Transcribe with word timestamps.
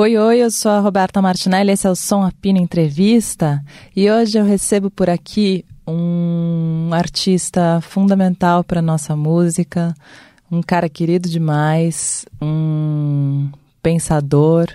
Oi, 0.00 0.16
oi, 0.16 0.38
eu 0.38 0.48
sou 0.48 0.70
a 0.70 0.78
Roberta 0.78 1.20
Martinelli, 1.20 1.72
esse 1.72 1.84
é 1.84 1.90
o 1.90 1.96
Som 1.96 2.22
Apino 2.22 2.56
Entrevista 2.56 3.60
e 3.96 4.08
hoje 4.08 4.38
eu 4.38 4.44
recebo 4.44 4.92
por 4.92 5.10
aqui 5.10 5.64
um 5.88 6.90
artista 6.92 7.80
fundamental 7.80 8.62
para 8.62 8.80
nossa 8.80 9.16
música, 9.16 9.92
um 10.48 10.62
cara 10.62 10.88
querido 10.88 11.28
demais, 11.28 12.24
um 12.40 13.50
pensador, 13.82 14.68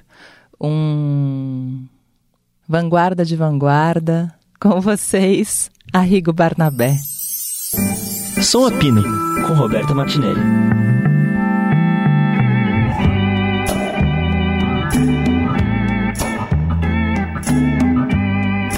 um 0.59 1.85
vanguarda 2.67 3.24
de 3.24 3.37
vanguarda. 3.37 4.29
Com 4.60 4.81
vocês, 4.81 5.71
Arrigo 5.94 6.33
Barnabé. 6.33 6.97
Som 8.42 8.65
Apino, 8.65 9.01
com 9.47 9.53
Roberta 9.53 9.96
Martinelli. 9.96 10.92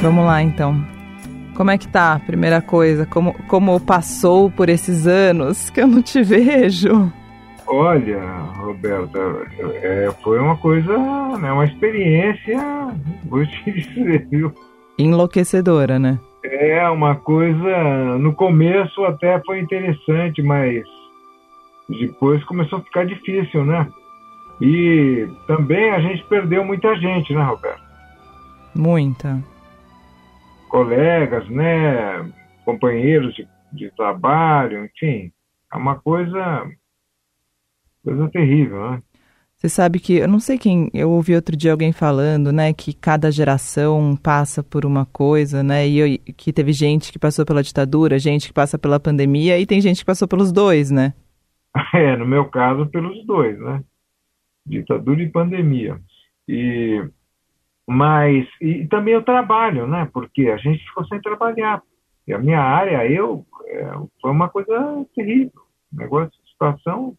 Vamos 0.06 0.24
lá 0.24 0.40
então. 0.40 0.86
Como 1.56 1.72
é 1.72 1.80
que 1.80 1.88
tá? 1.88 2.22
Primeira 2.28 2.62
coisa, 2.62 3.08
como, 3.08 3.34
como 3.48 3.80
passou 3.80 4.52
por 4.52 4.70
esses 4.70 5.08
anos 5.08 5.72
que 5.72 5.82
eu 5.82 5.88
não 5.88 6.00
te 6.00 6.22
vejo? 6.22 7.12
Olha, 7.66 8.22
Roberta, 8.56 9.20
é, 9.82 10.14
foi 10.24 10.40
uma 10.40 10.56
coisa, 10.58 10.96
né, 11.40 11.52
uma 11.52 11.66
experiência, 11.66 12.56
vou 13.24 13.44
te 13.48 13.72
dizer, 13.72 14.28
viu? 14.30 14.54
Enlouquecedora, 15.00 15.98
né? 15.98 16.20
É 16.44 16.88
uma 16.88 17.16
coisa, 17.16 18.20
no 18.20 18.32
começo 18.32 19.04
até 19.06 19.42
foi 19.44 19.60
interessante, 19.60 20.44
mas 20.44 20.84
depois 21.90 22.44
começou 22.44 22.78
a 22.78 22.84
ficar 22.84 23.08
difícil, 23.08 23.66
né? 23.66 23.88
E 24.62 25.28
também 25.48 25.90
a 25.90 26.00
gente 26.00 26.24
perdeu 26.26 26.64
muita 26.64 26.96
gente, 26.96 27.34
né, 27.34 27.42
Roberto? 27.42 27.82
Muita 28.76 29.55
colegas, 30.76 31.50
né, 31.50 32.30
companheiros 32.66 33.34
de, 33.34 33.48
de 33.72 33.90
trabalho, 33.92 34.84
enfim, 34.84 35.32
é 35.74 35.78
uma 35.78 35.96
coisa, 35.96 36.70
coisa 38.04 38.28
terrível, 38.28 38.92
né? 38.92 39.02
Você 39.56 39.70
sabe 39.70 40.02
que, 40.02 40.18
eu 40.18 40.28
não 40.28 40.38
sei 40.38 40.58
quem, 40.58 40.92
eu 40.94 41.10
ouvi 41.10 41.34
outro 41.34 41.56
dia 41.56 41.72
alguém 41.72 41.94
falando, 41.94 42.52
né, 42.52 42.74
que 42.74 42.94
cada 42.94 43.32
geração 43.32 44.18
passa 44.22 44.62
por 44.62 44.86
uma 44.86 45.06
coisa, 45.06 45.64
né, 45.64 45.88
e 45.88 45.98
eu, 45.98 46.20
que 46.36 46.52
teve 46.52 46.74
gente 46.74 47.10
que 47.10 47.18
passou 47.18 47.46
pela 47.46 47.64
ditadura, 47.64 48.20
gente 48.20 48.50
que 48.50 48.54
passa 48.54 48.78
pela 48.78 49.00
pandemia 49.00 49.58
e 49.58 49.66
tem 49.66 49.80
gente 49.80 50.00
que 50.00 50.06
passou 50.06 50.28
pelos 50.28 50.52
dois, 50.52 50.92
né? 50.92 51.14
É, 51.94 52.18
no 52.18 52.26
meu 52.28 52.50
caso, 52.50 52.86
pelos 52.88 53.26
dois, 53.26 53.58
né? 53.60 53.82
Ditadura 54.66 55.24
e 55.24 55.30
pandemia. 55.30 55.98
E 56.50 57.02
mas, 57.88 58.48
e 58.60 58.88
também 58.88 59.16
o 59.16 59.24
trabalho, 59.24 59.86
né? 59.86 60.10
Porque 60.12 60.50
a 60.50 60.58
gente 60.58 60.84
ficou 60.86 61.06
sem 61.06 61.22
trabalhar. 61.22 61.82
E 62.28 62.34
a 62.34 62.40
minha 62.40 62.60
área, 62.60 63.06
eu, 63.10 63.46
é, 63.68 63.92
foi 64.22 64.32
uma 64.32 64.50
coisa 64.50 65.06
terrível. 65.16 65.62
Um 65.94 65.98
negócio, 65.98 66.32
situação 66.52 67.16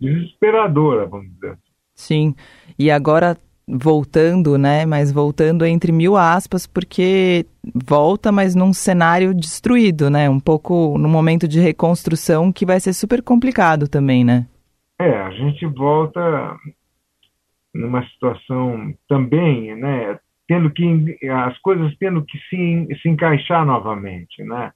desesperadora, 0.00 1.06
vamos 1.06 1.30
dizer 1.34 1.50
assim. 1.50 1.62
Sim. 1.94 2.34
E 2.78 2.90
agora, 2.90 3.36
voltando, 3.68 4.56
né? 4.56 4.86
Mas 4.86 5.12
voltando 5.12 5.66
entre 5.66 5.92
mil 5.92 6.16
aspas, 6.16 6.66
porque 6.66 7.44
volta, 7.74 8.32
mas 8.32 8.54
num 8.54 8.72
cenário 8.72 9.34
destruído, 9.34 10.08
né? 10.08 10.30
Um 10.30 10.40
pouco 10.40 10.96
no 10.96 11.08
momento 11.08 11.46
de 11.46 11.60
reconstrução 11.60 12.50
que 12.50 12.64
vai 12.64 12.80
ser 12.80 12.94
super 12.94 13.22
complicado 13.22 13.88
também, 13.88 14.24
né? 14.24 14.46
É, 14.98 15.16
a 15.20 15.30
gente 15.30 15.66
volta 15.66 16.56
numa 17.74 18.06
situação 18.08 18.94
também, 19.08 19.74
né, 19.76 20.18
tendo 20.48 20.70
que 20.70 21.18
as 21.30 21.58
coisas 21.58 21.94
tendo 21.98 22.24
que 22.24 22.38
se, 22.48 22.88
se 23.02 23.08
encaixar 23.08 23.66
novamente, 23.66 24.42
né? 24.42 24.72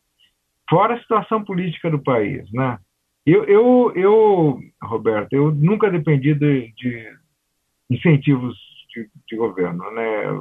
Fora 0.68 0.94
a 0.94 1.00
situação 1.00 1.42
política 1.42 1.90
do 1.90 1.98
país, 1.98 2.50
né? 2.52 2.78
Eu, 3.24 3.44
eu, 3.44 3.92
eu 3.94 4.60
Roberto, 4.82 5.32
eu 5.32 5.52
nunca 5.52 5.90
dependi 5.90 6.34
de, 6.34 6.72
de 6.74 7.18
incentivos 7.90 8.54
de, 8.94 9.08
de, 9.28 9.36
governo, 9.36 9.90
né? 9.92 10.40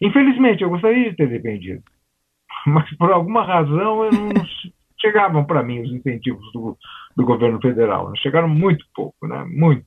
Infelizmente, 0.00 0.62
eu 0.62 0.70
gostaria 0.70 1.10
de 1.10 1.16
ter 1.16 1.28
dependido, 1.28 1.82
mas 2.66 2.90
por 2.96 3.12
alguma 3.12 3.44
razão 3.44 4.04
eu 4.04 4.10
não 4.10 4.30
chegavam 5.00 5.44
para 5.44 5.62
mim 5.62 5.82
os 5.82 5.92
incentivos 5.92 6.50
do, 6.52 6.76
do 7.16 7.24
governo 7.24 7.60
federal. 7.60 8.10
Né? 8.10 8.16
Chegaram 8.18 8.48
muito 8.48 8.84
pouco, 8.94 9.26
né? 9.26 9.44
Muito? 9.44 9.86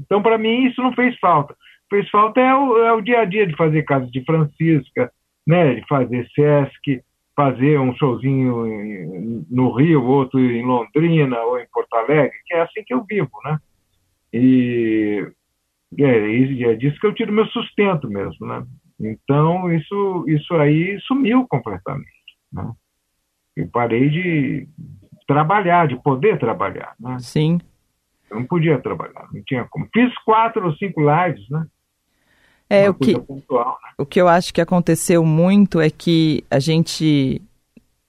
Então, 0.00 0.22
para 0.22 0.38
mim, 0.38 0.66
isso 0.66 0.82
não 0.82 0.92
fez 0.92 1.18
falta. 1.18 1.54
Fez 1.90 2.08
falta 2.10 2.40
é 2.40 2.54
o, 2.54 2.78
é 2.78 2.92
o 2.92 3.00
dia 3.00 3.20
a 3.20 3.24
dia 3.24 3.46
de 3.46 3.56
fazer 3.56 3.82
Casa 3.82 4.06
de 4.10 4.24
Francisca, 4.24 5.12
né? 5.46 5.74
De 5.74 5.86
fazer 5.86 6.26
Sesc, 6.34 7.02
fazer 7.36 7.78
um 7.78 7.94
showzinho 7.96 8.66
em, 8.66 9.46
no 9.50 9.72
Rio, 9.72 10.04
outro 10.04 10.40
em 10.40 10.64
Londrina 10.64 11.40
ou 11.42 11.58
em 11.58 11.66
Porto 11.72 11.94
Alegre, 11.94 12.36
que 12.46 12.54
é 12.54 12.62
assim 12.62 12.82
que 12.84 12.94
eu 12.94 13.04
vivo, 13.04 13.30
né? 13.44 13.58
E 14.32 15.26
é, 15.98 16.70
é 16.70 16.74
disso 16.74 16.98
que 16.98 17.06
eu 17.06 17.14
tiro 17.14 17.32
meu 17.32 17.46
sustento 17.46 18.08
mesmo, 18.08 18.46
né? 18.46 18.64
Então, 19.00 19.72
isso, 19.72 20.24
isso 20.28 20.54
aí 20.54 20.98
sumiu 21.00 21.46
completamente, 21.48 22.08
né? 22.52 22.72
Eu 23.56 23.68
parei 23.68 24.08
de 24.08 24.68
trabalhar, 25.26 25.86
de 25.86 25.96
poder 26.02 26.38
trabalhar, 26.38 26.94
né? 26.98 27.18
Sim. 27.20 27.58
Eu 28.30 28.40
não 28.40 28.46
podia 28.46 28.80
trabalhar, 28.80 29.28
não 29.32 29.42
tinha 29.46 29.66
como. 29.70 29.88
Fiz 29.92 30.12
quatro 30.24 30.66
ou 30.66 30.74
cinco 30.74 31.00
lives, 31.00 31.48
né? 31.50 31.66
É, 32.68 32.88
o 32.88 32.94
que, 32.94 33.18
pontual, 33.18 33.78
né? 33.82 33.90
o 33.98 34.06
que 34.06 34.20
eu 34.20 34.26
acho 34.26 34.52
que 34.52 34.60
aconteceu 34.60 35.24
muito 35.24 35.80
é 35.80 35.90
que 35.90 36.42
a 36.50 36.58
gente, 36.58 37.40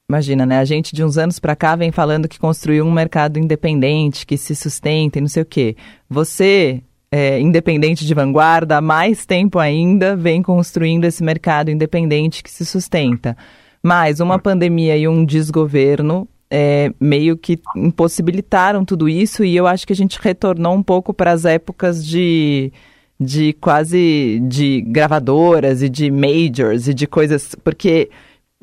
imagina, 0.10 0.46
né? 0.46 0.60
A 0.60 0.66
gente 0.66 0.96
de 0.96 1.04
uns 1.04 1.18
anos 1.18 1.40
para 1.40 1.56
cá 1.56 1.76
vem 1.76 1.92
falando 1.92 2.28
que 2.28 2.40
construiu 2.40 2.86
um 2.86 2.92
mercado 2.92 3.38
independente, 3.38 4.26
que 4.26 4.38
se 4.38 4.56
sustenta 4.56 5.18
e 5.18 5.22
não 5.22 5.28
sei 5.28 5.44
o 5.44 5.46
quê. 5.46 5.76
Você, 6.10 6.82
é, 7.12 7.40
independente 7.40 8.06
de 8.06 8.14
vanguarda, 8.14 8.78
há 8.78 8.82
mais 8.82 9.26
tempo 9.26 9.60
ainda 9.60 10.16
vem 10.16 10.42
construindo 10.42 11.04
esse 11.04 11.24
mercado 11.24 11.70
independente 11.70 12.42
que 12.42 12.50
se 12.50 12.66
sustenta. 12.66 13.38
Mas 13.84 14.20
uma 14.20 14.40
pandemia 14.40 14.98
e 14.98 15.08
um 15.08 15.24
desgoverno 15.24 16.28
é, 16.58 16.90
meio 17.02 17.36
que 17.36 17.60
impossibilitaram 17.76 18.86
tudo 18.86 19.10
isso 19.10 19.44
e 19.44 19.58
eu 19.58 19.68
acho 19.68 19.86
que 19.86 19.92
a 19.92 19.96
gente 19.96 20.18
retornou 20.22 20.74
um 20.74 20.82
pouco 20.82 21.14
para 21.14 21.34
as 21.34 21.44
épocas 21.44 22.06
de, 22.08 22.72
de 23.20 23.52
quase 23.60 24.40
de 24.48 24.80
gravadoras 24.80 25.84
e 25.84 25.90
de 25.90 26.10
majors 26.10 26.88
e 26.88 26.94
de 26.94 27.06
coisas, 27.08 27.56
porque 27.56 28.10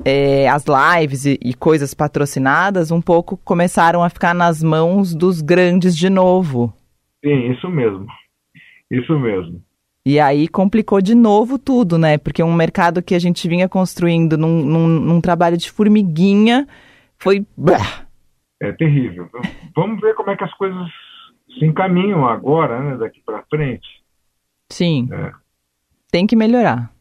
é, 0.03 0.49
as 0.49 0.65
lives 0.65 1.23
e, 1.27 1.39
e, 1.39 1.53
coisas 1.53 1.93
patrocinadas 1.93 2.89
um 2.89 2.99
pouco 2.99 3.37
começaram 3.37 4.01
a 4.01 4.09
ficar 4.09 4.33
nas 4.33 4.63
mãos 4.63 5.13
dos 5.13 5.39
grandes 5.39 5.95
de 5.95 6.09
novo. 6.09 6.73
Sim, 7.23 7.51
isso 7.51 7.69
mesmo. 7.69 8.07
Isso 8.89 9.19
mesmo. 9.19 9.61
E 10.03 10.19
aí 10.19 10.47
complicou 10.47 10.99
de 10.99 11.13
novo 11.13 11.59
tudo, 11.59 11.99
né? 11.99 12.17
Porque 12.17 12.41
um 12.41 12.53
mercado 12.53 13.03
que 13.03 13.13
a 13.13 13.19
gente 13.19 13.47
vinha 13.47 13.69
construindo 13.69 14.35
num, 14.35 14.65
num, 14.65 14.87
num 14.87 15.21
trabalho 15.21 15.57
de 15.57 15.69
formiguinha 15.69 16.67
foi. 17.23 17.45
É 18.61 18.71
terrível. 18.73 19.29
Vamos 19.75 20.01
ver 20.01 20.13
como 20.13 20.29
é 20.29 20.37
que 20.37 20.43
as 20.43 20.53
coisas 20.55 20.87
se 21.57 21.65
encaminham 21.65 22.27
agora, 22.27 22.79
né? 22.79 22.97
Daqui 22.97 23.21
para 23.25 23.43
frente. 23.43 23.87
Sim. 24.69 25.07
É. 25.11 25.31
Tem 26.11 26.27
que 26.27 26.35
melhorar. 26.35 26.91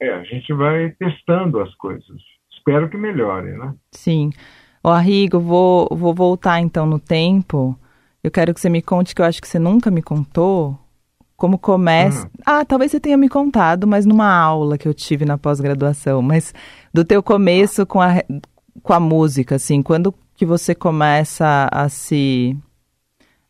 É, 0.00 0.10
a 0.10 0.24
gente 0.24 0.52
vai 0.52 0.90
testando 0.98 1.60
as 1.60 1.74
coisas. 1.76 2.16
Espero 2.50 2.88
que 2.88 2.96
melhore, 2.96 3.52
né? 3.52 3.74
Sim. 3.92 4.30
Ô, 4.82 4.88
Arrigo, 4.88 5.38
vou, 5.38 5.88
vou 5.90 6.14
voltar 6.14 6.60
então 6.60 6.86
no 6.86 6.98
tempo. 6.98 7.78
Eu 8.22 8.30
quero 8.30 8.52
que 8.52 8.60
você 8.60 8.68
me 8.68 8.82
conte 8.82 9.14
que 9.14 9.22
eu 9.22 9.26
acho 9.26 9.40
que 9.40 9.48
você 9.48 9.58
nunca 9.58 9.90
me 9.90 10.02
contou 10.02 10.78
como 11.36 11.58
começa. 11.58 12.24
Uhum. 12.24 12.30
Ah, 12.44 12.64
talvez 12.64 12.90
você 12.90 12.98
tenha 12.98 13.16
me 13.16 13.28
contado, 13.28 13.86
mas 13.86 14.06
numa 14.06 14.32
aula 14.32 14.78
que 14.78 14.88
eu 14.88 14.94
tive 14.94 15.24
na 15.24 15.36
pós-graduação, 15.36 16.22
mas 16.22 16.54
do 16.92 17.04
teu 17.04 17.22
começo 17.22 17.86
com 17.86 18.00
a, 18.00 18.22
com 18.82 18.92
a 18.92 19.00
música, 19.00 19.56
assim, 19.56 19.82
quando 19.82 20.14
que 20.34 20.44
você 20.44 20.74
começa 20.74 21.68
a 21.72 21.88
se 21.88 22.56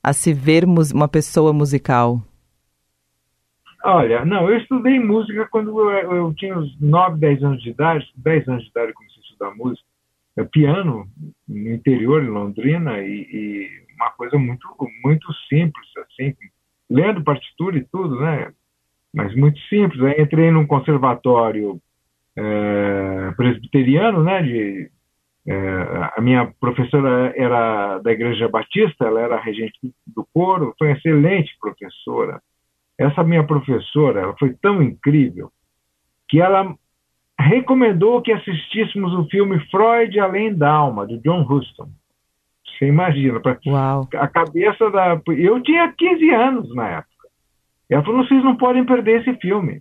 a 0.02 0.12
se 0.12 0.32
ver 0.32 0.64
uma 0.64 1.08
pessoa 1.08 1.52
musical? 1.52 2.23
Olha, 3.84 4.25
não, 4.25 4.49
eu 4.49 4.56
estudei 4.58 5.00
música 5.00 5.49
quando 5.50 5.90
eu, 5.90 6.14
eu 6.14 6.34
tinha 6.34 6.56
uns 6.56 6.81
9, 6.81 7.19
10 7.19 7.43
anos 7.43 7.62
de 7.62 7.70
idade, 7.70 8.06
10 8.17 8.49
anos 8.49 8.62
de 8.64 8.70
idade 8.70 8.88
eu 8.88 8.94
comecei 8.94 9.19
a 9.19 9.23
estudar 9.23 9.55
música, 9.56 9.87
é, 10.37 10.44
piano 10.44 11.08
no 11.49 11.73
interior, 11.73 12.23
em 12.23 12.28
Londrina, 12.28 13.00
e, 13.00 13.28
e 13.32 13.69
uma 13.96 14.11
coisa 14.11 14.38
muito, 14.38 14.67
muito 15.02 15.26
simples, 15.49 15.87
assim, 15.99 16.34
lendo 16.88 17.25
partitura 17.25 17.76
e 17.78 17.84
tudo, 17.84 18.20
né? 18.20 18.52
Mas 19.12 19.34
muito 19.34 19.58
simples. 19.62 20.00
Aí 20.02 20.20
entrei 20.20 20.50
num 20.50 20.67
conservatório 20.67 21.81
é, 22.37 23.32
presbiteriano, 23.37 24.23
né? 24.23 24.43
De, 24.43 24.90
é, 25.48 26.10
a 26.16 26.20
minha 26.20 26.52
professora 26.60 27.32
era 27.37 27.98
da 27.98 28.10
Igreja 28.10 28.48
Batista, 28.48 29.04
ela 29.04 29.20
era 29.20 29.40
regente 29.40 29.78
do 30.06 30.26
coro, 30.34 30.75
foi 30.76 30.88
uma 30.88 30.96
excelente 30.96 31.56
professora. 31.60 32.43
essa 32.98 33.22
minha 33.22 33.44
professora, 33.44 34.20
ela 34.22 34.34
foi 34.38 34.54
tão 34.54 34.82
incrível 34.82 35.52
que 36.28 36.40
ela 36.40 36.75
recomendou 37.38 38.22
que 38.22 38.32
assistíssemos 38.32 39.12
o 39.12 39.28
filme 39.28 39.60
Freud 39.70 40.19
Além 40.19 40.52
da 40.52 40.70
Alma, 40.70 41.06
do 41.06 41.19
John 41.19 41.43
Huston. 41.43 41.88
Você 42.64 42.87
imagina, 42.87 43.38
pra, 43.38 43.58
Uau. 43.66 44.08
a 44.14 44.26
cabeça 44.26 44.90
da. 44.90 45.20
Eu 45.28 45.62
tinha 45.62 45.92
15 45.92 46.31
anos 46.31 46.75
na 46.75 46.88
época. 46.88 47.28
Ela 47.88 48.02
falou: 48.02 48.26
vocês 48.26 48.42
não 48.42 48.56
podem 48.56 48.84
perder 48.84 49.20
esse 49.20 49.38
filme. 49.40 49.81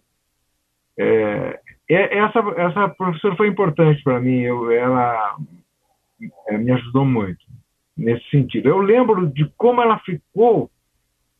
É 0.97 1.59
essa, 1.89 2.39
essa 2.57 2.89
professora 2.89 3.35
foi 3.35 3.47
importante 3.47 4.01
para 4.03 4.19
mim, 4.19 4.39
eu, 4.39 4.71
ela 4.71 5.35
é, 6.47 6.57
me 6.57 6.71
ajudou 6.71 7.05
muito 7.05 7.45
nesse 7.97 8.27
sentido. 8.29 8.67
Eu 8.67 8.79
lembro 8.79 9.27
de 9.27 9.45
como 9.57 9.81
ela 9.81 9.99
ficou 9.99 10.69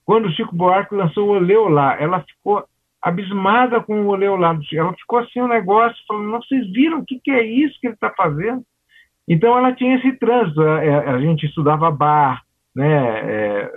quando 0.05 0.27
o 0.27 0.31
Chico 0.31 0.55
Buarque 0.55 0.95
lançou 0.95 1.27
o 1.27 1.31
Oleolá. 1.31 1.97
Ela 1.99 2.21
ficou 2.21 2.63
abismada 3.01 3.81
com 3.81 4.01
o 4.01 4.07
Oleolá. 4.07 4.57
Ela 4.71 4.93
ficou 4.93 5.19
assim 5.19 5.41
um 5.41 5.47
negócio, 5.47 5.97
falando, 6.07 6.29
não, 6.29 6.41
vocês 6.41 6.71
viram 6.71 6.99
o 6.99 7.05
que, 7.05 7.19
que 7.19 7.31
é 7.31 7.43
isso 7.43 7.79
que 7.81 7.87
ele 7.87 7.95
está 7.95 8.11
fazendo? 8.11 8.63
Então 9.27 9.57
ela 9.57 9.73
tinha 9.73 9.97
esse 9.97 10.13
trânsito. 10.13 10.61
A, 10.61 10.83
é, 10.83 11.09
a 11.09 11.19
gente 11.19 11.45
estudava 11.47 11.89
bar, 11.89 12.43
né? 12.75 13.19
É, 13.19 13.71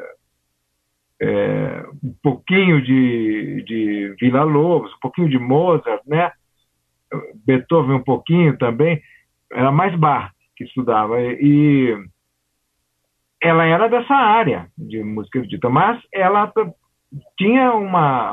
é, 1.21 1.85
um 2.05 2.15
pouquinho 2.23 2.81
de, 2.83 3.65
de 3.67 4.15
Vila 4.21 4.45
Lobos, 4.45 4.93
um 4.95 5.01
pouquinho 5.01 5.29
de 5.29 5.39
Mozart, 5.39 6.03
né? 6.07 6.31
Beethoven 7.47 7.97
um 7.97 8.03
pouquinho 8.03 8.57
também. 8.59 9.01
Era 9.53 9.71
mais 9.71 9.95
bar 9.99 10.33
que 10.57 10.65
estudava. 10.65 11.21
E 11.21 11.97
ela 13.43 13.65
era 13.65 13.89
dessa 13.89 14.15
área 14.15 14.69
de 14.77 15.03
música 15.03 15.39
erudita, 15.39 15.69
mas 15.69 16.01
ela 16.13 16.53
tinha 17.39 17.73
uma, 17.73 18.33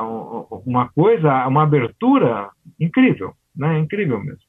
uma 0.66 0.88
coisa, 0.88 1.46
uma 1.46 1.62
abertura 1.62 2.50
incrível, 2.78 3.34
né? 3.54 3.78
Incrível 3.78 4.20
mesmo, 4.20 4.42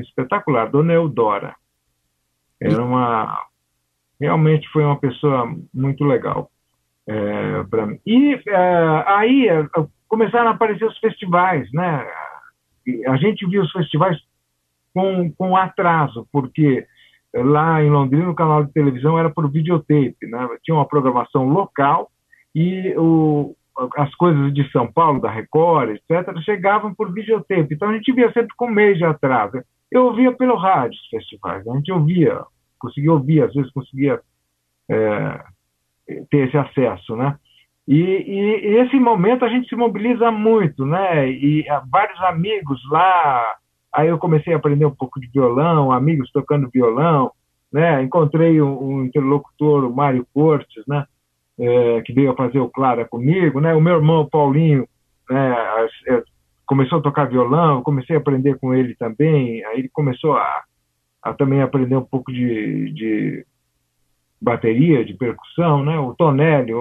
espetacular. 0.00 0.70
Dona 0.70 0.92
Eudora 0.92 1.54
era 2.60 2.82
uma 2.82 3.46
realmente 4.20 4.68
foi 4.70 4.84
uma 4.84 4.98
pessoa 4.98 5.54
muito 5.72 6.04
legal 6.04 6.50
é, 7.06 7.62
para 7.64 7.86
mim. 7.86 7.98
E 8.06 8.40
é, 8.46 9.04
aí 9.06 9.48
é, 9.48 9.66
começaram 10.08 10.48
a 10.48 10.52
aparecer 10.52 10.84
os 10.84 10.98
festivais, 10.98 11.68
né? 11.72 12.06
A 13.06 13.16
gente 13.16 13.46
viu 13.46 13.62
os 13.62 13.72
festivais 13.72 14.18
com, 14.92 15.30
com 15.32 15.56
atraso, 15.56 16.26
porque 16.32 16.86
lá 17.34 17.82
em 17.82 17.90
Londrina 17.90 18.30
o 18.30 18.34
canal 18.34 18.64
de 18.64 18.72
televisão 18.72 19.18
era 19.18 19.28
por 19.28 19.50
videotape, 19.50 20.16
né? 20.22 20.48
Tinha 20.62 20.76
uma 20.76 20.86
programação 20.86 21.48
local 21.48 22.10
e 22.54 22.94
o, 22.96 23.56
as 23.96 24.14
coisas 24.14 24.54
de 24.54 24.70
São 24.70 24.90
Paulo, 24.90 25.20
da 25.20 25.30
Record, 25.30 25.90
etc., 25.90 26.38
chegavam 26.44 26.94
por 26.94 27.12
videotape. 27.12 27.74
Então 27.74 27.88
a 27.88 27.94
gente 27.94 28.12
via 28.12 28.32
sempre 28.32 28.54
com 28.56 28.66
um 28.66 28.74
mês 28.74 28.96
de 28.96 29.04
atraso. 29.04 29.62
Eu 29.90 30.06
ouvia 30.06 30.32
pelo 30.32 30.56
rádio 30.56 30.98
os 30.98 31.08
festivais, 31.08 31.66
a 31.66 31.74
gente 31.74 31.92
ouvia, 31.92 32.40
conseguia 32.78 33.12
ouvir, 33.12 33.42
às 33.42 33.52
vezes 33.52 33.72
conseguia 33.72 34.20
é, 34.88 35.44
ter 36.30 36.48
esse 36.48 36.56
acesso, 36.56 37.16
né? 37.16 37.36
E, 37.86 38.00
e, 38.00 38.76
esse 38.78 38.96
momento 38.98 39.44
a 39.44 39.48
gente 39.48 39.68
se 39.68 39.76
mobiliza 39.76 40.30
muito, 40.30 40.86
né? 40.86 41.28
E 41.28 41.64
vários 41.90 42.20
amigos 42.22 42.80
lá 42.90 43.54
Aí 43.94 44.08
eu 44.08 44.18
comecei 44.18 44.52
a 44.52 44.56
aprender 44.56 44.84
um 44.84 44.94
pouco 44.94 45.20
de 45.20 45.28
violão, 45.28 45.92
amigos 45.92 46.28
tocando 46.32 46.68
violão, 46.68 47.30
né? 47.72 48.02
Encontrei 48.02 48.60
um, 48.60 48.82
um 48.82 49.04
interlocutor, 49.04 49.84
o 49.84 49.94
Mário 49.94 50.26
Cortes, 50.34 50.82
né? 50.88 51.06
É, 51.56 52.02
que 52.02 52.12
veio 52.12 52.34
fazer 52.34 52.58
o 52.58 52.68
Clara 52.68 53.04
comigo, 53.04 53.60
né? 53.60 53.72
O 53.72 53.80
meu 53.80 53.94
irmão 53.94 54.28
Paulinho, 54.28 54.88
né? 55.30 55.54
É, 56.08 56.22
começou 56.66 56.98
a 56.98 57.02
tocar 57.02 57.26
violão, 57.26 57.84
comecei 57.84 58.16
a 58.16 58.18
aprender 58.18 58.58
com 58.58 58.74
ele 58.74 58.96
também. 58.96 59.64
Aí 59.66 59.78
ele 59.78 59.88
começou 59.92 60.36
a, 60.36 60.64
a 61.22 61.32
também 61.32 61.62
aprender 61.62 61.94
um 61.94 62.04
pouco 62.04 62.32
de, 62.32 62.90
de 62.92 63.46
bateria, 64.42 65.04
de 65.04 65.14
percussão, 65.14 65.84
né? 65.84 65.96
O 66.00 66.14
Tonelli, 66.14 66.72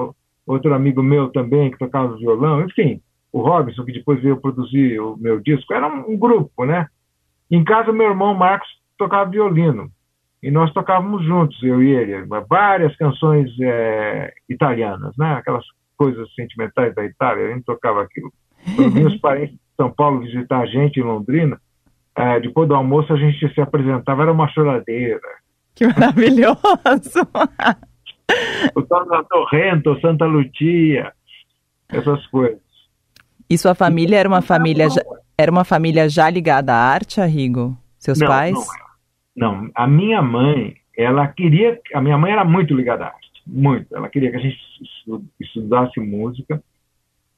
outro 0.45 0.73
amigo 0.73 1.01
meu 1.01 1.29
também 1.29 1.71
que 1.71 1.77
tocava 1.77 2.17
violão, 2.17 2.63
enfim, 2.63 3.01
o 3.31 3.41
Robson 3.41 3.83
que 3.83 3.91
depois 3.91 4.21
veio 4.21 4.39
produzir 4.39 4.99
o 4.99 5.17
meu 5.17 5.39
disco, 5.39 5.73
era 5.73 5.87
um, 5.87 6.17
grupo, 6.17 6.65
né? 6.65 6.87
Em 7.49 7.63
casa, 7.63 7.91
meu 7.91 8.07
irmão 8.07 8.33
Marcos 8.33 8.67
tocava 8.97 9.29
violino. 9.29 9.89
E 10.41 10.51
nós 10.51 10.71
tocávamos 10.73 11.25
juntos, 11.25 11.61
eu 11.63 11.81
e 11.81 11.89
ele, 11.89 12.27
várias 12.49 12.95
canções 12.97 13.49
é, 13.61 14.33
italianas, 14.49 15.15
né? 15.17 15.35
aquelas 15.35 15.63
coisas 15.97 16.27
sentimentais 16.35 16.93
da 16.93 17.05
Itália, 17.05 17.47
a 17.47 17.53
gente 17.53 17.63
tocava 17.63 18.03
aquilo. 18.03 18.31
Quando 18.75 18.91
meus 18.93 19.15
parentes 19.17 19.55
de 19.55 19.61
São 19.77 19.89
Paulo 19.89 20.19
visitar 20.19 20.59
a 20.59 20.65
gente 20.65 20.99
em 20.99 21.03
Londrina, 21.03 21.59
é, 22.15 22.39
depois 22.41 22.67
do 22.67 22.75
almoço 22.75 23.13
a 23.13 23.17
gente 23.17 23.53
se 23.53 23.61
apresentava, 23.61 24.23
era 24.23 24.31
uma 24.31 24.47
choradeira. 24.49 25.21
Que 25.73 25.87
maravilhoso! 25.87 27.25
o 28.75 28.81
Dona 28.81 29.23
Torrento, 29.25 29.99
Santa 29.99 30.25
Lucia, 30.25 31.13
essas 31.89 32.25
coisas. 32.27 32.61
E 33.49 33.57
sua 33.57 33.75
família 33.75 34.17
era 34.17 34.27
uma 34.27 34.41
família 34.41 34.87
era 35.37 35.51
uma 35.51 35.63
família 35.63 36.07
já 36.07 36.29
ligada 36.29 36.73
à 36.73 36.77
arte, 36.77 37.19
Arrigo? 37.19 37.77
Seus 37.97 38.19
não, 38.19 38.27
pais? 38.27 38.55
Não, 39.35 39.63
não, 39.63 39.71
a 39.73 39.87
minha 39.87 40.21
mãe, 40.21 40.75
ela 40.95 41.27
queria. 41.27 41.79
A 41.93 42.01
minha 42.01 42.17
mãe 42.17 42.31
era 42.31 42.45
muito 42.45 42.73
ligada 42.73 43.05
à 43.05 43.07
arte, 43.07 43.41
muito. 43.45 43.95
Ela 43.95 44.09
queria 44.09 44.31
que 44.31 44.37
a 44.37 44.41
gente 44.41 44.57
estudasse 45.39 45.99
música. 45.99 46.63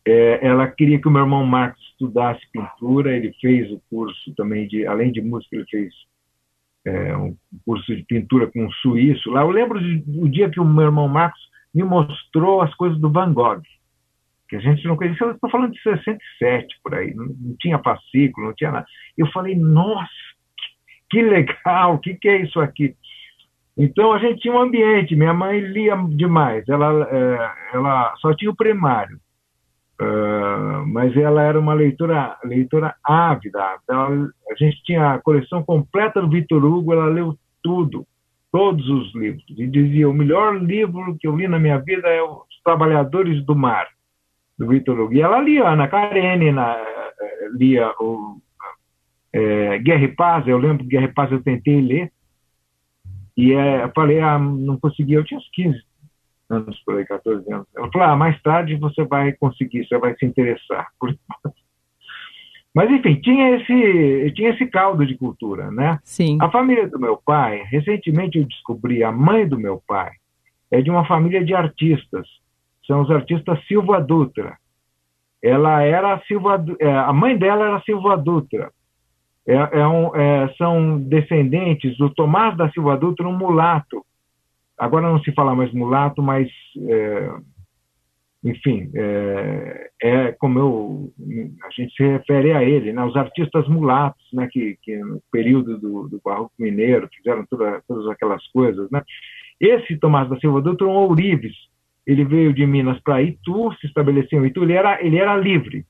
É, 0.08 0.46
ela 0.46 0.68
queria 0.68 1.00
que 1.00 1.08
o 1.08 1.12
meu 1.12 1.24
irmão 1.24 1.46
Marcos 1.46 1.82
estudasse 1.92 2.42
pintura. 2.52 3.16
Ele 3.16 3.34
fez 3.42 3.72
o 3.72 3.82
curso 3.90 4.34
também 4.36 4.68
de, 4.68 4.86
além 4.86 5.12
de 5.12 5.22
música, 5.22 5.56
ele 5.56 5.66
fez 5.70 5.94
é, 6.86 7.18
um 7.18 7.36
curso 7.66 7.96
de 7.96 8.04
pintura 8.04 8.48
com 8.48 8.66
um 8.66 8.72
suíço. 8.72 9.32
Lá 9.32 9.42
eu 9.42 9.50
lembro 9.50 9.80
do 9.80 10.30
dia 10.30 10.50
que 10.50 10.60
o 10.60 10.66
meu 10.66 10.86
irmão 10.86 11.08
Marcos 11.08 11.42
me 11.74 11.84
mostrou 11.84 12.62
as 12.62 12.74
coisas 12.76 13.00
do 13.00 13.12
Van 13.12 13.34
Gogh 13.34 13.62
que 14.48 14.56
a 14.56 14.60
gente 14.60 14.86
não 14.86 14.96
conhecia. 14.96 15.32
Estou 15.32 15.50
falando 15.50 15.74
de 15.74 15.82
67 15.82 16.80
por 16.84 16.96
aí, 16.96 17.14
não, 17.14 17.26
não, 17.26 17.56
tinha 17.60 17.80
fascículo, 17.80 18.48
não 18.48 18.54
tinha 18.54 18.72
nada. 18.72 18.86
Eu 19.18 19.28
falei, 19.32 19.56
nossa, 19.56 20.10
que, 21.10 21.18
que 21.18 21.22
legal, 21.24 21.96
o 21.96 22.00
que, 22.00 22.16
que 22.16 22.28
é 22.28 22.42
isso 22.42 22.60
aqui? 22.60 22.96
Então 23.78 24.14
a 24.14 24.20
gente 24.20 24.42
tinha 24.42 24.54
um 24.54 24.62
ambiente. 24.62 25.16
Minha 25.16 25.34
mãe 25.34 25.60
lia 25.60 25.96
demais. 26.10 26.68
Ela, 26.70 27.08
é, 27.12 27.76
ela 27.76 28.16
só 28.18 28.34
tinha 28.34 28.52
o 28.52 28.56
primário, 28.56 29.20
uh, 30.02 30.86
mas 30.88 31.16
ela 31.16 31.42
era 31.42 31.60
uma 31.60 31.74
leitora, 31.74 32.38
leitora 32.44 32.96
ávida. 33.04 33.78
Ela, 33.90 34.30
a 34.52 34.56
gente 34.58 34.84
tinha 34.84 35.14
a 35.14 35.20
coleção 35.20 35.64
completa 35.64 36.22
do 36.22 36.30
Vitor 36.30 36.64
Hugo. 36.64 36.94
Ela 36.94 37.08
leu 37.08 37.38
tudo, 37.64 38.06
todos 38.52 38.88
os 38.90 39.14
livros. 39.16 39.44
E 39.58 39.68
dizia: 39.68 40.10
o 40.10 40.14
melhor 40.14 40.62
livro 40.62 41.18
que 41.20 41.28
eu 41.28 41.36
li 41.36 41.48
na 41.48 41.60
minha 41.60 41.78
vida 41.80 42.08
é 42.08 42.22
Os 42.22 42.62
Trabalhadores 42.64 43.44
do 43.46 43.56
Mar 43.56 43.88
do 44.58 44.68
Vitor 44.68 45.00
Hugo. 45.00 45.14
E 45.14 45.22
ela 45.22 45.42
lia 45.42 45.68
Ana 45.68 45.88
Karenina, 45.88 46.76
eh, 46.78 47.50
lia 47.54 47.94
o 48.00 48.40
é, 49.34 49.78
Guerra 49.80 50.04
e 50.04 50.08
Paz, 50.08 50.48
eu 50.48 50.58
lembro 50.58 50.84
que 50.84 50.92
Guerra 50.92 51.06
e 51.06 51.14
Paz 51.14 51.30
eu 51.30 51.44
tentei 51.44 51.82
ler, 51.82 52.10
e 53.36 53.52
é, 53.52 53.84
eu 53.84 53.92
falei, 53.94 54.22
ah, 54.22 54.40
não 54.40 54.80
consegui, 54.80 55.14
eu 55.14 55.26
tinha 55.26 55.38
uns 55.38 55.50
15 55.52 55.78
anos 56.56 56.80
por 56.86 56.98
aí, 56.98 57.06
14 57.06 57.52
anos. 57.52 57.68
Ela 57.76 57.92
falou, 57.92 58.08
ah, 58.08 58.16
mais 58.16 58.42
tarde 58.42 58.76
você 58.76 59.04
vai 59.04 59.34
conseguir, 59.34 59.86
você 59.86 59.98
vai 59.98 60.16
se 60.16 60.26
interessar. 60.26 60.88
Mas, 62.74 62.92
enfim, 62.92 63.16
tinha 63.22 63.56
esse, 63.56 64.32
tinha 64.34 64.50
esse 64.50 64.66
caldo 64.68 65.06
de 65.06 65.18
cultura, 65.18 65.72
né? 65.72 66.00
Sim. 66.04 66.38
A 66.42 66.50
família 66.50 66.90
do 66.90 67.00
meu 67.00 67.18
pai, 67.18 67.64
recentemente 67.70 68.38
eu 68.38 68.46
descobri, 68.46 69.04
a 69.04 69.12
mãe 69.12 69.48
do 69.48 69.58
meu 69.58 69.82
pai 69.88 70.12
é 70.72 70.82
de 70.82 70.90
uma 70.90 71.06
família 71.06 71.44
de 71.44 71.54
artistas 71.54 72.28
são 72.86 73.02
os 73.02 73.12
artistas 73.12 73.60
Silva 73.68 74.00
Dutra. 74.00 74.58
Ela 75.42 75.84
era 75.84 76.20
Silva, 76.28 76.64
é, 76.80 76.90
a 76.90 77.14
mãe 77.14 77.38
dela 77.38 77.68
era 77.68 77.82
Silva 77.82 78.18
Dutra. 78.18 78.72
É, 79.48 79.54
é 79.54 79.88
um, 79.88 80.16
é, 80.16 80.54
são 80.58 81.00
descendentes 81.00 81.98
do 81.98 82.10
Tomás 82.10 82.58
da 82.58 82.70
Silva 82.72 82.98
Dutra, 82.98 83.28
um 83.28 83.38
mulato. 83.38 84.04
Agora 84.78 85.08
não 85.08 85.22
se 85.22 85.32
fala 85.32 85.56
mais 85.56 85.72
mulato, 85.74 86.22
mas 86.22 86.50
é, 86.90 87.30
enfim, 88.46 88.92
é, 88.94 89.90
é, 90.04 90.32
como 90.34 90.60
eu, 90.60 91.14
a 91.64 91.70
gente 91.72 91.96
se 91.96 92.04
refere 92.04 92.52
a 92.52 92.64
ele, 92.64 92.94
né, 92.94 93.04
os 93.04 93.16
artistas 93.16 93.68
mulatos, 93.68 94.24
né, 94.32 94.48
que, 94.52 94.78
que 94.84 94.96
no 94.98 95.20
período 95.32 95.80
do, 95.80 96.08
do 96.08 96.22
Barroco 96.24 96.54
Mineiro 96.60 97.10
fizeram 97.12 97.44
toda, 97.50 97.82
todas 97.88 98.08
aquelas 98.08 98.46
coisas. 98.50 98.88
Né. 98.92 99.02
Esse 99.60 99.98
Tomás 99.98 100.30
da 100.30 100.38
Silva 100.38 100.62
Dutra 100.62 100.86
um 100.86 100.92
ourives, 100.92 101.56
ele 102.06 102.24
veio 102.24 102.54
de 102.54 102.68
Minas 102.68 103.00
para 103.00 103.24
Itu, 103.24 103.74
se 103.82 103.88
estabeleceu 103.88 104.46
em 104.46 104.50
Itu, 104.50 104.62
ele 104.62 104.74
era, 104.74 105.04
ele 105.04 105.18
era 105.18 105.36
livre. 105.36 105.84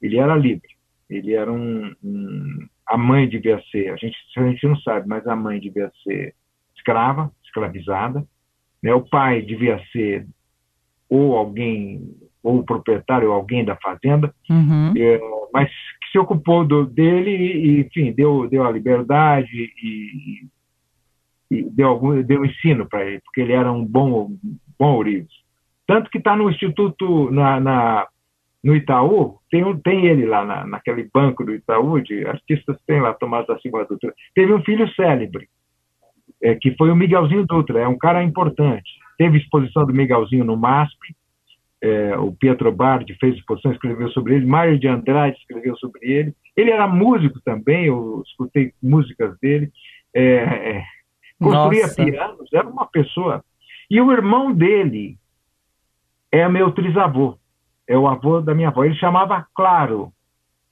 Ele 0.00 0.18
era 0.18 0.34
livre. 0.34 0.68
Ele 1.08 1.32
era 1.32 1.52
um, 1.52 1.94
um, 2.02 2.66
A 2.88 2.98
mãe 2.98 3.28
devia 3.28 3.62
ser, 3.70 3.92
a 3.92 3.96
gente, 3.96 4.16
a 4.36 4.48
gente 4.48 4.66
não 4.66 4.76
sabe, 4.78 5.06
mas 5.06 5.24
a 5.28 5.36
mãe 5.36 5.60
devia 5.60 5.92
ser 6.02 6.34
escrava, 6.74 7.30
escravizada. 7.52 8.24
Né? 8.82 8.94
O 8.94 9.02
pai 9.02 9.42
devia 9.42 9.80
ser 9.92 10.26
ou 11.08 11.36
alguém 11.36 12.00
ou 12.42 12.58
o 12.58 12.64
proprietário, 12.64 13.28
ou 13.28 13.34
alguém 13.34 13.64
da 13.64 13.76
fazenda, 13.76 14.34
uhum. 14.50 14.92
é, 14.96 15.20
mas 15.52 15.68
que 15.68 16.10
se 16.10 16.18
ocupou 16.18 16.64
do, 16.64 16.84
dele 16.84 17.30
e, 17.30 17.80
enfim, 17.80 18.12
deu, 18.12 18.48
deu 18.48 18.64
a 18.64 18.70
liberdade 18.72 19.48
e, 19.52 20.48
e 21.50 21.62
deu 21.70 21.88
algum 21.88 22.20
deu 22.22 22.44
ensino 22.44 22.88
para 22.88 23.04
ele, 23.04 23.20
porque 23.20 23.42
ele 23.42 23.52
era 23.52 23.70
um 23.70 23.84
bom, 23.84 24.36
bom 24.76 24.94
ourives. 24.96 25.32
Tanto 25.86 26.10
que 26.10 26.18
está 26.18 26.34
no 26.34 26.50
Instituto, 26.50 27.30
na, 27.30 27.60
na, 27.60 28.08
no 28.64 28.74
Itaú, 28.74 29.38
tem, 29.50 29.62
tem 29.78 30.06
ele 30.06 30.26
lá 30.26 30.44
na, 30.44 30.66
naquele 30.66 31.08
banco 31.12 31.44
do 31.44 31.54
Itaú, 31.54 32.00
de 32.00 32.26
artistas 32.26 32.76
tem 32.86 33.00
lá, 33.00 33.14
Tomás 33.14 33.46
da 33.46 33.58
Silva 33.60 33.84
Dutra. 33.84 34.12
Teve 34.34 34.52
um 34.52 34.62
filho 34.64 34.92
célebre, 34.94 35.48
é, 36.42 36.54
que 36.54 36.74
foi 36.76 36.90
o 36.90 36.96
Miguelzinho 36.96 37.46
Dutra, 37.46 37.80
é 37.80 37.88
um 37.88 37.96
cara 37.96 38.22
importante. 38.22 38.90
Teve 39.16 39.38
exposição 39.38 39.86
do 39.86 39.94
Miguelzinho 39.94 40.44
no 40.44 40.56
MASP, 40.56 41.14
é, 41.82 42.16
o 42.16 42.32
Pietro 42.32 42.70
Bardi 42.70 43.14
fez 43.18 43.36
exposição, 43.36 43.72
escreveu 43.72 44.08
sobre 44.10 44.36
ele, 44.36 44.46
Mário 44.46 44.78
de 44.78 44.86
Andrade 44.86 45.36
escreveu 45.38 45.76
sobre 45.76 46.00
ele. 46.08 46.34
Ele 46.56 46.70
era 46.70 46.86
músico 46.86 47.40
também, 47.44 47.86
eu 47.86 48.22
escutei 48.24 48.72
músicas 48.80 49.36
dele, 49.40 49.70
é, 50.14 50.22
é, 50.24 50.84
construía 51.40 51.88
pianos, 51.88 52.48
era 52.52 52.68
uma 52.68 52.86
pessoa. 52.86 53.44
E 53.90 54.00
o 54.00 54.12
irmão 54.12 54.52
dele 54.52 55.18
é 56.30 56.48
meu 56.48 56.70
trisavô, 56.70 57.36
é 57.86 57.98
o 57.98 58.06
avô 58.06 58.40
da 58.40 58.54
minha 58.54 58.68
avó. 58.68 58.84
Ele 58.84 58.94
chamava 58.94 59.46
Claro. 59.54 60.12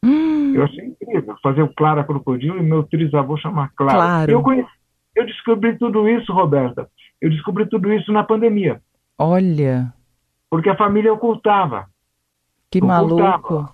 Hum. 0.02 0.54
Eu 0.54 0.64
achei 0.64 0.84
incrível 0.86 1.36
fazer 1.42 1.62
o 1.62 1.74
Clara 1.74 2.04
Crocodilo 2.04 2.58
e 2.58 2.62
meu 2.62 2.84
trisavô 2.84 3.36
chamar 3.36 3.72
Claro. 3.76 3.98
claro. 3.98 4.30
Eu, 4.30 4.42
conheci, 4.42 4.70
eu 5.14 5.26
descobri 5.26 5.76
tudo 5.78 6.08
isso, 6.08 6.32
Roberta. 6.32 6.88
Eu 7.20 7.30
descobri 7.30 7.66
tudo 7.68 7.92
isso 7.92 8.12
na 8.12 8.24
pandemia. 8.24 8.80
Olha 9.18 9.92
porque 10.50 10.68
a 10.68 10.76
família 10.76 11.12
ocultava. 11.12 11.86
Que 12.68 12.78
ocultava 12.78 13.00
maluco. 13.00 13.72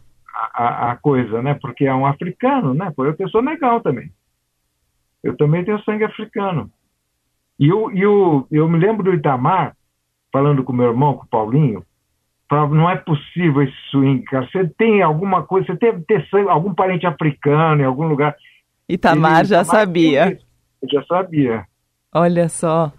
A, 0.53 0.93
a, 0.93 0.97
coisa, 0.97 1.43
né? 1.43 1.55
Porque 1.55 1.87
é 1.87 1.95
um 1.95 2.05
africano, 2.05 2.75
né? 2.75 2.93
Pô, 2.95 3.07
eu 3.07 3.29
sou 3.31 3.41
legal 3.41 3.81
também. 3.81 4.13
Eu 5.25 5.35
também 5.35 5.65
tenho 5.65 5.83
sangue 5.83 6.05
africano. 6.05 6.71
E 7.59 7.69
eu, 7.69 7.91
eu, 7.93 8.47
eu 8.51 8.69
me 8.69 8.79
lembro 8.79 9.03
do 9.03 9.15
Itamar, 9.15 9.75
falando 10.31 10.63
com 10.63 10.75
meu 10.75 10.89
irmão, 10.89 11.15
com 11.15 11.25
o 11.25 11.29
Paulinho, 11.29 11.83
falava, 12.51 12.75
não 12.75 12.89
é 12.89 12.97
possível 12.97 13.63
esse 13.63 13.77
swing, 13.91 14.23
cara. 14.25 14.47
Você 14.47 14.69
tem 14.77 15.01
alguma 15.01 15.43
coisa, 15.43 15.69
você 15.69 15.77
deve 15.79 16.03
ter 16.03 16.29
sangue, 16.29 16.51
algum 16.51 16.75
parente 16.75 17.07
africano 17.07 17.81
em 17.81 17.87
algum 17.87 18.07
lugar. 18.07 18.37
Itamar 18.87 19.41
Ele, 19.41 19.49
já 19.49 19.63
Itamar 19.63 19.81
sabia. 19.81 20.39
Eu 20.93 21.01
já 21.01 21.07
sabia. 21.07 21.65
Olha 22.15 22.49
só. 22.49 22.93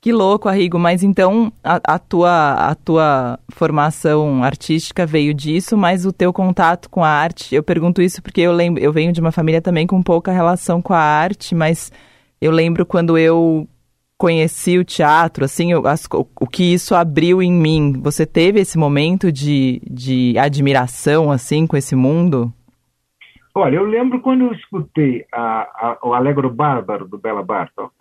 Que 0.00 0.12
louco, 0.12 0.48
Arrigo, 0.48 0.78
mas 0.78 1.02
então 1.02 1.52
a, 1.62 1.80
a, 1.94 1.98
tua, 1.98 2.52
a 2.70 2.74
tua 2.76 3.38
formação 3.50 4.44
artística 4.44 5.04
veio 5.04 5.34
disso, 5.34 5.76
mas 5.76 6.06
o 6.06 6.12
teu 6.12 6.32
contato 6.32 6.88
com 6.88 7.02
a 7.02 7.08
arte, 7.08 7.52
eu 7.52 7.64
pergunto 7.64 8.00
isso 8.00 8.22
porque 8.22 8.40
eu 8.40 8.52
lembro, 8.52 8.80
eu 8.80 8.92
venho 8.92 9.12
de 9.12 9.20
uma 9.20 9.32
família 9.32 9.60
também 9.60 9.88
com 9.88 10.00
pouca 10.00 10.30
relação 10.30 10.80
com 10.80 10.94
a 10.94 11.00
arte, 11.00 11.52
mas 11.52 11.90
eu 12.40 12.52
lembro 12.52 12.86
quando 12.86 13.18
eu 13.18 13.68
conheci 14.16 14.78
o 14.78 14.84
teatro, 14.84 15.44
assim, 15.44 15.72
eu, 15.72 15.86
as, 15.86 16.04
o, 16.12 16.26
o, 16.40 16.46
que 16.46 16.62
isso 16.62 16.94
abriu 16.94 17.42
em 17.42 17.52
mim. 17.52 17.92
Você 18.00 18.24
teve 18.24 18.60
esse 18.60 18.76
momento 18.76 19.32
de, 19.32 19.80
de 19.88 20.36
admiração, 20.38 21.30
assim, 21.30 21.66
com 21.66 21.76
esse 21.76 21.94
mundo? 21.94 22.52
Olha, 23.58 23.74
eu 23.74 23.84
lembro 23.84 24.20
quando 24.20 24.44
eu 24.44 24.52
escutei 24.52 25.24
a, 25.32 25.62
a, 25.62 25.98
o 26.04 26.14
Alegro 26.14 26.48
Bárbaro 26.48 27.08
do 27.08 27.18
Bela 27.18 27.42
Bartok, 27.42 27.92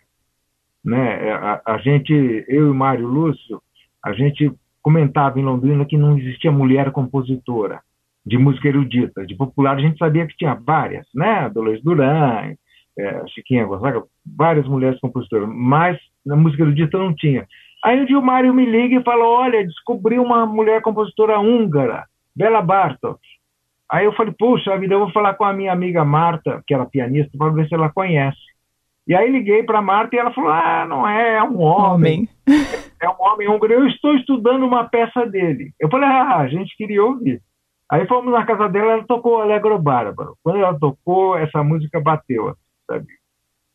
né? 0.86 1.30
É, 1.30 1.32
a, 1.32 1.62
a 1.66 1.78
gente, 1.80 2.14
eu 2.48 2.72
e 2.72 2.76
Mário 2.76 3.08
Lúcio, 3.08 3.60
a 4.06 4.14
gente 4.14 4.52
comentava 4.84 5.40
em 5.40 5.44
Londrina 5.44 5.84
que 5.84 5.98
não 5.98 6.16
existia 6.16 6.52
mulher 6.52 6.92
compositora 6.92 7.82
de 8.24 8.38
música 8.38 8.68
erudita, 8.68 9.26
de 9.26 9.34
popular 9.34 9.78
a 9.78 9.82
gente 9.82 9.98
sabia 9.98 10.28
que 10.28 10.38
tinha 10.38 10.54
várias, 10.54 11.08
né? 11.16 11.50
Dolores 11.50 11.82
Duran, 11.82 12.54
é, 13.00 13.28
Chiquinha 13.30 13.66
Gonzaga, 13.66 14.04
várias 14.24 14.68
mulheres 14.68 15.00
compositoras, 15.00 15.50
mas 15.50 15.98
na 16.24 16.36
música 16.36 16.62
erudita 16.62 17.00
não 17.00 17.16
tinha. 17.16 17.48
Aí 17.84 18.00
um 18.00 18.06
dia 18.06 18.20
o 18.20 18.24
Mário 18.24 18.54
me 18.54 18.66
liga 18.66 19.00
e 19.00 19.04
fala, 19.04 19.26
olha, 19.26 19.66
descobri 19.66 20.20
uma 20.20 20.46
mulher 20.46 20.84
compositora 20.84 21.40
húngara, 21.40 22.06
Bela 22.36 22.62
Bartok. 22.62 23.20
Aí 23.90 24.06
eu 24.06 24.14
falei, 24.14 24.34
puxa 24.38 24.78
vida, 24.78 24.96
eu 24.96 25.00
vou 25.00 25.12
falar 25.12 25.34
com 25.36 25.46
a 25.46 25.54
minha 25.54 25.72
amiga 25.72 26.04
Marta, 26.04 26.62
que 26.68 26.74
era 26.74 26.86
pianista, 26.86 27.38
para 27.38 27.52
ver 27.52 27.68
se 27.68 27.74
ela 27.74 27.90
conhece. 27.90 28.38
E 29.08 29.16
aí 29.16 29.32
liguei 29.32 29.64
para 29.64 29.82
Marta 29.82 30.16
e 30.16 30.20
ela 30.20 30.34
falou: 30.34 30.52
Ah, 30.52 30.86
não 30.88 31.08
é, 31.08 31.36
é 31.36 31.44
um 31.44 31.62
homem. 31.62 32.28
É 33.00 33.08
um 33.08 33.16
homem 33.20 33.48
húngaro. 33.48 33.74
Eu 33.74 33.88
estou 33.88 34.16
estudando 34.16 34.66
uma 34.66 34.86
peça 34.86 35.24
dele. 35.28 35.72
Eu 35.80 35.88
falei: 35.88 36.10
Ah, 36.10 36.38
a 36.38 36.48
gente 36.48 36.76
queria 36.76 37.06
ouvir. 37.06 37.40
Aí 37.90 38.08
fomos 38.08 38.34
na 38.34 38.44
casa 38.44 38.68
dela, 38.68 38.94
ela 38.94 39.04
tocou 39.04 39.40
Alegro 39.40 39.78
Bárbaro. 39.78 40.36
Quando 40.44 40.58
ela 40.58 40.78
tocou, 40.78 41.38
essa 41.38 41.64
música 41.64 42.02
bateu, 42.02 42.56
sabe? 42.88 43.06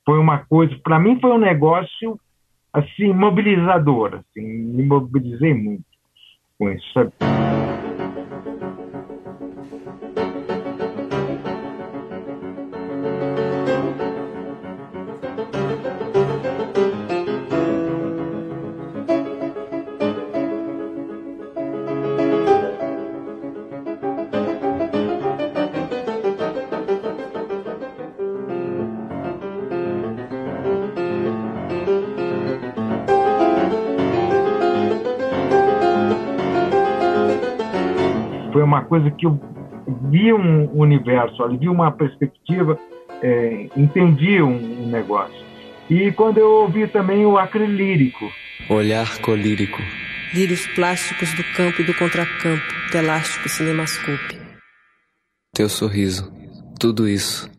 Foi 0.04 0.18
uma 0.18 0.38
coisa, 0.38 0.76
para 0.82 0.98
mim 0.98 1.20
foi 1.20 1.30
um 1.30 1.38
negócio 1.38 2.18
assim 2.72 3.12
mobilizador, 3.12 4.16
assim, 4.16 4.42
me 4.42 4.82
mobilizei 4.82 5.54
muito 5.54 5.84
com 6.58 6.68
isso, 6.70 6.92
sabe? 6.92 7.12
Coisa 38.92 39.10
que 39.10 39.24
eu 39.24 39.40
vi 40.10 40.34
um 40.34 40.70
universo, 40.78 41.42
ali, 41.42 41.56
vi 41.56 41.66
uma 41.66 41.90
perspectiva, 41.90 42.78
é, 43.22 43.66
entendi 43.74 44.42
um, 44.42 44.84
um, 44.84 44.86
negócio. 44.90 45.42
E 45.88 46.12
quando 46.12 46.36
eu 46.36 46.50
ouvi 46.50 46.86
também 46.86 47.24
o 47.24 47.38
acrilírico. 47.38 48.30
Olhar 48.68 49.18
colírico. 49.22 49.80
Lírios 50.34 50.66
plásticos 50.74 51.32
do 51.32 51.42
campo 51.56 51.80
e 51.80 51.84
do 51.86 51.94
contracampo, 51.94 52.62
telástico 52.90 53.48
cinemascope. 53.48 54.38
Teu 55.54 55.70
sorriso, 55.70 56.30
tudo 56.78 57.08
isso. 57.08 57.50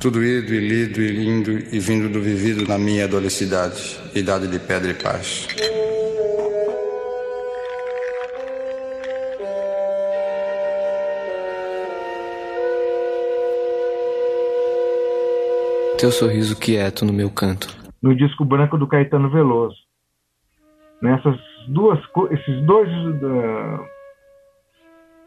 Tudo 0.00 0.24
ido 0.24 0.52
e 0.52 0.58
lido 0.58 1.00
e 1.00 1.08
lindo 1.08 1.52
e 1.72 1.78
vindo 1.78 2.08
do 2.08 2.20
vivido 2.20 2.66
na 2.66 2.76
minha 2.76 3.04
adolescidade, 3.04 3.96
idade 4.12 4.48
de 4.48 4.58
pedra 4.58 4.90
e 4.90 4.94
paz. 4.94 5.46
Teu 15.98 16.10
sorriso 16.10 16.58
quieto 16.58 17.04
no 17.04 17.12
meu 17.12 17.30
canto. 17.30 17.68
No 18.02 18.14
disco 18.14 18.44
branco 18.44 18.76
do 18.76 18.86
Caetano 18.86 19.30
Veloso. 19.30 19.76
Nessas 21.00 21.36
duas, 21.68 21.98
esses 22.30 22.66
dois, 22.66 22.88
uh, 22.88 23.84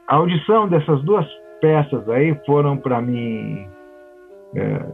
a 0.08 0.16
audição 0.16 0.68
dessas 0.68 1.04
duas 1.04 1.26
peças 1.62 2.08
aí 2.10 2.38
foram 2.46 2.78
para 2.78 3.02
mim 3.02 3.68
é, 4.56 4.86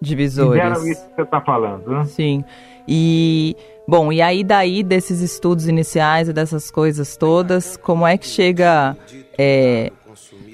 divisores. 0.00 0.62
isso 0.84 1.08
que 1.08 1.14
você 1.14 1.22
está 1.22 1.40
falando, 1.40 1.90
né? 1.90 2.04
Sim. 2.04 2.44
E 2.86 3.56
bom, 3.86 4.12
e 4.12 4.22
aí 4.22 4.42
daí 4.42 4.82
desses 4.82 5.20
estudos 5.20 5.68
iniciais 5.68 6.28
e 6.28 6.32
dessas 6.32 6.70
coisas 6.70 7.16
todas, 7.16 7.76
como 7.76 8.06
é 8.06 8.16
que 8.16 8.26
chega 8.26 8.96
é, 9.38 9.92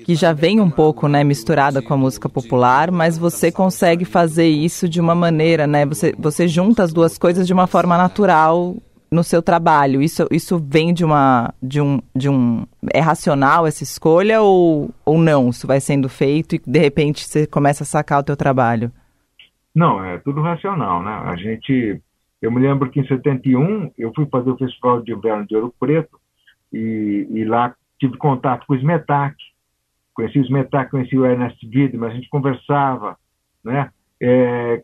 que 0.04 0.14
já 0.14 0.33
vem 0.33 0.61
um 0.61 0.71
pouco, 0.71 1.09
né, 1.09 1.25
misturada 1.25 1.80
com 1.83 1.94
a 1.94 1.97
música 1.97 2.28
popular, 2.28 2.90
mas 2.90 3.16
você 3.18 3.50
consegue 3.50 4.04
fazer 4.04 4.49
isso 4.49 4.88
de 4.88 5.00
uma 5.00 5.14
maneira, 5.14 5.66
né? 5.66 5.87
Você 5.87 6.14
você 6.18 6.47
junta 6.47 6.83
as 6.83 6.92
duas 6.92 7.18
coisas 7.18 7.47
de 7.47 7.52
uma 7.52 7.66
forma 7.66 7.97
natural 7.97 8.76
no 9.11 9.25
seu 9.25 9.42
trabalho. 9.42 10.02
Isso 10.02 10.26
isso 10.30 10.59
vem 10.59 10.92
de 10.92 11.04
uma 11.04 11.54
de 11.62 11.80
um 11.80 12.00
de 12.14 12.28
um 12.28 12.66
é 12.92 13.00
racional 13.00 13.66
essa 13.66 13.83
escolha 13.83 14.42
ou 14.42 14.90
ou 15.04 15.18
não? 15.18 15.49
Isso 15.49 15.66
vai 15.66 15.80
sendo 15.80 16.09
feito 16.09 16.56
e 16.56 16.62
de 16.66 16.78
repente 16.78 17.26
você 17.26 17.47
começa 17.47 17.85
a 17.85 17.87
sacar 17.87 18.21
o 18.21 18.25
teu 18.25 18.37
trabalho? 18.37 18.92
Não, 19.75 20.04
é 20.04 20.18
tudo 20.18 20.40
racional, 20.40 21.02
né? 21.02 21.11
A 21.11 21.35
gente, 21.35 22.00
eu 22.40 22.52
me 22.52 22.61
lembro 22.61 22.90
que 22.90 23.00
em 23.00 23.06
71 23.06 23.90
eu 23.99 24.12
fui 24.14 24.25
fazer 24.26 24.50
o 24.50 24.56
Festival 24.56 25.02
de 25.02 25.12
Inverno 25.12 25.47
de 25.47 25.56
Ouro 25.56 25.75
Preto 25.80 26.16
e, 26.73 27.26
e 27.28 27.44
lá 27.44 27.75
tive 27.99 28.16
contato 28.16 28.64
com 28.66 28.75
o 28.75 28.76
Smetak, 28.76 29.35
conheci 30.14 30.38
o 30.38 30.44
Smetak, 30.44 30.90
conheci 30.90 31.16
o 31.16 31.26
Ernest 31.26 31.59
Widmer, 31.66 32.11
a 32.11 32.14
gente 32.14 32.28
conversava, 32.28 33.16
né? 33.64 33.90
É, 34.23 34.83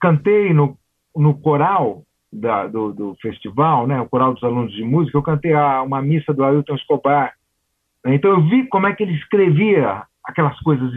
cantei 0.00 0.52
no, 0.52 0.76
no 1.16 1.38
coral 1.38 2.04
da, 2.32 2.66
do, 2.66 2.92
do, 2.92 3.16
festival, 3.22 3.86
né, 3.86 4.00
o 4.00 4.08
coral 4.08 4.34
dos 4.34 4.44
alunos 4.44 4.72
de 4.72 4.84
música, 4.84 5.16
eu 5.16 5.22
cantei 5.22 5.54
a, 5.54 5.82
uma 5.82 6.02
missa 6.02 6.34
do 6.34 6.44
Ailton 6.44 6.74
Escobar. 6.74 7.34
Então 8.06 8.30
eu 8.30 8.42
vi 8.42 8.66
como 8.68 8.86
é 8.86 8.94
que 8.94 9.02
ele 9.02 9.14
escrevia 9.14 10.04
aquelas 10.24 10.58
coisas 10.60 10.92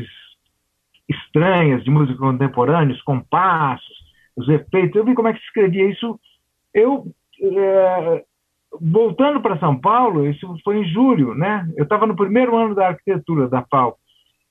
estranhas 1.07 1.83
de 1.83 1.89
música 1.89 2.17
contemporânea, 2.17 2.95
os 2.95 3.01
compassos, 3.01 3.97
os 4.35 4.47
efeitos. 4.49 4.95
Eu 4.95 5.05
vi 5.05 5.13
como 5.13 5.27
é 5.27 5.33
que 5.33 5.39
se 5.39 5.45
escrevia 5.45 5.89
isso. 5.89 6.19
Eu 6.73 7.05
é, 7.41 8.23
voltando 8.79 9.41
para 9.41 9.59
São 9.59 9.79
Paulo, 9.79 10.27
isso 10.27 10.47
foi 10.63 10.77
em 10.77 10.87
julho, 10.87 11.33
né? 11.33 11.67
Eu 11.75 11.83
estava 11.83 12.05
no 12.05 12.15
primeiro 12.15 12.55
ano 12.55 12.75
da 12.75 12.89
arquitetura 12.89 13.47
da 13.47 13.63
FAO. 13.63 13.97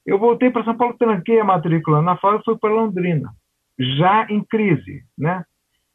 Eu 0.05 0.19
voltei 0.19 0.51
para 0.51 0.65
São 0.65 0.77
Paulo, 0.77 0.97
tranquei 0.99 1.41
a 1.41 1.45
matrícula 1.45 2.03
na 2.03 2.17
FAO 2.17 2.37
e 2.37 2.45
fui 2.45 2.59
para 2.59 2.73
Londrina, 2.73 3.31
já 3.79 4.27
em 4.29 4.43
crise, 4.43 5.03
né? 5.17 5.45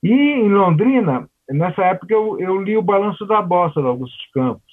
E 0.01 0.11
em 0.11 0.49
Londrina, 0.49 1.27
nessa 1.49 1.83
época, 1.83 2.13
eu, 2.13 2.39
eu 2.39 2.61
li 2.61 2.77
o 2.77 2.81
Balanço 2.81 3.25
da 3.25 3.41
Bossa, 3.41 3.81
do 3.81 3.87
Augusto 3.87 4.17
Campos. 4.33 4.63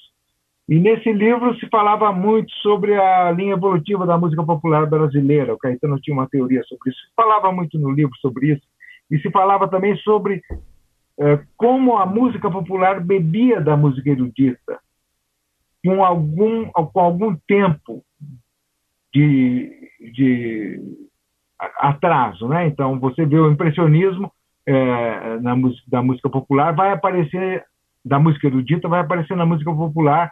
E 0.68 0.78
nesse 0.78 1.12
livro 1.12 1.54
se 1.58 1.68
falava 1.68 2.12
muito 2.12 2.52
sobre 2.62 2.94
a 2.94 3.30
linha 3.32 3.54
evolutiva 3.54 4.06
da 4.06 4.16
música 4.16 4.44
popular 4.44 4.86
brasileira. 4.86 5.54
O 5.54 5.58
Caetano 5.58 6.00
tinha 6.00 6.14
uma 6.14 6.28
teoria 6.28 6.62
sobre 6.64 6.90
isso. 6.90 7.00
Se 7.00 7.14
falava 7.16 7.50
muito 7.52 7.78
no 7.78 7.90
livro 7.90 8.14
sobre 8.20 8.52
isso. 8.52 8.62
E 9.10 9.18
se 9.18 9.30
falava 9.30 9.68
também 9.68 9.96
sobre 9.98 10.40
como 11.56 11.96
a 11.96 12.06
música 12.06 12.50
popular 12.50 13.00
bebia 13.00 13.60
da 13.60 13.76
música 13.76 14.10
erudita, 14.10 14.80
com 15.84 16.04
algum, 16.04 16.66
com 16.66 17.00
algum 17.00 17.36
tempo 17.46 18.04
de, 19.12 19.88
de 20.14 20.80
atraso. 21.78 22.48
Né? 22.48 22.66
Então, 22.66 22.98
você 22.98 23.24
vê 23.26 23.38
o 23.38 23.50
impressionismo 23.50 24.32
é, 24.66 25.40
na 25.40 25.56
música, 25.56 25.84
da 25.88 26.02
música 26.02 26.28
popular, 26.30 26.74
vai 26.74 26.92
aparecer, 26.92 27.64
da 28.04 28.18
música 28.18 28.46
erudita, 28.46 28.88
vai 28.88 29.00
aparecer 29.00 29.36
na 29.36 29.46
música 29.46 29.72
popular 29.72 30.30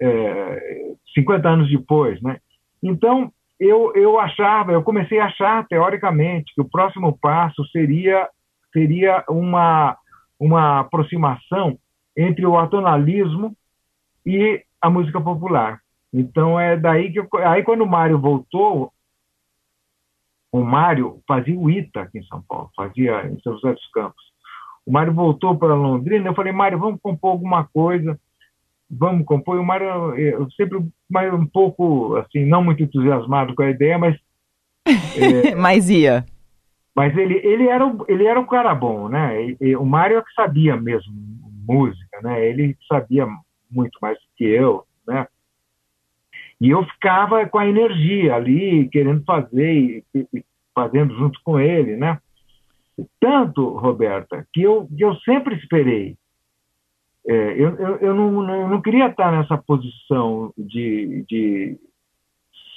é, 0.00 0.94
50 1.14 1.48
anos 1.48 1.70
depois. 1.70 2.20
Né? 2.22 2.38
Então, 2.82 3.32
eu, 3.58 3.92
eu 3.94 4.18
achava, 4.18 4.72
eu 4.72 4.82
comecei 4.82 5.18
a 5.18 5.26
achar, 5.26 5.66
teoricamente, 5.66 6.52
que 6.54 6.60
o 6.60 6.68
próximo 6.68 7.16
passo 7.20 7.64
seria, 7.66 8.28
seria 8.72 9.24
uma 9.28 9.96
uma 10.42 10.80
aproximação 10.80 11.78
entre 12.16 12.44
o 12.44 12.58
atonalismo 12.58 13.56
e 14.26 14.60
a 14.80 14.90
música 14.90 15.20
popular. 15.20 15.80
Então 16.12 16.58
é 16.58 16.76
daí 16.76 17.12
que 17.12 17.20
eu, 17.20 17.28
aí 17.46 17.62
quando 17.62 17.82
o 17.82 17.88
Mário 17.88 18.18
voltou, 18.18 18.92
o 20.50 20.60
Mário 20.62 21.20
fazia 21.28 21.56
o 21.56 21.70
ITA 21.70 22.02
aqui 22.02 22.18
em 22.18 22.24
São 22.24 22.42
Paulo, 22.42 22.70
fazia 22.76 23.24
em 23.28 23.40
São 23.40 23.54
José 23.54 23.72
dos 23.72 23.86
Campos. 23.92 24.22
O 24.84 24.92
Mário 24.92 25.14
voltou 25.14 25.56
para 25.56 25.76
Londrina, 25.76 26.28
eu 26.28 26.34
falei, 26.34 26.52
Mário, 26.52 26.76
vamos 26.76 27.00
compor 27.00 27.30
alguma 27.30 27.64
coisa, 27.64 28.18
vamos 28.90 29.24
compor. 29.24 29.56
E 29.56 29.60
o 29.60 29.64
Mário, 29.64 30.16
eu 30.16 30.50
sempre 30.50 30.84
mais 31.08 31.32
um 31.32 31.46
pouco, 31.46 32.16
assim, 32.16 32.44
não 32.44 32.64
muito 32.64 32.82
entusiasmado 32.82 33.54
com 33.54 33.62
a 33.62 33.70
ideia, 33.70 33.96
mas... 33.96 34.18
É, 35.14 35.54
mas 35.54 35.88
ia. 35.88 36.24
Mas 36.94 37.16
ele, 37.16 37.34
ele, 37.42 37.68
era, 37.68 37.84
ele 38.06 38.26
era 38.26 38.38
um 38.38 38.46
cara 38.46 38.74
bom, 38.74 39.08
né? 39.08 39.42
E, 39.42 39.56
e, 39.60 39.76
o 39.76 39.84
Mário 39.84 40.18
é 40.18 40.22
que 40.22 40.32
sabia 40.34 40.76
mesmo 40.76 41.12
música, 41.66 42.20
né? 42.22 42.46
Ele 42.46 42.76
sabia 42.86 43.26
muito 43.70 43.98
mais 44.00 44.18
do 44.18 44.24
que 44.36 44.44
eu, 44.44 44.84
né? 45.06 45.26
E 46.60 46.70
eu 46.70 46.84
ficava 46.84 47.44
com 47.46 47.58
a 47.58 47.66
energia 47.66 48.34
ali, 48.34 48.88
querendo 48.90 49.24
fazer 49.24 49.72
e, 49.72 50.04
e 50.14 50.44
fazendo 50.74 51.14
junto 51.16 51.40
com 51.42 51.58
ele, 51.58 51.96
né? 51.96 52.18
Tanto, 53.18 53.70
Roberta, 53.70 54.46
que 54.52 54.62
eu, 54.62 54.86
que 54.86 55.02
eu 55.02 55.14
sempre 55.16 55.56
esperei. 55.56 56.16
É, 57.26 57.52
eu, 57.52 57.76
eu, 57.76 57.96
eu, 57.96 58.14
não, 58.14 58.54
eu 58.54 58.68
não 58.68 58.82
queria 58.82 59.06
estar 59.06 59.32
nessa 59.32 59.56
posição 59.56 60.52
de, 60.58 61.24
de 61.28 61.78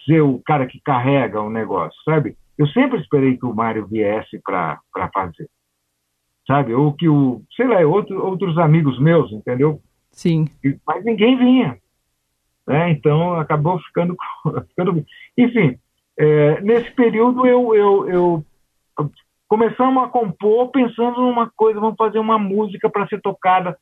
ser 0.05 0.21
o 0.21 0.39
cara 0.39 0.67
que 0.67 0.79
carrega 0.79 1.41
o 1.41 1.49
negócio, 1.49 1.99
sabe? 2.03 2.37
Eu 2.57 2.67
sempre 2.67 2.99
esperei 2.99 3.37
que 3.37 3.45
o 3.45 3.53
Mário 3.53 3.85
viesse 3.87 4.39
para 4.43 4.79
fazer, 5.13 5.49
sabe? 6.47 6.73
Ou 6.73 6.93
que 6.93 7.09
o, 7.09 7.41
sei 7.55 7.67
lá, 7.67 7.79
outro, 7.81 8.25
outros 8.25 8.57
amigos 8.57 8.99
meus, 8.99 9.31
entendeu? 9.31 9.81
Sim. 10.11 10.45
Mas 10.87 11.03
ninguém 11.03 11.37
vinha. 11.37 11.77
Né? 12.65 12.91
Então 12.91 13.35
acabou 13.35 13.79
ficando. 13.79 14.15
ficando... 14.69 15.05
Enfim, 15.37 15.77
é, 16.17 16.61
nesse 16.61 16.91
período 16.91 17.45
eu, 17.45 17.75
eu, 17.75 18.09
eu 18.09 18.45
começamos 19.47 20.03
a 20.03 20.07
compor 20.07 20.71
pensando 20.71 21.21
numa 21.21 21.49
coisa, 21.55 21.79
vamos 21.79 21.97
fazer 21.97 22.19
uma 22.19 22.39
música 22.39 22.89
para 22.89 23.07
ser 23.07 23.21
tocada, 23.21 23.77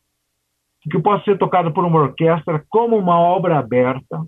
que 0.81 0.99
possa 0.99 1.23
ser 1.23 1.37
tocada 1.37 1.71
por 1.71 1.85
uma 1.85 1.99
orquestra 1.99 2.63
como 2.69 2.97
uma 2.97 3.17
obra 3.17 3.59
aberta, 3.59 4.25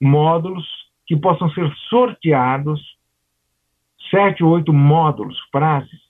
módulos 0.00 0.66
que 1.06 1.16
possam 1.16 1.50
ser 1.50 1.72
sorteados 1.88 2.80
sete 4.10 4.42
ou 4.42 4.52
oito 4.52 4.72
módulos, 4.72 5.38
frases, 5.50 6.00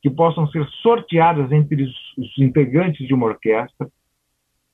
que 0.00 0.08
possam 0.08 0.46
ser 0.48 0.66
sorteadas 0.82 1.50
entre 1.52 1.82
os, 1.82 2.38
integrantes 2.38 3.06
de 3.06 3.12
uma 3.12 3.26
orquestra, 3.26 3.88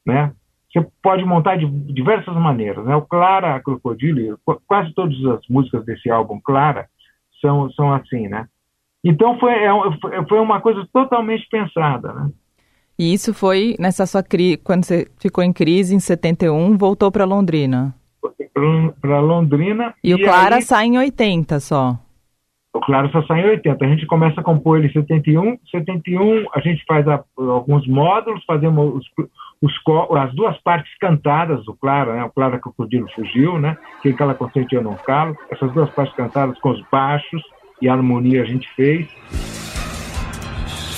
né? 0.05 0.33
Você 0.70 0.87
pode 1.03 1.25
montar 1.25 1.57
de 1.57 1.66
diversas 1.66 2.35
maneiras, 2.35 2.85
né? 2.85 2.94
O 2.97 3.03
Clara 3.03 3.61
Crocodile, 3.61 4.35
quase 4.66 4.92
todas 4.92 5.16
as 5.27 5.40
músicas 5.49 5.85
desse 5.85 6.11
álbum 6.11 6.40
Clara 6.40 6.88
são, 7.40 7.70
são 7.70 7.92
assim, 7.92 8.29
né? 8.29 8.49
Então 9.03 9.38
foi, 9.38 9.53
é, 9.53 9.70
foi 10.29 10.40
uma 10.40 10.61
coisa 10.61 10.87
totalmente 10.92 11.47
pensada, 11.49 12.12
né? 12.12 12.31
E 12.99 13.12
isso 13.12 13.35
foi 13.35 13.75
nessa 13.79 14.07
sua 14.07 14.23
crise, 14.23 14.57
quando 14.57 14.85
você 14.85 15.09
ficou 15.18 15.42
em 15.42 15.53
crise 15.53 15.94
em 15.94 16.01
71, 16.01 16.77
voltou 16.77 17.11
para 17.11 17.25
Londrina? 17.25 17.94
Para 19.01 19.20
Londrina. 19.20 19.94
E, 20.03 20.11
e 20.11 20.14
o 20.14 20.23
Clara 20.23 20.57
aí... 20.57 20.62
sai 20.62 20.87
em 20.87 20.99
80 20.99 21.59
só. 21.61 21.99
O 22.75 22.81
Claro 22.81 23.09
só 23.11 23.23
sai 23.23 23.41
em 23.41 23.51
80. 23.51 23.85
A 23.85 23.89
gente 23.89 24.05
começa 24.05 24.41
a 24.41 24.45
compor 24.45 24.79
ele 24.79 24.89
em 24.89 24.93
71. 24.93 25.59
71 25.71 26.47
a 26.53 26.61
gente 26.61 26.85
faz 26.85 27.07
a, 27.07 27.23
alguns 27.39 27.87
módulos, 27.87 28.45
fazemos 28.45 28.97
os, 28.97 29.29
os, 29.63 29.73
as 30.19 30.35
duas 30.35 30.59
partes 30.59 30.93
cantadas 30.99 31.65
do 31.65 31.75
Claro, 31.75 32.13
né? 32.13 32.25
O 32.25 32.31
Claro 32.31 32.59
Crocodilo 32.59 33.09
fugiu, 33.15 33.61
né? 33.61 33.77
Quem 34.03 34.13
cala 34.13 34.35
consente 34.35 34.75
eu 34.75 34.83
não 34.83 34.95
calo. 34.95 35.37
Essas 35.51 35.73
duas 35.73 35.89
partes 35.91 36.17
cantadas 36.17 36.59
com 36.59 36.71
os 36.71 36.83
baixos 36.91 37.43
e 37.81 37.89
a 37.89 37.93
harmonia 37.93 38.43
a 38.43 38.45
gente 38.45 38.69
fez. 38.75 39.54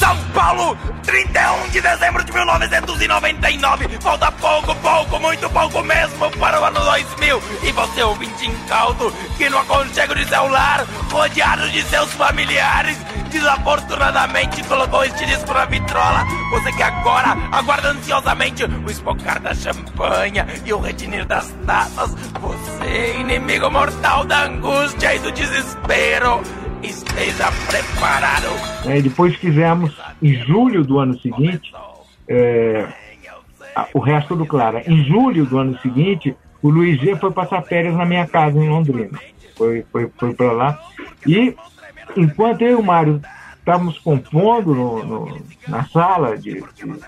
São 0.07 0.17
Paulo, 0.33 0.79
31 1.03 1.69
de 1.71 1.81
dezembro 1.81 2.23
de 2.23 2.33
1999. 2.33 3.89
Falta 4.01 4.31
pouco, 4.31 4.73
pouco, 4.77 5.19
muito 5.19 5.51
pouco 5.51 5.83
mesmo 5.83 6.31
para 6.39 6.61
o 6.61 6.65
ano 6.65 6.79
2000. 6.79 7.43
E 7.65 7.73
você, 7.73 8.05
ouvinte 8.05 8.47
incauto, 8.47 9.13
que 9.37 9.51
no 9.51 9.59
aconchego 9.59 10.15
de 10.15 10.25
seu 10.29 10.47
lar, 10.47 10.87
rodeado 11.11 11.69
de 11.71 11.83
seus 11.83 12.13
familiares, 12.13 12.97
desafortunadamente 13.31 14.63
colocou 14.63 15.03
este 15.03 15.27
disco 15.27 15.53
na 15.53 15.65
vitrola. 15.65 16.25
Você 16.53 16.71
que 16.71 16.85
agora 16.85 17.37
aguarda 17.51 17.89
ansiosamente 17.89 18.63
o 18.63 18.89
espocar 18.89 19.41
da 19.41 19.57
champanha 19.57 20.47
e 20.65 20.73
o 20.73 20.79
retinir 20.79 21.27
das 21.27 21.53
taças. 21.67 22.15
Você, 22.41 23.17
inimigo 23.19 23.69
mortal 23.73 24.25
da 24.25 24.45
angústia 24.45 25.17
e 25.17 25.19
do 25.19 25.33
desespero 25.33 26.45
esteja 26.89 27.51
preparado. 27.69 28.49
É, 28.87 29.01
depois 29.01 29.35
fizemos, 29.37 29.97
em 30.23 30.35
julho 30.45 30.85
do 30.85 30.99
ano 30.99 31.19
seguinte, 31.21 31.73
é, 32.29 32.87
o 33.93 33.99
resto 33.99 34.35
do 34.35 34.47
Clara. 34.47 34.83
Em 34.87 35.05
julho 35.05 35.45
do 35.45 35.59
ano 35.59 35.79
seguinte, 35.81 36.37
o 36.63 36.69
Luiz 36.69 37.01
G 37.01 37.17
foi 37.17 37.31
passar 37.31 37.63
férias 37.63 37.95
na 37.95 38.05
minha 38.05 38.27
casa 38.27 38.59
em 38.59 38.69
Londrina. 38.69 39.19
Foi, 39.57 39.85
foi, 39.91 40.11
foi 40.17 40.35
para 40.35 40.53
lá. 40.53 40.81
E 41.27 41.55
enquanto 42.17 42.63
eu 42.63 42.73
e 42.73 42.75
o 42.75 42.83
Mário 42.83 43.21
estávamos 43.59 43.99
compondo 43.99 44.75
no, 44.75 45.05
no, 45.05 45.39
na 45.67 45.85
sala 45.87 46.37
de, 46.37 46.63
de 46.75 46.99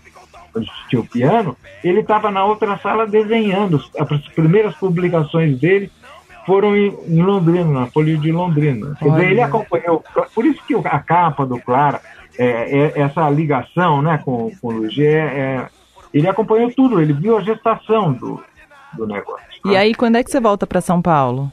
tinha 0.89 1.01
o 1.01 1.07
piano, 1.07 1.57
ele 1.85 2.01
estava 2.01 2.31
na 2.31 2.45
outra 2.45 2.77
sala 2.79 3.07
desenhando 3.07 3.83
as 3.99 4.29
primeiras 4.29 4.75
publicações 4.75 5.59
dele 5.59 5.91
foram 6.49 6.75
em, 6.75 7.23
Londrina, 7.23 7.81
na 7.81 7.87
Folha 7.89 8.17
de 8.17 8.33
Londrina. 8.33 8.97
Quer 8.99 9.11
dizer, 9.11 9.31
ele 9.33 9.43
acompanhou, 9.43 10.03
por 10.35 10.47
isso 10.47 10.65
que 10.67 10.75
a 10.75 10.99
capa 10.99 11.45
do 11.45 11.61
Clara, 11.61 12.01
é, 12.39 12.47
é, 12.47 13.01
essa 13.03 13.29
ligação 13.29 14.01
né, 14.01 14.17
com, 14.25 14.51
com 14.59 14.69
o 14.69 14.71
Luiz 14.73 14.95
G, 14.95 15.05
é, 15.05 15.69
ele 16.13 16.27
acompanhou 16.27 16.73
tudo, 16.73 17.03
ele 17.03 17.13
viu 17.13 17.37
a 17.37 17.43
gestação 17.43 18.15
do, 18.15 18.43
do 18.95 19.07
negócio. 19.07 19.47
E 19.67 19.77
aí, 19.77 19.95
quando 19.95 20.17
é 20.17 20.25
que 20.25 20.31
você 20.31 20.41
volta 20.41 20.67
para 20.67 20.81
São 20.81 21.03
Paulo? 21.03 21.53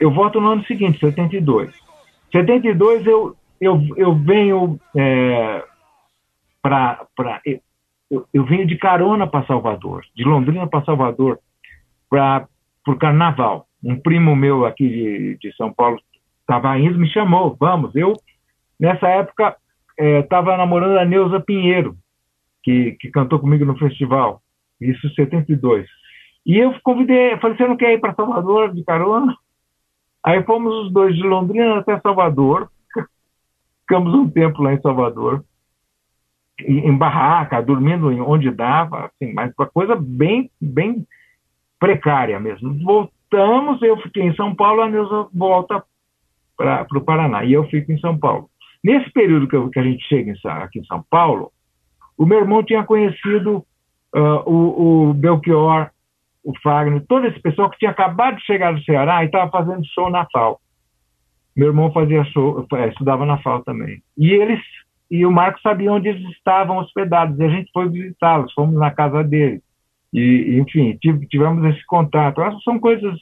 Eu 0.00 0.10
volto 0.10 0.40
no 0.40 0.52
ano 0.52 0.64
seguinte, 0.64 0.98
72. 0.98 1.70
72 2.32 3.06
eu, 3.06 3.36
eu, 3.60 3.78
eu 3.94 4.14
venho 4.14 4.80
é, 4.96 5.62
para. 6.62 7.06
Eu, 8.10 8.26
eu 8.32 8.44
venho 8.44 8.66
de 8.66 8.76
carona 8.78 9.26
para 9.26 9.46
Salvador, 9.46 10.02
de 10.16 10.24
Londrina 10.24 10.66
para 10.66 10.84
Salvador, 10.84 11.38
para 12.08 12.46
o 12.88 12.96
carnaval 12.96 13.66
um 13.84 14.00
primo 14.00 14.34
meu 14.34 14.64
aqui 14.64 14.88
de, 14.88 15.38
de 15.38 15.56
São 15.56 15.72
Paulo 15.72 16.00
estava 16.40 16.76
me 16.78 17.08
chamou, 17.10 17.56
vamos. 17.58 17.94
Eu, 17.94 18.14
nessa 18.80 19.06
época, 19.08 19.56
estava 19.98 20.54
é, 20.54 20.56
namorando 20.56 20.98
a 20.98 21.04
Neuza 21.04 21.40
Pinheiro, 21.40 21.96
que, 22.62 22.92
que 22.92 23.10
cantou 23.10 23.38
comigo 23.38 23.64
no 23.64 23.78
festival, 23.78 24.40
isso 24.80 25.06
em 25.06 25.14
72. 25.14 25.86
E 26.46 26.58
eu 26.58 26.74
convidei, 26.82 27.36
falei, 27.38 27.56
você 27.56 27.66
não 27.66 27.76
quer 27.76 27.92
ir 27.92 28.00
para 28.00 28.14
Salvador 28.14 28.74
de 28.74 28.84
carona? 28.84 29.36
Aí 30.22 30.42
fomos 30.44 30.86
os 30.86 30.92
dois 30.92 31.14
de 31.14 31.22
Londrina 31.22 31.78
até 31.78 31.98
Salvador, 32.00 32.70
ficamos 33.80 34.14
um 34.14 34.28
tempo 34.28 34.62
lá 34.62 34.72
em 34.72 34.80
Salvador, 34.80 35.44
em 36.60 36.96
barraca, 36.96 37.60
dormindo 37.60 38.08
onde 38.26 38.50
dava, 38.50 39.06
assim, 39.06 39.32
mas 39.32 39.52
uma 39.58 39.66
coisa 39.66 39.96
bem, 39.96 40.50
bem 40.60 41.06
precária 41.78 42.38
mesmo. 42.38 43.10
Voltamos, 43.34 43.82
eu 43.82 43.96
fiquei 43.96 44.22
em 44.22 44.34
São 44.36 44.54
Paulo, 44.54 44.82
a 44.82 44.88
Neuza 44.88 45.26
volta 45.34 45.82
para 46.56 46.86
o 46.94 47.00
Paraná, 47.00 47.44
e 47.44 47.52
eu 47.52 47.64
fico 47.64 47.90
em 47.90 47.98
São 47.98 48.16
Paulo. 48.16 48.48
Nesse 48.82 49.10
período 49.10 49.48
que, 49.48 49.70
que 49.70 49.78
a 49.80 49.82
gente 49.82 50.06
chega 50.06 50.30
em, 50.30 50.48
aqui 50.48 50.78
em 50.78 50.84
São 50.84 51.04
Paulo, 51.10 51.50
o 52.16 52.24
meu 52.24 52.38
irmão 52.38 52.62
tinha 52.62 52.84
conhecido 52.84 53.66
uh, 54.14 54.48
o, 54.48 55.08
o, 55.08 55.14
Belchior, 55.14 55.90
o 56.44 56.52
Fagner, 56.62 57.04
todo 57.08 57.26
esse 57.26 57.40
pessoal 57.40 57.68
que 57.70 57.78
tinha 57.78 57.90
acabado 57.90 58.36
de 58.36 58.44
chegar 58.44 58.72
do 58.72 58.84
Ceará 58.84 59.22
e 59.22 59.26
estava 59.26 59.50
fazendo 59.50 59.84
show 59.86 60.08
na 60.08 60.26
FAO. 60.32 60.60
Meu 61.56 61.68
irmão 61.68 61.92
fazia 61.92 62.24
show, 62.26 62.64
é, 62.74 62.88
estudava 62.88 63.26
na 63.26 63.38
FAO 63.38 63.64
também. 63.64 64.00
E 64.16 64.30
eles 64.30 64.60
e 65.10 65.26
o 65.26 65.30
Marcos 65.30 65.62
sabia 65.62 65.92
onde 65.92 66.08
eles 66.08 66.28
estavam 66.30 66.78
hospedados. 66.78 67.38
E 67.38 67.44
a 67.44 67.48
gente 67.48 67.70
foi 67.72 67.88
visitá-los, 67.88 68.52
fomos 68.52 68.74
na 68.76 68.90
casa 68.90 69.22
dele. 69.22 69.60
E, 70.14 70.60
enfim, 70.60 70.96
tivemos 71.28 71.64
esse 71.74 71.84
contato. 71.86 72.40
Essas 72.40 72.62
são 72.62 72.78
coisas 72.78 73.18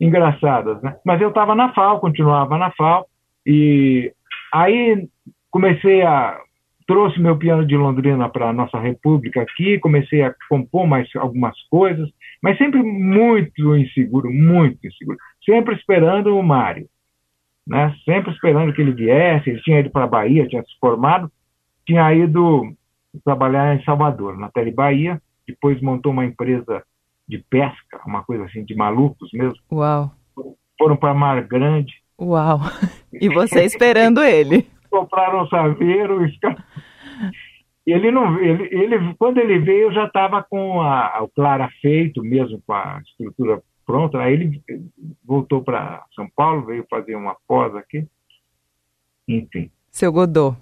engraçadas, 0.00 0.82
né? 0.82 0.96
Mas 1.06 1.20
eu 1.20 1.28
estava 1.28 1.54
na 1.54 1.72
FAO, 1.72 2.00
continuava 2.00 2.58
na 2.58 2.72
FAO. 2.72 3.06
E 3.46 4.12
aí 4.52 5.08
comecei 5.50 6.02
a 6.02 6.40
trouxe 6.86 7.18
meu 7.18 7.38
piano 7.38 7.64
de 7.64 7.76
Londrina 7.76 8.28
para 8.28 8.50
a 8.50 8.52
nossa 8.52 8.78
república 8.78 9.40
aqui, 9.40 9.78
comecei 9.78 10.22
a 10.22 10.34
compor 10.50 10.86
mais 10.86 11.08
algumas 11.16 11.56
coisas, 11.70 12.10
mas 12.42 12.58
sempre 12.58 12.82
muito 12.82 13.74
inseguro, 13.74 14.30
muito 14.30 14.86
inseguro, 14.86 15.16
sempre 15.42 15.74
esperando 15.74 16.36
o 16.36 16.42
Mário, 16.42 16.86
né? 17.66 17.94
Sempre 18.04 18.32
esperando 18.32 18.72
que 18.74 18.82
ele 18.82 18.92
viesse, 18.92 19.48
ele 19.48 19.62
tinha 19.62 19.80
ido 19.80 19.88
para 19.88 20.04
a 20.04 20.08
Bahia, 20.08 20.46
tinha 20.46 20.62
se 20.62 20.78
formado, 20.78 21.30
tinha 21.86 22.12
ido 22.12 22.74
trabalhar 23.24 23.76
em 23.76 23.84
Salvador, 23.84 24.36
na 24.36 24.50
Tele 24.50 24.72
Bahia, 24.72 25.22
depois 25.46 25.80
montou 25.80 26.12
uma 26.12 26.24
empresa 26.24 26.82
de 27.28 27.38
pesca, 27.38 28.00
uma 28.06 28.22
coisa 28.22 28.44
assim 28.44 28.64
de 28.64 28.74
malucos 28.74 29.30
mesmo. 29.32 29.58
Uau. 29.72 30.12
Foram 30.78 30.96
para 30.96 31.14
Mar 31.14 31.42
Grande. 31.46 31.92
Uau. 32.20 32.60
E 33.20 33.28
você 33.28 33.62
esperando 33.62 34.24
ele 34.24 34.66
compraram 34.90 35.46
saveiro. 35.48 36.26
Ele 37.86 38.10
não, 38.10 38.38
ele, 38.40 38.68
ele, 38.72 39.14
quando 39.14 39.38
ele 39.38 39.58
veio, 39.58 39.92
já 39.92 40.06
estava 40.06 40.42
com 40.42 40.80
a, 40.80 41.22
o 41.22 41.28
Clara 41.28 41.68
feito 41.80 42.22
mesmo, 42.22 42.62
com 42.66 42.72
a 42.72 43.00
estrutura 43.04 43.62
pronta. 43.84 44.18
Aí 44.18 44.32
ele 44.32 44.62
voltou 45.24 45.62
para 45.62 46.04
São 46.14 46.28
Paulo, 46.34 46.66
veio 46.66 46.86
fazer 46.88 47.14
uma 47.16 47.36
pós 47.46 47.74
aqui. 47.74 48.06
Enfim. 49.28 49.70
Seu 49.90 50.12
Godot, 50.12 50.56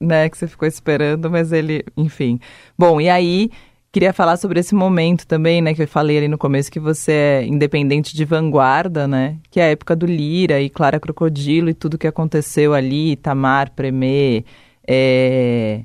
né, 0.00 0.28
que 0.28 0.36
você 0.36 0.48
ficou 0.48 0.66
esperando, 0.66 1.30
mas 1.30 1.52
ele, 1.52 1.84
enfim. 1.96 2.40
Bom, 2.78 3.00
e 3.00 3.08
aí 3.08 3.50
Queria 3.94 4.12
falar 4.12 4.36
sobre 4.38 4.58
esse 4.58 4.74
momento 4.74 5.24
também, 5.24 5.62
né, 5.62 5.72
que 5.72 5.80
eu 5.80 5.86
falei 5.86 6.18
ali 6.18 6.26
no 6.26 6.36
começo 6.36 6.68
que 6.68 6.80
você 6.80 7.12
é 7.12 7.46
independente 7.46 8.16
de 8.16 8.24
vanguarda, 8.24 9.06
né? 9.06 9.38
Que 9.48 9.60
é 9.60 9.66
a 9.66 9.68
época 9.68 9.94
do 9.94 10.04
Lira 10.04 10.60
e 10.60 10.68
Clara 10.68 10.98
Crocodilo 10.98 11.70
e 11.70 11.74
tudo 11.74 11.96
que 11.96 12.08
aconteceu 12.08 12.74
ali, 12.74 13.14
Tamar, 13.14 13.70
Premê, 13.70 14.44
é... 14.84 15.82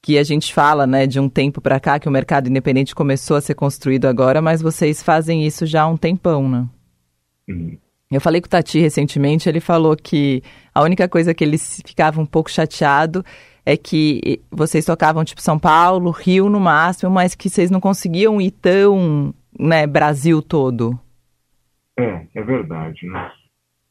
que 0.00 0.18
a 0.18 0.22
gente 0.22 0.54
fala, 0.54 0.86
né, 0.86 1.04
de 1.04 1.18
um 1.18 1.28
tempo 1.28 1.60
para 1.60 1.80
cá 1.80 1.98
que 1.98 2.08
o 2.08 2.12
mercado 2.12 2.48
independente 2.48 2.94
começou 2.94 3.36
a 3.36 3.40
ser 3.40 3.56
construído 3.56 4.04
agora, 4.04 4.40
mas 4.40 4.62
vocês 4.62 5.02
fazem 5.02 5.44
isso 5.44 5.66
já 5.66 5.82
há 5.82 5.88
um 5.88 5.96
tempão, 5.96 6.48
né? 6.48 6.68
Uhum. 7.48 7.76
Eu 8.08 8.20
falei 8.20 8.40
com 8.40 8.46
o 8.46 8.50
Tati 8.50 8.78
recentemente, 8.78 9.48
ele 9.48 9.58
falou 9.58 9.96
que 9.96 10.44
a 10.72 10.80
única 10.80 11.08
coisa 11.08 11.34
que 11.34 11.42
ele 11.42 11.58
ficava 11.58 12.20
um 12.20 12.26
pouco 12.26 12.48
chateado 12.48 13.24
é 13.64 13.76
que 13.76 14.40
vocês 14.50 14.84
tocavam 14.84 15.24
tipo 15.24 15.40
São 15.40 15.58
Paulo, 15.58 16.10
Rio 16.10 16.48
no 16.48 16.60
máximo, 16.60 17.10
mas 17.10 17.34
que 17.34 17.48
vocês 17.48 17.70
não 17.70 17.80
conseguiam 17.80 18.40
ir 18.40 18.50
tão, 18.50 19.32
né, 19.58 19.86
Brasil 19.86 20.42
todo. 20.42 20.98
É, 21.96 22.26
é 22.34 22.42
verdade, 22.42 23.06
né? 23.06 23.32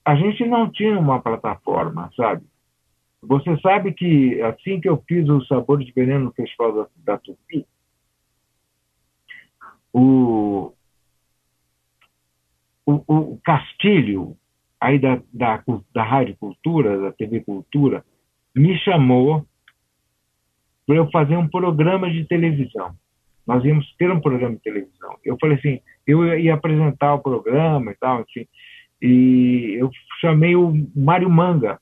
A 0.03 0.15
gente 0.15 0.45
não 0.45 0.69
tinha 0.69 0.99
uma 0.99 1.21
plataforma, 1.21 2.09
sabe? 2.15 2.43
Você 3.21 3.55
sabe 3.59 3.93
que 3.93 4.41
assim 4.41 4.81
que 4.81 4.89
eu 4.89 5.01
fiz 5.07 5.29
o 5.29 5.45
Sabor 5.45 5.77
de 5.77 5.91
Veneno 5.91 6.25
no 6.25 6.33
Festival 6.33 6.73
da, 6.73 6.87
da 6.97 7.17
Tupi, 7.19 7.65
o, 9.93 10.73
o, 12.85 13.03
o 13.07 13.39
Castilho, 13.43 14.35
aí 14.79 14.97
da, 14.97 15.21
da, 15.31 15.63
da 15.93 16.03
Rádio 16.03 16.35
Cultura, 16.37 16.99
da 16.99 17.11
TV 17.11 17.41
Cultura, 17.41 18.03
me 18.55 18.75
chamou 18.79 19.45
para 20.85 20.95
eu 20.95 21.09
fazer 21.11 21.37
um 21.37 21.47
programa 21.47 22.09
de 22.09 22.25
televisão. 22.25 22.93
Nós 23.45 23.63
íamos 23.63 23.93
ter 23.97 24.11
um 24.11 24.19
programa 24.19 24.55
de 24.55 24.61
televisão. 24.61 25.17
Eu 25.23 25.37
falei 25.39 25.57
assim, 25.57 25.79
eu 26.05 26.37
ia 26.37 26.53
apresentar 26.53 27.13
o 27.13 27.19
programa 27.19 27.91
e 27.91 27.95
tal, 27.95 28.21
enfim. 28.21 28.47
E 29.01 29.77
eu 29.79 29.89
chamei 30.19 30.55
o 30.55 30.73
Mário 30.95 31.29
Manga, 31.29 31.79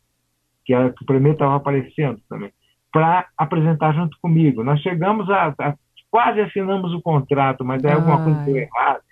que, 0.66 0.74
era, 0.74 0.92
que 0.92 1.06
primeiro 1.06 1.34
estava 1.34 1.56
aparecendo 1.56 2.22
também, 2.30 2.52
para 2.92 3.28
apresentar 3.38 3.94
junto 3.94 4.18
comigo. 4.22 4.64
Nós 4.64 4.82
chegamos 4.82 5.30
a, 5.30 5.54
a, 5.60 5.76
quase 6.10 6.40
assinamos 6.42 6.94
o 6.94 7.02
contrato, 7.02 7.66
mas 7.66 7.84
aí 7.84 7.94
alguma 7.94 8.24
coisa 8.24 8.46
deu 8.46 8.56
errado. 8.56 9.04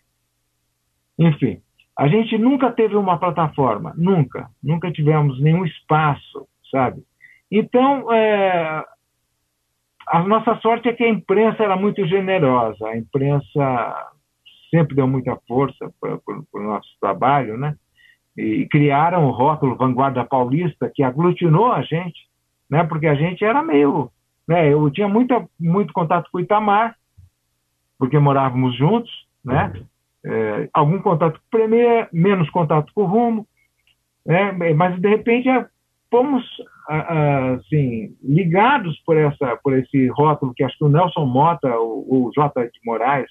Enfim, 1.20 1.62
a 1.98 2.08
gente 2.08 2.38
nunca 2.38 2.72
teve 2.72 2.96
uma 2.96 3.18
plataforma, 3.18 3.94
nunca, 3.98 4.50
nunca 4.64 4.92
tivemos 4.92 5.42
nenhum 5.42 5.66
espaço, 5.66 6.48
sabe? 6.72 7.02
Então, 7.52 8.12
é, 8.14 8.84
a 10.08 10.24
nossa 10.24 10.56
sorte 10.62 10.88
é 10.88 10.94
que 10.94 11.04
a 11.04 11.10
imprensa 11.10 11.64
era 11.64 11.76
muito 11.76 12.06
generosa, 12.08 12.88
a 12.88 12.98
imprensa 12.98 14.10
sempre 14.70 14.96
deu 14.96 15.08
muita 15.08 15.38
força 15.48 15.92
para 16.00 16.20
o 16.54 16.64
nosso 16.64 16.90
trabalho, 17.00 17.58
né? 17.58 17.76
E 18.36 18.68
criaram 18.68 19.26
o 19.26 19.32
rótulo 19.32 19.76
Vanguarda 19.76 20.24
Paulista, 20.24 20.92
que 20.94 21.04
aglutinou 21.04 21.72
a 21.72 21.82
gente, 21.82 22.20
né? 22.70 22.84
Porque 22.84 23.08
a 23.08 23.16
gente 23.16 23.44
era 23.44 23.62
meio. 23.62 24.10
Né? 24.48 24.72
Eu 24.72 24.90
tinha 24.92 25.08
muita, 25.08 25.46
muito 25.60 25.92
contato 25.92 26.30
com 26.32 26.38
o 26.38 26.42
Itamar, 26.42 26.96
porque 27.98 28.18
morávamos 28.18 28.78
juntos, 28.78 29.12
né? 29.44 29.74
É, 30.26 30.70
algum 30.74 31.00
contato 31.02 31.40
com 31.40 31.46
o 31.46 31.50
Premier, 31.50 32.08
menos 32.12 32.50
contato 32.50 32.92
com 32.94 33.04
o 33.04 33.06
Rumo, 33.06 33.48
né? 34.26 34.52
mas 34.74 35.00
de 35.00 35.08
repente 35.08 35.48
fomos 36.10 36.44
assim 37.58 38.16
ligados 38.24 38.98
por 39.06 39.18
essa 39.18 39.58
por 39.62 39.78
esse 39.78 40.08
rótulo 40.08 40.54
que 40.56 40.64
acho 40.64 40.78
que 40.78 40.86
o 40.86 40.90
Nelson 40.90 41.26
Mota 41.26 41.68
o, 41.80 42.28
o 42.28 42.32
J. 42.34 42.64
de 42.64 42.80
Moraes 42.86 43.30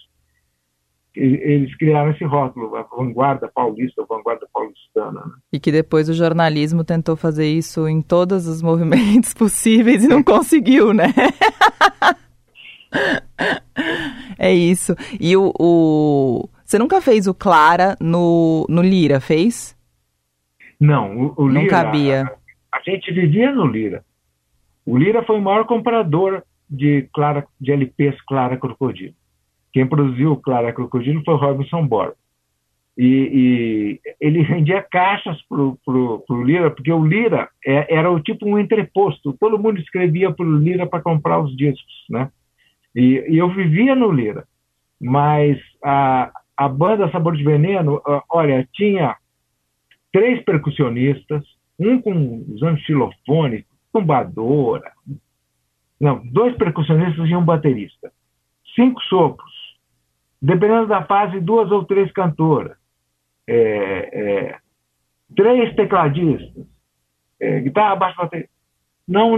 eles 1.14 1.74
criaram 1.78 2.10
esse 2.10 2.24
rótulo 2.24 2.76
a 2.76 2.82
vanguarda 2.82 3.48
paulista 3.48 4.02
a 4.02 4.06
vanguarda 4.06 4.46
paulistana 4.52 5.20
né? 5.24 5.32
e 5.54 5.58
que 5.58 5.72
depois 5.72 6.10
o 6.10 6.14
jornalismo 6.14 6.84
tentou 6.84 7.16
fazer 7.16 7.48
isso 7.48 7.88
em 7.88 8.02
todos 8.02 8.46
os 8.46 8.60
movimentos 8.62 9.32
possíveis 9.32 10.04
e 10.04 10.08
não 10.08 10.22
conseguiu 10.22 10.92
né? 10.92 11.06
É 14.38 14.54
isso. 14.54 14.94
E 15.20 15.36
o, 15.36 15.52
o, 15.58 16.48
você 16.64 16.78
nunca 16.78 17.00
fez 17.00 17.26
o 17.26 17.34
Clara 17.34 17.96
no 18.00 18.64
no 18.70 18.80
Lira 18.80 19.20
fez? 19.20 19.76
Não 20.80 21.14
o, 21.16 21.34
o 21.36 21.48
não 21.48 21.62
Lira, 21.62 21.70
cabia 21.70 22.32
a 22.76 22.90
gente 22.90 23.12
vivia 23.12 23.52
no 23.52 23.66
Lira. 23.66 24.04
O 24.84 24.96
Lira 24.96 25.22
foi 25.24 25.38
o 25.38 25.42
maior 25.42 25.64
comprador 25.64 26.42
de, 26.68 27.08
Clara, 27.12 27.46
de 27.60 27.72
LPs 27.72 28.20
Clara 28.22 28.56
Crocodilo. 28.56 29.14
Quem 29.72 29.86
produziu 29.86 30.36
Clara 30.36 30.72
Crocodilo 30.72 31.22
foi 31.24 31.36
Robinson 31.36 31.86
Borba. 31.86 32.16
E, 32.96 33.04
e, 33.04 34.00
ele 34.18 34.42
vendia 34.44 34.82
caixas 34.82 35.36
para 35.42 35.60
o 35.60 36.42
Lira, 36.44 36.70
porque 36.70 36.90
o 36.90 37.04
Lira 37.04 37.50
é, 37.64 37.94
era 37.94 38.10
o 38.10 38.20
tipo 38.20 38.48
um 38.48 38.58
entreposto. 38.58 39.36
Todo 39.38 39.58
mundo 39.58 39.78
escrevia 39.78 40.30
para 40.32 40.46
o 40.46 40.56
Lira 40.56 40.86
para 40.86 41.02
comprar 41.02 41.38
os 41.40 41.54
discos, 41.56 42.04
né? 42.08 42.30
E, 42.94 43.22
e, 43.28 43.36
eu 43.36 43.50
vivia 43.50 43.94
no 43.94 44.10
Lira. 44.10 44.46
Mas 44.98 45.58
a, 45.84 46.32
a 46.56 46.68
banda 46.68 47.10
Sabor 47.10 47.36
de 47.36 47.44
Veneno, 47.44 48.00
olha, 48.30 48.66
tinha 48.72 49.14
três 50.10 50.42
percussionistas, 50.42 51.44
um 51.78 52.00
com 52.00 52.44
usando 52.48 52.78
xilofone, 52.80 53.66
tumbadora, 53.92 54.92
não, 56.00 56.20
dois 56.26 56.54
percussionistas 56.56 57.28
e 57.28 57.34
um 57.34 57.44
baterista, 57.44 58.12
cinco 58.74 59.00
sopros, 59.02 59.52
dependendo 60.40 60.86
da 60.86 61.02
fase, 61.04 61.40
duas 61.40 61.70
ou 61.70 61.84
três 61.84 62.12
cantoras, 62.12 62.76
é, 63.46 63.56
é, 64.12 64.58
três 65.34 65.74
tecladistas, 65.74 66.66
é, 67.40 67.60
guitarra, 67.60 67.96
baixo, 67.96 68.16
bateria. 68.18 68.48
Não, 69.08 69.36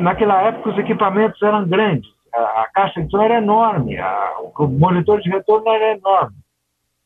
naquela 0.00 0.40
época 0.42 0.70
os 0.70 0.78
equipamentos 0.78 1.40
eram 1.42 1.68
grandes, 1.68 2.10
a, 2.34 2.62
a 2.62 2.70
caixa 2.72 3.02
de 3.02 3.10
som 3.10 3.20
era 3.20 3.38
enorme, 3.38 3.98
a, 3.98 4.36
o 4.58 4.66
monitor 4.66 5.20
de 5.20 5.30
retorno 5.30 5.68
era 5.68 5.96
enorme. 5.96 6.36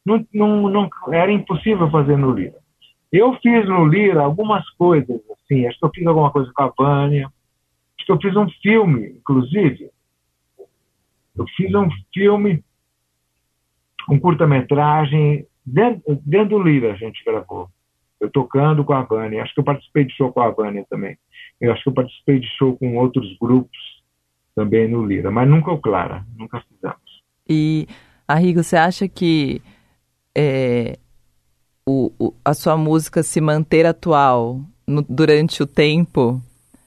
Não, 0.04 0.24
não, 0.32 0.68
não, 0.68 0.90
era 1.12 1.32
impossível 1.32 1.90
fazer 1.90 2.16
no 2.16 2.30
Lira. 2.30 2.58
Eu 3.12 3.34
fiz 3.40 3.66
no 3.66 3.86
Lira 3.86 4.22
algumas 4.22 4.68
coisas, 4.70 5.20
assim, 5.32 5.66
acho 5.66 5.78
que 5.78 5.84
eu 5.84 5.90
fiz 5.94 6.06
alguma 6.06 6.30
coisa 6.30 6.50
com 6.52 6.62
a 6.62 6.72
Vânia, 6.76 7.26
acho 7.96 8.06
que 8.06 8.12
eu 8.12 8.20
fiz 8.20 8.36
um 8.36 8.48
filme, 8.62 9.10
inclusive. 9.10 9.90
Eu 11.36 11.46
fiz 11.56 11.74
um 11.74 11.88
filme, 12.12 12.64
um 14.08 14.18
curta-metragem, 14.18 15.46
dentro, 15.64 16.20
dentro 16.24 16.58
do 16.58 16.62
Lira 16.62 16.92
a 16.92 16.96
gente 16.96 17.24
gravou. 17.24 17.68
Eu 18.18 18.30
tocando 18.30 18.84
com 18.84 18.94
a 18.94 19.02
Vânia, 19.02 19.42
acho 19.42 19.54
que 19.54 19.60
eu 19.60 19.64
participei 19.64 20.04
de 20.04 20.14
show 20.14 20.32
com 20.32 20.40
a 20.40 20.50
Vânia 20.50 20.84
também. 20.88 21.18
Eu 21.60 21.72
acho 21.72 21.82
que 21.82 21.88
eu 21.88 21.94
participei 21.94 22.40
de 22.40 22.48
show 22.56 22.76
com 22.76 22.96
outros 22.96 23.36
grupos 23.38 23.78
também 24.54 24.88
no 24.88 25.04
Lira, 25.04 25.30
mas 25.30 25.48
nunca 25.48 25.70
o 25.70 25.78
Clara, 25.78 26.24
nunca 26.36 26.62
fizemos. 26.62 27.22
E, 27.48 27.86
Arrigo, 28.26 28.62
você 28.62 28.76
acha 28.76 29.06
que 29.06 29.60
é, 30.34 30.98
o, 31.88 32.12
o, 32.18 32.34
a 32.44 32.52
sua 32.52 32.76
música 32.76 33.22
se 33.22 33.40
manter 33.40 33.86
atual 33.86 34.60
no, 34.86 35.02
durante 35.08 35.62
o 35.62 35.66
tempo 35.66 36.42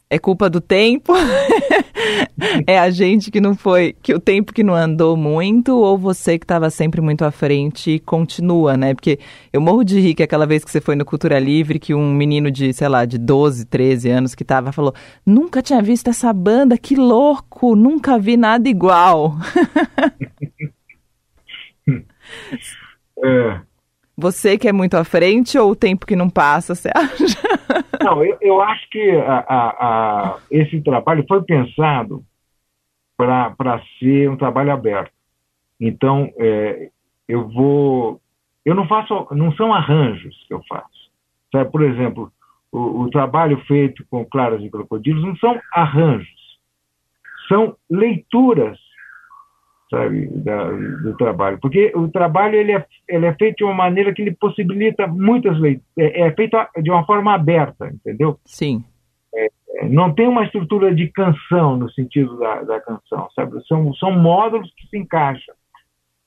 é 0.10 0.20
culpa 0.20 0.50
do 0.50 0.60
tempo? 0.60 1.14
é 2.68 2.80
a 2.80 2.90
gente 2.90 3.32
que 3.32 3.40
não 3.40 3.56
foi, 3.56 3.96
que 4.02 4.14
o 4.14 4.20
tempo 4.20 4.52
que 4.52 4.64
não 4.64 4.74
andou 4.74 5.16
muito, 5.16 5.78
ou 5.78 5.98
você 5.98 6.38
que 6.38 6.44
estava 6.44 6.70
sempre 6.70 7.00
muito 7.00 7.24
à 7.24 7.32
frente 7.32 7.92
e 7.92 8.00
continua, 8.00 8.76
né? 8.76 8.94
Porque 8.94 9.20
eu 9.54 9.62
morro 9.62 9.84
de 9.84 10.00
rir 10.00 10.16
que 10.16 10.24
aquela 10.24 10.48
vez 10.48 10.66
que 10.66 10.72
você 10.72 10.82
foi 10.82 10.96
no 10.96 11.06
Cultura 11.06 11.40
Livre, 11.40 11.80
que 11.80 11.94
um 11.94 12.12
menino 12.12 12.52
de, 12.52 12.74
sei 12.74 12.88
lá, 12.88 13.06
de 13.06 13.18
12, 13.18 13.66
13 13.66 14.10
anos 14.10 14.36
que 14.36 14.44
tava, 14.44 14.72
falou: 14.72 14.94
Nunca 15.26 15.62
tinha 15.62 15.82
visto 15.82 16.10
essa 16.10 16.34
banda, 16.34 16.78
que 16.78 16.96
louco, 16.96 17.76
nunca 17.76 18.18
vi 18.18 18.36
nada 18.36 18.68
igual. 18.68 19.38
é. 23.24 23.68
Você 24.19 24.58
que 24.58 24.67
é 24.67 24.73
muito 24.73 24.95
à 24.95 25.03
frente 25.05 25.58
ou 25.58 25.71
o 25.71 25.75
tempo 25.75 26.05
que 26.05 26.15
não 26.15 26.29
passa, 26.29 26.75
você 26.75 26.89
acha? 26.93 27.39
Não, 28.03 28.23
eu, 28.23 28.38
eu 28.41 28.62
acho 28.62 28.89
que 28.89 29.12
a, 29.12 29.45
a, 29.47 29.69
a, 29.69 30.39
esse 30.51 30.82
trabalho 30.82 31.23
foi 31.27 31.41
pensado 31.43 32.23
para 33.17 33.82
ser 33.97 34.29
um 34.29 34.36
trabalho 34.36 34.71
aberto. 34.71 35.12
Então, 35.79 36.29
é, 36.38 36.89
eu 37.27 37.47
vou. 37.47 38.19
Eu 38.65 38.75
não 38.75 38.88
faço. 38.88 39.27
Não 39.32 39.53
são 39.53 39.73
arranjos 39.73 40.36
que 40.47 40.53
eu 40.53 40.62
faço. 40.67 41.10
Sabe, 41.51 41.71
por 41.71 41.82
exemplo, 41.82 42.32
o, 42.71 43.03
o 43.03 43.10
trabalho 43.10 43.58
feito 43.65 44.05
com 44.10 44.25
Claras 44.25 44.62
e 44.62 44.69
Crocodilos 44.69 45.23
não 45.23 45.36
são 45.38 45.60
arranjos. 45.73 46.27
São 47.47 47.75
leituras 47.89 48.77
sabe, 49.89 50.28
da, 50.28 50.71
do 50.71 51.17
trabalho. 51.17 51.58
Porque 51.60 51.91
o 51.95 52.08
trabalho 52.08 52.56
ele 52.56 52.73
é, 52.73 52.86
ele 53.08 53.25
é 53.25 53.34
feito 53.34 53.58
de 53.58 53.63
uma 53.63 53.73
maneira 53.73 54.13
que 54.13 54.21
ele 54.21 54.32
possibilita 54.32 55.08
muitas 55.08 55.60
leituras. 55.60 55.88
É, 55.97 56.21
é 56.21 56.32
feito 56.32 56.58
de 56.82 56.91
uma 56.91 57.06
forma 57.06 57.34
aberta, 57.34 57.88
entendeu? 57.88 58.39
Sim. 58.45 58.84
É, 59.34 59.47
é, 59.78 59.89
não 59.89 60.13
tem 60.13 60.28
uma 60.28 60.43
estrutura 60.43 60.93
de 60.93 61.08
canção 61.08 61.75
no 61.75 61.89
sentido 61.91 62.38
da, 62.38 62.62
da 62.62 62.80
canção, 62.80 63.28
sabe? 63.36 63.65
São, 63.67 63.93
são 63.95 64.12
módulos 64.12 64.71
que 64.75 64.88
se 64.88 64.97
encaixam, 64.97 65.56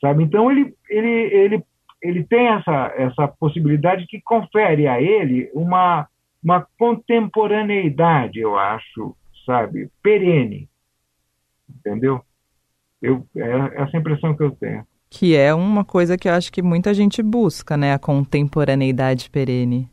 sabe? 0.01 0.25
Então 0.25 0.51
ele, 0.51 0.75
ele, 0.91 1.09
ele, 1.09 1.65
ele 2.03 2.25
tem 2.25 2.49
essa, 2.49 2.93
essa 2.97 3.29
possibilidade 3.29 4.07
que 4.07 4.21
confere 4.21 4.89
a 4.89 5.01
ele 5.01 5.49
uma, 5.55 6.09
uma 6.43 6.67
contemporaneidade, 6.79 8.41
eu 8.41 8.59
acho, 8.59 9.15
sabe? 9.47 9.89
Perene, 10.03 10.69
entendeu? 11.69 12.25
Eu, 13.03 13.27
é 13.37 13.83
essa 13.83 13.97
impressão 13.97 14.35
que 14.35 14.43
eu 14.45 14.53
tenho. 14.53 14.87
Que 15.11 15.37
é 15.37 15.53
uma 15.53 15.85
coisa 15.85 16.17
que 16.17 16.29
eu 16.29 16.33
acho 16.33 16.51
que 16.53 16.63
muita 16.63 16.95
gente 16.95 17.23
busca, 17.23 17.77
né? 17.77 17.93
A 17.93 17.99
contemporaneidade 17.99 19.29
perene. 19.29 19.91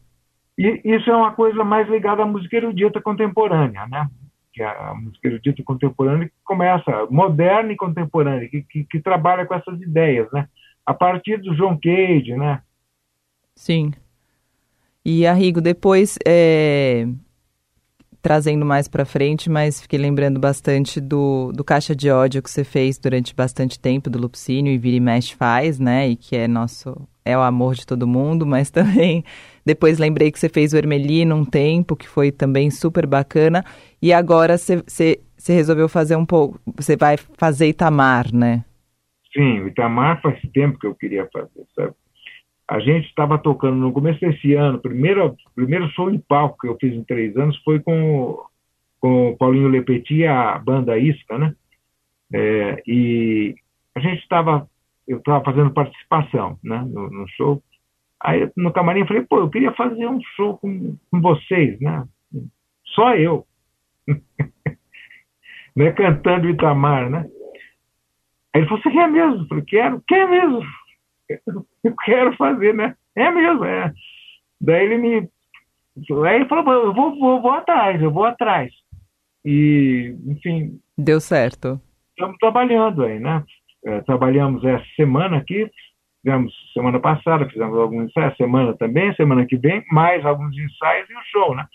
E 0.58 0.82
isso 0.84 1.10
é 1.10 1.16
uma 1.16 1.34
coisa 1.34 1.64
mais 1.64 1.90
ligada 1.90 2.22
à 2.22 2.26
música 2.26 2.56
erudita 2.56 3.02
contemporânea, 3.02 3.88
né? 3.88 4.08
Que 4.54 4.62
é 4.62 4.68
a 4.68 4.94
música 4.94 5.28
erudita 5.28 5.64
contemporânea 5.64 6.28
que 6.28 6.36
começa, 6.44 7.08
moderna 7.10 7.74
e 7.74 7.78
contemporânea, 7.78 8.48
que, 8.48 8.62
que, 8.64 8.84
que 8.84 9.00
trabalha 9.00 9.46
com 9.46 9.56
essas 9.56 9.82
ideias, 9.82 10.32
né? 10.32 10.48
A 10.86 10.94
partir 10.94 11.38
do 11.38 11.56
John 11.56 11.78
Cage, 11.82 12.36
né? 12.36 12.62
Sim. 13.56 13.92
E, 15.04 15.26
Arrigo, 15.26 15.62
depois, 15.62 16.18
é, 16.26 17.08
trazendo 18.22 18.66
mais 18.66 18.88
para 18.88 19.06
frente, 19.06 19.50
mas 19.50 19.82
fiquei 19.82 19.98
lembrando 19.98 20.40
bastante 20.40 21.00
do, 21.00 21.52
do 21.54 21.64
Caixa 21.64 21.96
de 21.96 22.10
Ódio 22.12 22.42
que 22.42 22.50
você 22.50 22.64
fez 22.64 22.98
durante 22.98 23.34
bastante 23.34 23.80
tempo, 23.80 24.10
do 24.10 24.20
Lupicínio 24.20 24.74
e 24.74 24.78
Vira 24.78 24.98
e 24.98 25.00
Mexe 25.00 25.36
faz, 25.36 25.80
né? 25.80 26.10
E 26.10 26.16
que 26.16 26.36
é 26.36 26.48
nosso, 26.48 26.96
é 27.24 27.38
o 27.38 27.42
amor 27.42 27.76
de 27.76 27.86
todo 27.86 28.08
mundo, 28.08 28.46
mas 28.48 28.70
também 28.70 29.24
depois 29.66 29.98
lembrei 29.98 30.32
que 30.32 30.40
você 30.40 30.50
fez 30.50 30.74
o 30.74 30.78
Ermelino 30.78 31.36
um 31.36 31.46
tempo, 31.46 31.96
que 31.96 32.08
foi 32.08 32.32
também 32.32 32.70
super 32.70 33.06
bacana, 33.06 33.64
e 34.02 34.12
agora 34.12 34.58
você, 34.58 34.84
você 34.86 35.54
resolveu 35.54 35.88
fazer 35.88 36.16
um 36.16 36.26
pouco, 36.26 36.60
você 36.76 36.98
vai 36.98 37.16
fazer 37.38 37.68
Itamar, 37.68 38.34
né? 38.34 38.66
Sim, 39.32 39.62
o 39.62 39.68
Itamar 39.68 40.22
faz 40.22 40.40
tempo 40.54 40.78
que 40.80 40.88
eu 40.88 40.96
queria 40.96 41.28
fazer, 41.32 41.66
sabe? 41.76 41.94
A 42.70 42.80
gente 42.80 43.08
estava 43.08 43.40
tocando 43.40 43.78
no 43.78 43.92
começo 43.92 44.20
desse 44.20 44.54
ano, 44.54 44.80
primeiro 44.80 45.36
primeiro 45.56 45.90
show 45.90 46.12
em 46.12 46.20
palco 46.20 46.60
que 46.60 46.68
eu 46.68 46.78
fiz 46.80 46.94
em 46.94 47.04
três 47.04 47.36
anos 47.36 47.58
foi 47.64 47.80
com, 47.80 48.46
com 49.00 49.30
o 49.30 49.38
Paulinho 49.38 49.68
Lepetit 49.68 50.14
e 50.14 50.28
a 50.28 50.56
banda 50.60 50.96
Isca, 50.96 51.40
né? 51.40 51.56
É, 52.32 52.84
e 52.86 53.56
a 53.96 54.00
gente 54.00 54.22
estava, 54.22 54.70
eu 55.08 55.18
estava 55.18 55.44
fazendo 55.44 55.74
participação, 55.74 56.60
né, 56.64 56.80
no, 56.88 57.10
no, 57.10 57.28
show. 57.30 57.60
Aí 58.22 58.52
no 58.56 58.72
camarim 58.72 59.00
eu 59.00 59.08
falei, 59.08 59.24
pô, 59.24 59.40
eu 59.40 59.50
queria 59.50 59.72
fazer 59.72 60.06
um 60.06 60.22
show 60.36 60.56
com, 60.60 60.96
com 61.10 61.22
vocês, 61.22 61.80
né? 61.82 62.06
Só 62.86 63.16
eu. 63.16 63.48
né, 65.76 65.92
cantando 65.94 66.48
Itamar, 66.48 67.10
né? 67.10 67.26
Aí 68.54 68.62
ele 68.62 68.68
falou, 68.68 68.84
você 68.84 68.92
quer 68.92 69.10
mesmo? 69.10 69.42
Eu 69.42 69.48
falei, 69.48 69.64
quero, 69.66 70.04
quer 70.08 70.30
mesmo 70.30 70.62
eu 71.84 71.96
quero 72.04 72.36
fazer, 72.36 72.74
né? 72.74 72.96
É 73.16 73.30
mesmo, 73.32 73.64
é. 73.66 73.94
Daí 74.60 74.86
ele 74.86 74.98
me. 74.98 75.30
Aí 76.26 76.36
ele 76.36 76.46
falou, 76.46 76.72
eu 76.74 76.94
vou, 76.94 77.20
vou, 77.20 77.42
vou 77.42 77.52
atrás, 77.52 78.02
eu 78.02 78.12
vou 78.12 78.26
atrás. 78.26 78.72
E, 79.44 80.16
enfim. 80.26 80.80
Deu 80.98 81.20
certo. 81.20 81.80
Estamos 82.12 82.38
trabalhando 82.38 83.04
aí, 83.04 83.20
né? 83.20 83.44
É, 83.86 84.02
trabalhamos 84.02 84.64
essa 84.64 84.86
semana 84.96 85.38
aqui, 85.38 85.70
fizemos 86.22 86.54
semana 86.74 87.00
passada, 87.00 87.50
fizemos 87.50 87.78
alguns 87.78 88.10
ensaios, 88.10 88.36
semana 88.36 88.76
também, 88.76 89.16
semana 89.16 89.46
que 89.46 89.58
vem, 89.58 89.84
mais 89.92 90.26
alguns 90.26 90.56
ensaios 90.58 91.10
e 91.10 91.14
o 91.14 91.24
show, 91.32 91.56
né? 91.56 91.66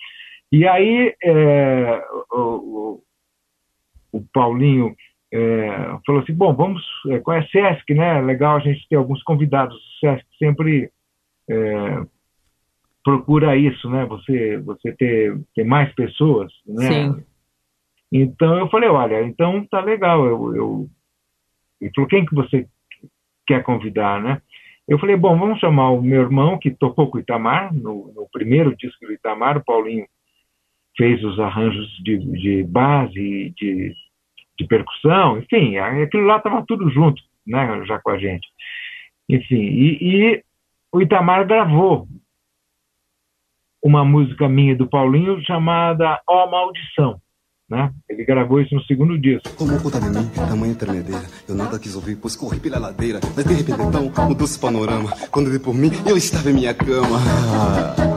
E 0.53 0.69
aí 0.69 1.15
é, 1.23 2.05
o, 2.31 3.01
o, 4.13 4.19
o 4.19 4.25
Paulinho 4.33 4.95
é, 5.35 5.99
falou 6.07 6.23
assim, 6.23 6.33
bom, 6.33 6.55
vamos, 6.55 6.81
é, 7.09 7.19
com 7.19 7.33
a 7.33 7.43
SESC, 7.49 7.93
né, 7.93 8.21
legal 8.21 8.57
a 8.57 8.61
gente 8.61 8.87
ter 8.89 8.95
alguns 8.95 9.21
convidados, 9.25 9.75
o 9.75 9.99
SESC 9.99 10.25
sempre 10.39 10.93
é, 11.51 12.03
procura 13.03 13.57
isso, 13.57 13.91
né, 13.91 14.07
você, 14.07 14.59
você 14.59 14.93
ter, 14.93 15.37
ter 15.53 15.65
mais 15.65 15.93
pessoas, 15.95 16.53
né, 16.65 16.89
Sim. 16.89 17.25
então 18.13 18.59
eu 18.59 18.69
falei, 18.69 18.89
olha, 18.89 19.25
então 19.25 19.67
tá 19.67 19.81
legal, 19.81 20.25
eu, 20.25 20.55
eu, 20.55 20.89
ele 21.81 21.91
falou, 21.93 22.09
quem 22.09 22.25
que 22.25 22.35
você 22.35 22.69
quer 23.45 23.65
convidar, 23.65 24.23
né, 24.23 24.41
eu 24.87 25.01
falei, 25.01 25.17
bom, 25.17 25.37
vamos 25.37 25.59
chamar 25.59 25.91
o 25.91 26.01
meu 26.01 26.23
irmão, 26.23 26.59
que 26.59 26.71
tocou 26.71 27.11
com 27.11 27.19
o 27.19 27.21
Itamar, 27.21 27.75
no, 27.75 28.13
no 28.15 28.29
primeiro 28.31 28.77
disco 28.77 29.05
do 29.05 29.13
Itamar, 29.13 29.57
o 29.57 29.65
Paulinho 29.65 30.07
fez 30.97 31.25
os 31.25 31.41
arranjos 31.41 31.89
de, 32.05 32.19
de 32.19 32.63
base, 32.63 33.53
de 33.57 33.93
de 34.59 34.67
percussão, 34.67 35.39
enfim, 35.39 35.77
aquilo 35.77 36.27
lá 36.27 36.37
estava 36.37 36.65
tudo 36.67 36.91
junto, 36.91 37.21
né, 37.47 37.85
já 37.87 37.99
com 37.99 38.11
a 38.11 38.19
gente. 38.19 38.47
Enfim, 39.29 39.61
e, 39.61 39.99
e 40.01 40.45
o 40.93 41.01
Itamar 41.01 41.47
gravou 41.47 42.07
uma 43.83 44.05
música 44.05 44.49
minha 44.49 44.75
do 44.75 44.87
Paulinho 44.87 45.43
chamada 45.45 46.21
Ó 46.27 46.51
Maldição. 46.51 47.21
Né? 47.69 47.91
Ele 48.09 48.25
gravou 48.25 48.61
isso 48.61 48.75
no 48.75 48.85
segundo 48.85 49.19
disco. 49.19 49.49
Tomou 49.57 49.81
conta 49.81 49.99
de 49.99 50.11
mim, 50.11 50.29
tamanha 50.35 50.75
tremedeira. 50.75 51.23
Eu 51.49 51.55
nada 51.55 51.79
quis 51.79 51.97
ouvir, 51.97 52.17
pois 52.17 52.37
corri 52.37 52.61
pela 52.61 52.79
ladeira. 52.79 53.21
Mas 53.35 53.45
de 53.45 53.55
repente 53.55 53.81
então, 53.81 54.13
um 54.31 54.35
doce 54.35 54.59
panorama. 54.59 55.11
Quando 55.31 55.51
dei 55.51 55.59
por 55.59 55.75
mim, 55.75 55.91
eu 56.07 56.17
estava 56.17 56.51
em 56.51 56.55
minha 56.55 56.75
cama. 56.75 57.19
É, 57.99 58.14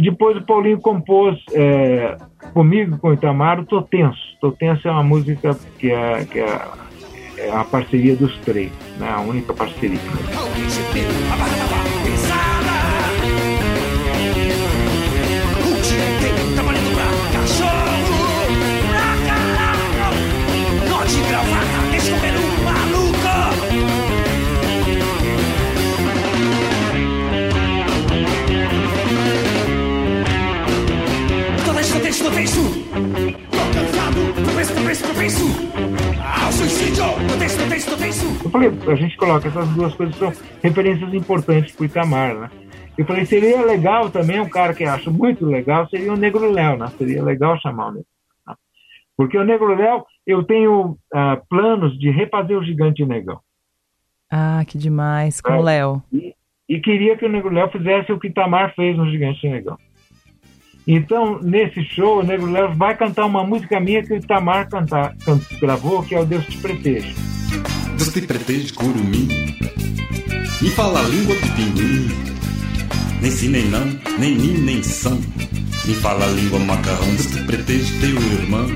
e 0.00 0.02
depois 0.02 0.34
o 0.34 0.40
Paulinho 0.40 0.80
compôs 0.80 1.38
é, 1.52 2.16
comigo, 2.54 2.96
com 2.96 3.08
o 3.08 3.12
Itamar, 3.12 3.60
o 3.60 3.66
Tô 3.66 3.82
Tenso. 3.82 4.18
Tô 4.40 4.50
Tenso 4.50 4.88
é 4.88 4.90
uma 4.90 5.02
música 5.02 5.54
que 5.78 5.90
é, 5.90 6.24
que 6.24 6.38
é, 6.38 6.62
é 7.36 7.50
a 7.50 7.62
parceria 7.64 8.16
dos 8.16 8.34
três, 8.38 8.72
né? 8.98 9.10
a 9.10 9.20
única 9.20 9.52
parceria. 9.52 10.00
Penso. 35.20 35.44
Ao 36.42 36.50
suicídio, 36.50 37.04
tô 37.28 37.38
tenso, 37.38 37.58
tô 37.58 37.68
tenso, 37.68 37.90
tô 37.90 37.96
tenso. 37.96 38.44
Eu 38.44 38.50
falei, 38.50 38.70
a 38.88 38.94
gente 38.94 39.16
coloca 39.18 39.48
essas 39.48 39.68
duas 39.70 39.94
coisas 39.94 40.16
são 40.16 40.32
referências 40.62 41.12
importantes 41.12 41.74
pro 41.74 41.84
Itamar, 41.84 42.34
né? 42.34 42.50
Eu 42.96 43.04
falei, 43.04 43.26
seria 43.26 43.62
legal 43.64 44.10
também, 44.10 44.40
um 44.40 44.48
cara 44.48 44.72
que 44.74 44.82
eu 44.82 44.90
acho 44.90 45.10
muito 45.10 45.44
legal, 45.44 45.86
seria 45.88 46.12
o 46.12 46.16
Negro 46.16 46.50
Léo, 46.50 46.78
né? 46.78 46.86
Seria 46.96 47.22
legal 47.22 47.58
chamar 47.60 47.88
o 47.88 47.92
Negro 47.92 48.06
né? 48.46 48.54
Porque 49.16 49.36
o 49.36 49.44
Negro 49.44 49.74
Léo, 49.74 50.04
eu 50.26 50.42
tenho 50.42 50.96
uh, 51.14 51.46
planos 51.48 51.98
de 51.98 52.10
refazer 52.10 52.56
o 52.56 52.64
Gigante 52.64 53.04
Negão. 53.04 53.40
Ah, 54.30 54.64
que 54.66 54.78
demais, 54.78 55.40
com 55.40 55.52
é. 55.52 55.58
o 55.58 55.62
Léo. 55.62 56.02
E, 56.12 56.34
e, 56.68 56.80
queria 56.80 57.16
que 57.16 57.26
o 57.26 57.28
Negro 57.28 57.52
Léo 57.52 57.70
fizesse 57.70 58.10
o 58.10 58.18
que 58.18 58.28
Itamar 58.28 58.74
fez 58.74 58.96
no 58.96 59.10
Gigante 59.10 59.46
Negão. 59.48 59.76
Então, 60.92 61.40
nesse 61.40 61.84
show, 61.84 62.18
o 62.18 62.22
Negro 62.24 62.50
Léo 62.50 62.74
vai 62.74 62.96
cantar 62.96 63.24
uma 63.24 63.44
música 63.44 63.78
minha 63.78 64.02
que 64.02 64.12
o 64.12 64.16
Itamar 64.16 64.68
cantar, 64.68 65.14
gravou, 65.60 66.02
que 66.02 66.16
é 66.16 66.20
o 66.20 66.26
Deus 66.26 66.44
Te 66.46 66.58
Proteja. 66.58 67.14
Deus 67.96 68.12
te 68.12 68.22
proteja, 68.22 68.74
curumim, 68.74 69.28
e 70.60 70.70
fala 70.70 70.98
a 70.98 71.02
língua 71.04 71.36
do 71.36 71.54
pinguim. 71.54 72.08
Nem 73.22 73.30
sim, 73.30 73.50
nem 73.50 73.68
não, 73.68 73.84
nem 74.18 74.34
nim, 74.34 74.58
nem 74.58 74.82
são. 74.82 75.16
Me 75.84 75.94
fala 75.94 76.24
a 76.24 76.28
língua 76.28 76.58
macarrão, 76.58 77.06
Deus 77.06 77.26
te 77.26 77.44
proteja, 77.44 77.94
teu 78.00 78.16
irmão. 78.40 78.66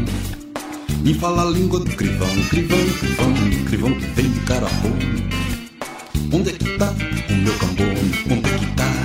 Me 1.03 1.15
fala 1.15 1.43
a 1.43 1.51
língua 1.51 1.81
do 1.81 1.91
crivão, 1.97 2.29
crivão, 2.49 2.79
crivão, 3.01 3.35
crivão 3.65 3.93
que 3.93 4.07
vem 4.07 4.29
do 4.29 4.41
carapô. 4.43 4.89
Onde 6.33 6.51
é 6.51 6.53
que 6.53 6.79
tá 6.79 6.95
o 7.29 7.33
meu 7.35 7.55
cambô? 7.59 7.83
Onde 8.31 8.51
é 8.51 8.59
que 8.59 8.67
tá? 8.77 9.04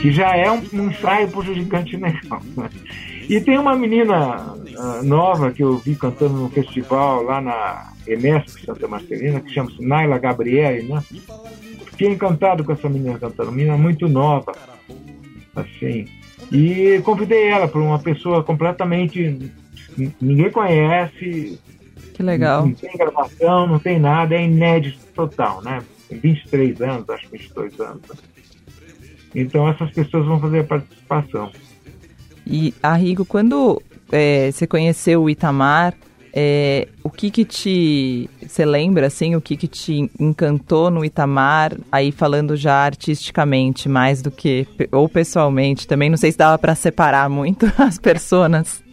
Que 0.00 0.10
já 0.10 0.36
é 0.36 0.50
um, 0.50 0.62
um 0.72 0.90
ensaio 0.90 1.28
pro 1.28 1.42
Gigante 1.42 1.96
Negão. 1.96 2.40
Né? 2.56 2.70
E 3.28 3.40
tem 3.40 3.58
uma 3.58 3.76
menina 3.76 4.54
uh, 4.54 5.04
nova 5.04 5.52
que 5.52 5.62
eu 5.62 5.76
vi 5.78 5.94
cantando 5.94 6.34
no 6.34 6.48
festival 6.50 7.22
lá 7.22 7.40
na 7.40 7.92
Enesp 8.06 8.64
Santa 8.64 8.88
Marcelina, 8.88 9.40
que 9.40 9.52
chama-se 9.52 9.80
Naila 9.84 10.18
Gabriele, 10.18 10.88
né? 10.88 11.02
Fiquei 11.86 12.08
encantado 12.08 12.64
com 12.64 12.72
essa 12.72 12.88
menina 12.88 13.18
cantando, 13.18 13.52
menina 13.52 13.76
muito 13.76 14.08
nova, 14.08 14.52
assim. 15.54 16.06
E 16.50 17.00
convidei 17.04 17.48
ela 17.48 17.68
para 17.68 17.80
uma 17.80 17.98
pessoa 17.98 18.42
completamente 18.42 19.52
ninguém 20.20 20.50
conhece. 20.50 21.58
Que 22.20 22.24
legal. 22.24 22.66
Não 22.66 22.74
tem 22.74 22.92
gravação, 22.92 23.66
não 23.66 23.78
tem 23.78 23.98
nada, 23.98 24.34
é 24.34 24.44
inédito 24.44 24.98
total, 25.14 25.62
né? 25.62 25.82
Tem 26.06 26.18
23 26.18 26.82
anos, 26.82 27.08
acho 27.08 27.30
22 27.30 27.80
anos. 27.80 28.02
Então 29.34 29.66
essas 29.66 29.90
pessoas 29.90 30.26
vão 30.26 30.38
fazer 30.38 30.58
a 30.58 30.64
participação. 30.64 31.50
E, 32.46 32.74
Arrigo, 32.82 33.24
quando 33.24 33.80
é, 34.12 34.50
você 34.52 34.66
conheceu 34.66 35.22
o 35.22 35.30
Itamar, 35.30 35.94
é, 36.30 36.88
o 37.02 37.08
que 37.08 37.30
que 37.30 37.42
te... 37.42 38.28
Você 38.46 38.66
lembra, 38.66 39.06
assim, 39.06 39.34
o 39.34 39.40
que 39.40 39.56
que 39.56 39.66
te 39.66 40.10
encantou 40.20 40.90
no 40.90 41.02
Itamar, 41.02 41.74
aí 41.90 42.12
falando 42.12 42.54
já 42.54 42.84
artisticamente, 42.84 43.88
mais 43.88 44.20
do 44.20 44.30
que... 44.30 44.68
Ou 44.92 45.08
pessoalmente, 45.08 45.88
também 45.88 46.10
não 46.10 46.18
sei 46.18 46.32
se 46.32 46.36
dava 46.36 46.58
para 46.58 46.74
separar 46.74 47.30
muito 47.30 47.64
as 47.80 47.98
pessoas. 47.98 48.84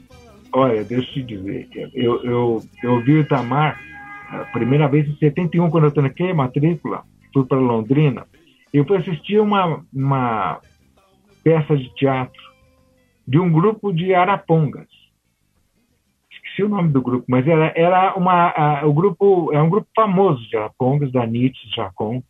Olha, 0.57 0.83
deixa 0.83 1.07
eu 1.07 1.13
te 1.13 1.21
dizer, 1.21 1.69
eu, 1.93 2.23
eu, 2.23 2.63
eu 2.81 2.99
vi 3.03 3.13
o 3.13 3.19
Itamar 3.19 3.79
a 4.27 4.39
primeira 4.45 4.87
vez 4.87 5.07
em 5.07 5.15
71, 5.17 5.69
quando 5.69 5.83
eu 5.83 5.91
tranquei 5.91 6.31
a 6.31 6.33
matrícula, 6.33 7.03
fui 7.31 7.45
para 7.45 7.59
Londrina, 7.59 8.25
eu 8.73 8.83
fui 8.83 8.97
assistir 8.97 9.39
uma, 9.39 9.85
uma 9.93 10.59
peça 11.43 11.77
de 11.77 11.93
teatro 11.93 12.41
de 13.27 13.37
um 13.37 13.51
grupo 13.51 13.93
de 13.93 14.15
arapongas. 14.15 14.87
Esqueci 16.31 16.63
o 16.63 16.69
nome 16.69 16.89
do 16.89 17.03
grupo, 17.03 17.25
mas 17.27 17.47
era, 17.47 17.71
era 17.75 18.15
uma, 18.15 18.49
a, 18.49 18.87
o 18.87 18.91
grupo, 18.91 19.53
é 19.53 19.61
um 19.61 19.69
grupo 19.69 19.87
famoso 19.95 20.41
de 20.49 20.57
arapongas, 20.57 21.11
da 21.11 21.23
Nietzsche, 21.27 21.69
Jacon. 21.75 22.23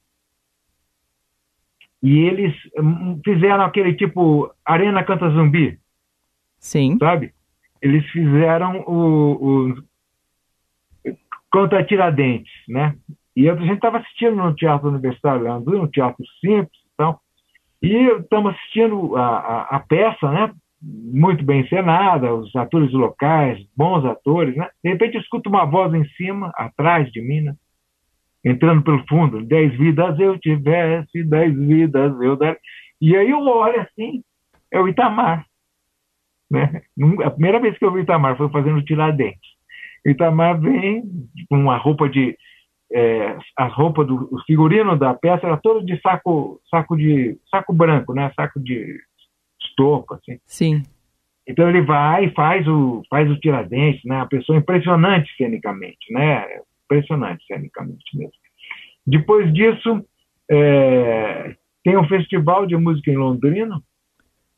E 2.04 2.18
eles 2.20 2.54
hum, 2.78 3.22
fizeram 3.24 3.64
aquele 3.64 3.94
tipo 3.94 4.54
Arena 4.66 5.02
Canta 5.02 5.30
Zumbi. 5.30 5.80
Sim. 6.60 6.98
Sabe? 7.00 7.37
Eles 7.82 8.06
fizeram 8.12 8.84
o, 8.88 9.70
o 9.70 11.14
Contra 11.52 11.84
Tiradentes, 11.84 12.52
né? 12.68 12.96
E 13.36 13.50
a 13.50 13.56
gente 13.56 13.74
estava 13.74 14.00
assistindo 14.00 14.36
no 14.36 14.56
Teatro 14.56 14.90
Universitário 14.90 15.52
um 15.54 15.88
teatro 15.88 16.26
simples 16.42 16.88
então, 16.98 17.20
e 17.82 17.94
estamos 18.20 18.56
assistindo 18.56 19.16
a, 19.16 19.38
a, 19.38 19.62
a, 19.76 19.80
peça, 19.80 20.32
né? 20.32 20.52
Muito 20.82 21.46
bem 21.46 21.62
encenada, 21.62 22.34
os 22.34 22.56
atores 22.56 22.92
locais, 22.92 23.64
bons 23.76 24.04
atores, 24.04 24.56
né? 24.56 24.68
De 24.84 24.90
repente 24.90 25.16
eu 25.16 25.22
escuto 25.22 25.48
uma 25.48 25.64
voz 25.64 25.94
em 25.94 26.04
cima, 26.16 26.52
atrás 26.56 27.12
de 27.12 27.22
mim, 27.22 27.42
né? 27.42 27.56
Entrando 28.44 28.82
pelo 28.82 29.06
fundo, 29.08 29.44
dez 29.44 29.78
vidas 29.78 30.20
eu 30.20 30.40
tivesse, 30.40 31.24
dez 31.24 31.56
vidas 31.56 32.20
eu 32.20 32.36
der. 32.36 32.58
E 33.00 33.16
aí 33.16 33.30
eu 33.30 33.40
olho 33.40 33.82
assim, 33.82 34.24
é 34.72 34.80
o 34.80 34.88
Itamar. 34.88 35.46
Né? 36.50 36.82
A 37.24 37.30
primeira 37.32 37.60
vez 37.60 37.78
que 37.78 37.86
eu 37.86 37.92
vi 37.92 38.00
o 38.00 38.04
Itamar 38.04 38.38
foi 38.38 38.50
fazendo 38.50 38.84
Tiradentes. 38.84 39.50
O 40.06 40.10
Itamar 40.10 40.60
vem 40.60 41.04
com 41.50 41.58
uma 41.58 41.78
roupa 41.78 42.08
de 42.10 42.38
é, 42.92 43.38
a 43.58 43.66
roupa 43.66 44.06
do 44.06 44.30
o 44.32 44.42
figurino 44.46 44.98
da 44.98 45.14
peça 45.14 45.46
era 45.46 45.58
todo 45.58 45.86
de 45.86 46.00
saco 46.00 46.62
saco 46.70 46.96
de 46.96 47.38
saco 47.52 47.74
branco, 47.74 48.14
né? 48.14 48.32
Saco 48.36 48.60
de 48.62 48.98
estopa, 49.62 50.16
assim. 50.16 50.40
Sim. 50.46 50.84
Então 51.46 51.70
ele 51.70 51.82
vai 51.82 52.26
e 52.26 52.34
faz 52.34 52.68
o 52.68 53.02
faz 53.10 53.30
o 53.30 53.40
Tiradentes, 53.40 54.02
né? 54.06 54.22
A 54.22 54.26
pessoa 54.26 54.58
impressionante 54.58 55.30
cenicamente, 55.36 56.12
né? 56.12 56.46
Impressionante 56.86 57.44
cenicamente 57.46 58.18
mesmo. 58.18 58.34
Depois 59.06 59.54
disso 59.54 60.06
é, 60.50 61.56
tem 61.84 61.98
um 61.98 62.08
festival 62.08 62.66
de 62.66 62.76
música 62.76 63.12
em 63.12 63.18
Londrina. 63.18 63.82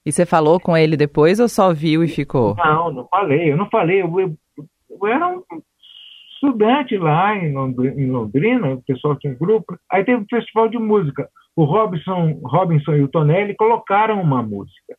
E 0.09 0.11
você 0.11 0.25
falou 0.25 0.59
com 0.59 0.75
ele 0.75 0.97
depois 0.97 1.39
ou 1.39 1.47
só 1.47 1.71
viu 1.71 2.03
e 2.03 2.07
ficou? 2.07 2.55
Não, 2.55 2.91
não 2.91 3.07
falei. 3.09 3.51
Eu 3.51 3.57
não 3.57 3.69
falei. 3.69 4.01
Eu, 4.01 4.19
eu, 4.19 4.35
eu 4.89 5.07
era 5.07 5.27
um 5.27 5.43
estudante 6.33 6.97
lá 6.97 7.35
em 7.37 7.53
Londrina, 7.53 8.73
o 8.73 8.81
pessoal 8.81 9.15
tinha 9.19 9.33
um 9.33 9.37
grupo. 9.37 9.77
Aí 9.91 10.03
teve 10.03 10.19
um 10.19 10.25
festival 10.27 10.67
de 10.67 10.79
música. 10.79 11.29
O 11.55 11.63
Robinson, 11.63 12.39
Robinson 12.43 12.93
e 12.95 13.03
o 13.03 13.07
Tonelli 13.07 13.55
colocaram 13.55 14.19
uma 14.19 14.41
música. 14.41 14.97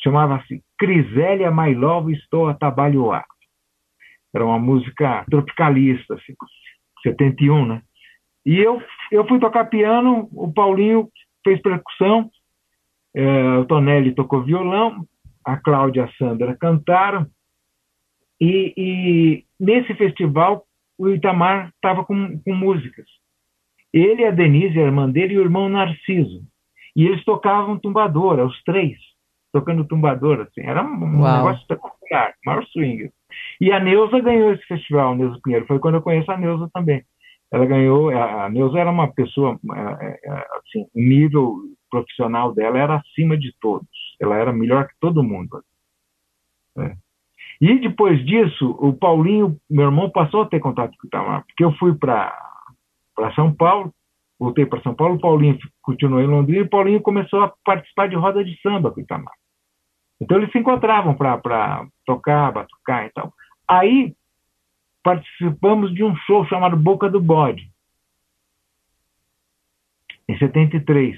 Chamava-se 0.00 0.62
Crisélia 0.78 1.50
My 1.50 1.74
Love 1.74 2.12
Estou 2.12 2.46
a 2.46 2.54
Trabalhar. 2.54 3.24
Era 4.32 4.46
uma 4.46 4.60
música 4.60 5.24
tropicalista, 5.28 6.14
assim, 6.14 6.34
71, 7.02 7.66
né? 7.66 7.82
E 8.46 8.56
eu, 8.60 8.80
eu 9.10 9.26
fui 9.26 9.40
tocar 9.40 9.64
piano, 9.64 10.28
o 10.32 10.52
Paulinho 10.52 11.08
fez 11.42 11.60
percussão, 11.60 12.30
é, 13.14 13.58
o 13.58 13.64
Tonelli 13.64 14.14
tocou 14.14 14.42
violão, 14.42 15.06
a 15.44 15.56
Cláudia 15.56 16.00
e 16.00 16.04
a 16.04 16.12
Sandra 16.16 16.56
cantaram, 16.56 17.26
e, 18.40 18.74
e, 18.76 19.44
nesse 19.58 19.94
festival 19.94 20.64
o 20.98 21.08
Itamar 21.08 21.70
estava 21.74 22.04
com, 22.04 22.38
com, 22.40 22.54
músicas. 22.54 23.06
Ele, 23.92 24.24
a 24.24 24.30
Denise, 24.30 24.78
a 24.78 24.82
irmã 24.82 25.08
dele, 25.08 25.34
e 25.34 25.38
o 25.38 25.42
irmão 25.42 25.68
Narciso. 25.68 26.42
E 26.96 27.06
eles 27.06 27.24
tocavam 27.24 27.78
tumbadora, 27.78 28.44
os 28.44 28.62
três, 28.62 28.96
tocando 29.52 29.84
tumbadora. 29.84 30.44
Assim. 30.44 30.60
Era 30.60 30.82
um 30.82 31.20
Uau. 31.20 31.36
negócio 31.36 31.62
espetacular, 31.62 32.34
maior 32.44 32.64
swing. 32.66 33.10
E 33.60 33.72
a 33.72 33.80
Neuza 33.80 34.20
ganhou 34.20 34.52
esse 34.52 34.64
festival, 34.66 35.12
a 35.12 35.16
Neuza 35.16 35.40
Pinheiro. 35.42 35.66
Foi 35.66 35.78
quando 35.78 35.96
eu 35.96 36.02
conheço 36.02 36.30
a 36.30 36.36
Neuza 36.36 36.68
também. 36.72 37.04
Ela 37.52 37.66
ganhou, 37.66 38.10
a 38.10 38.48
Neuza 38.48 38.78
era 38.78 38.90
uma 38.90 39.12
pessoa, 39.12 39.58
é, 39.74 40.06
é, 40.06 40.20
é, 40.24 40.46
assim, 40.58 40.86
nível 40.94 41.56
profissional 41.94 42.52
dela 42.52 42.76
era 42.76 42.96
acima 42.96 43.38
de 43.38 43.54
todos. 43.60 43.88
Ela 44.20 44.36
era 44.36 44.52
melhor 44.52 44.88
que 44.88 44.94
todo 45.00 45.22
mundo. 45.22 45.62
É. 46.76 46.96
E 47.60 47.78
depois 47.78 48.24
disso, 48.26 48.76
o 48.80 48.92
Paulinho, 48.92 49.56
meu 49.70 49.86
irmão, 49.86 50.10
passou 50.10 50.42
a 50.42 50.46
ter 50.48 50.58
contato 50.58 50.90
com 50.98 51.06
o 51.06 51.08
Itamar, 51.08 51.44
porque 51.46 51.64
eu 51.64 51.72
fui 51.74 51.94
para 51.94 52.34
São 53.36 53.54
Paulo, 53.54 53.94
voltei 54.38 54.66
para 54.66 54.82
São 54.82 54.92
Paulo, 54.92 55.14
o 55.14 55.20
Paulinho 55.20 55.56
continuou 55.80 56.20
em 56.20 56.26
Londrina 56.26 56.58
e 56.58 56.66
o 56.66 56.68
Paulinho 56.68 57.00
começou 57.00 57.42
a 57.44 57.52
participar 57.64 58.08
de 58.08 58.16
roda 58.16 58.44
de 58.44 58.60
samba 58.60 58.90
com 58.90 59.00
o 59.00 59.02
Itamar. 59.04 59.32
Então 60.20 60.38
eles 60.38 60.50
se 60.50 60.58
encontravam 60.58 61.14
para 61.14 61.86
tocar, 62.04 62.50
batucar 62.52 63.06
e 63.06 63.10
tal. 63.10 63.32
Aí 63.68 64.16
participamos 65.02 65.94
de 65.94 66.02
um 66.02 66.16
show 66.26 66.44
chamado 66.46 66.76
Boca 66.76 67.08
do 67.08 67.20
Bode, 67.20 67.70
em 70.28 70.36
73, 70.38 71.16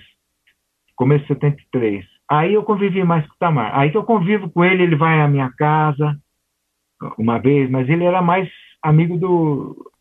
começo 0.97 1.23
de 1.23 1.29
73. 1.29 2.05
Aí 2.29 2.55
eu 2.55 2.65
convivi 2.65 3.05
mais 3.05 3.25
com 3.27 3.35
o 3.35 3.39
Tamar. 3.39 3.79
Aí 3.79 3.91
que 3.91 3.97
eu 3.97 4.05
convivo 4.05 4.51
com 4.51 4.65
ele, 4.65 4.83
ele 4.83 4.97
vai 4.97 5.21
à 5.21 5.29
minha 5.29 5.51
casa 5.51 6.19
uma 7.19 7.39
vez, 7.39 7.71
mas 7.71 7.89
ele 7.89 8.05
era 8.05 8.23
mais 8.23 8.49
amigo 8.83 9.17
do, 9.19 9.93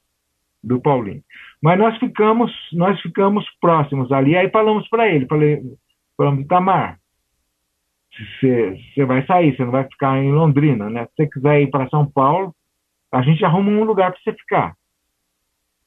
do 0.64 0.82
Paulinho. 0.82 1.22
Mas 1.62 1.78
nós 1.78 1.98
ficamos, 1.98 2.52
nós 2.74 3.00
ficamos 3.02 3.46
próximos 3.60 4.12
ali. 4.12 4.36
Aí 4.36 4.50
falamos 4.50 4.88
para 4.88 5.08
ele, 5.08 5.28
falei, 5.28 5.62
falamos, 6.18 6.48
Tamar, 6.48 6.98
você 8.40 9.06
vai 9.06 9.26
sair, 9.26 9.56
você 9.56 9.64
não 9.64 9.72
vai 9.72 9.84
ficar 9.84 10.18
em 10.18 10.32
Londrina, 10.32 10.90
né? 10.90 11.06
Se 11.06 11.12
você 11.16 11.28
quiser 11.28 11.62
ir 11.62 11.70
para 11.70 11.90
São 11.90 12.06
Paulo, 12.10 12.56
a 13.12 13.22
gente 13.22 13.44
arruma 13.44 13.70
um 13.72 13.84
lugar 13.84 14.12
para 14.12 14.22
você 14.22 14.34
ficar. 14.34 14.74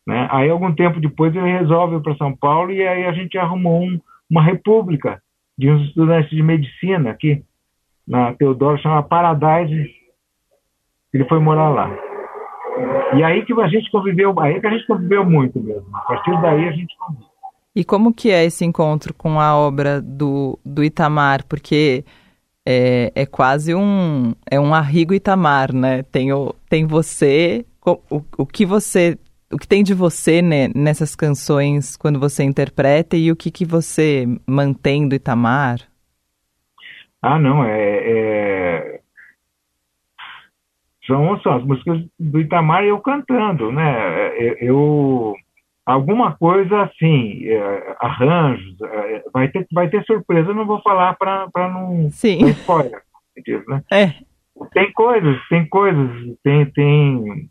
Né? 0.07 0.27
Aí, 0.31 0.49
algum 0.49 0.75
tempo 0.75 1.01
depois, 1.01 1.35
ele 1.35 1.51
resolve 1.51 1.97
ir 1.97 2.03
para 2.03 2.17
São 2.17 2.35
Paulo 2.35 2.71
e 2.71 2.87
aí 2.87 3.05
a 3.05 3.13
gente 3.13 3.37
arrumou 3.37 3.83
um, 3.83 4.01
uma 4.31 4.43
república 4.43 5.22
de 5.57 5.70
uns 5.70 5.89
estudantes 5.89 6.31
de 6.31 6.43
medicina 6.43 7.11
aqui 7.11 7.45
na 8.07 8.33
Teodoro, 8.35 8.81
chama 8.81 9.03
Paradise. 9.03 9.91
Ele 11.12 11.24
foi 11.24 11.39
morar 11.39 11.68
lá. 11.70 11.91
E 13.16 13.24
aí 13.24 13.45
que 13.45 13.53
a 13.53 13.68
gente 13.68 13.91
conviveu, 13.91 14.39
aí 14.41 14.61
que 14.61 14.66
a 14.66 14.70
gente 14.70 14.87
conviveu 14.87 15.24
muito 15.24 15.59
mesmo. 15.61 15.89
A 15.97 16.01
partir 16.01 16.31
daí 16.41 16.68
a 16.68 16.72
gente 16.72 16.97
conviveu. 16.99 17.29
E 17.74 17.85
como 17.85 18.12
que 18.12 18.31
é 18.31 18.45
esse 18.45 18.64
encontro 18.64 19.14
com 19.14 19.41
a 19.41 19.57
obra 19.57 20.01
do, 20.01 20.59
do 20.64 20.83
Itamar? 20.83 21.45
Porque 21.47 22.05
é, 22.66 23.12
é 23.14 23.26
quase 23.26 23.74
um 23.74 24.35
é 24.51 24.59
um 24.59 24.74
Arrigo 24.74 25.14
Itamar, 25.14 25.72
né? 25.72 26.03
Tem, 26.03 26.33
o, 26.33 26.55
tem 26.68 26.87
você, 26.87 27.64
o, 27.85 28.22
o 28.37 28.47
que 28.47 28.66
você 28.66 29.18
o 29.53 29.57
que 29.57 29.66
tem 29.66 29.82
de 29.82 29.94
você 29.94 30.42
né, 30.42 30.68
nessas 30.74 31.16
canções 31.16 31.96
quando 31.96 32.20
você 32.20 32.44
interpreta 32.44 33.16
e 33.16 33.30
o 33.32 33.36
que, 33.36 33.51
que 33.51 33.64
você 33.64 34.26
mantém 34.46 35.09
do 35.09 35.14
Itamar? 35.14 35.78
Ah, 37.22 37.38
não, 37.38 37.64
é, 37.64 37.80
é... 38.05 39.01
São, 41.07 41.40
são 41.40 41.57
as 41.57 41.64
músicas 41.64 42.05
do 42.18 42.40
Itamar 42.40 42.84
e 42.84 42.88
eu 42.88 43.01
cantando, 43.01 43.72
né? 43.72 44.28
É, 44.36 44.59
eu 44.61 45.34
alguma 45.88 46.36
coisa 46.36 46.82
assim, 46.82 47.46
é, 47.46 47.96
arranjos, 47.99 48.76
é, 48.82 49.24
vai, 49.32 49.49
ter, 49.49 49.66
vai 49.72 49.88
ter 49.88 50.05
surpresa, 50.05 50.53
não 50.53 50.66
vou 50.66 50.82
falar 50.82 51.16
para 51.16 51.49
não 51.57 52.11
Sim. 52.11 52.46
spoiler. 52.51 53.03
Né? 53.66 53.82
É. 53.90 54.14
Tem 54.74 54.92
coisas, 54.92 55.38
tem 55.49 55.66
coisas, 55.66 56.11
tem, 56.44 56.66
tem, 56.72 57.49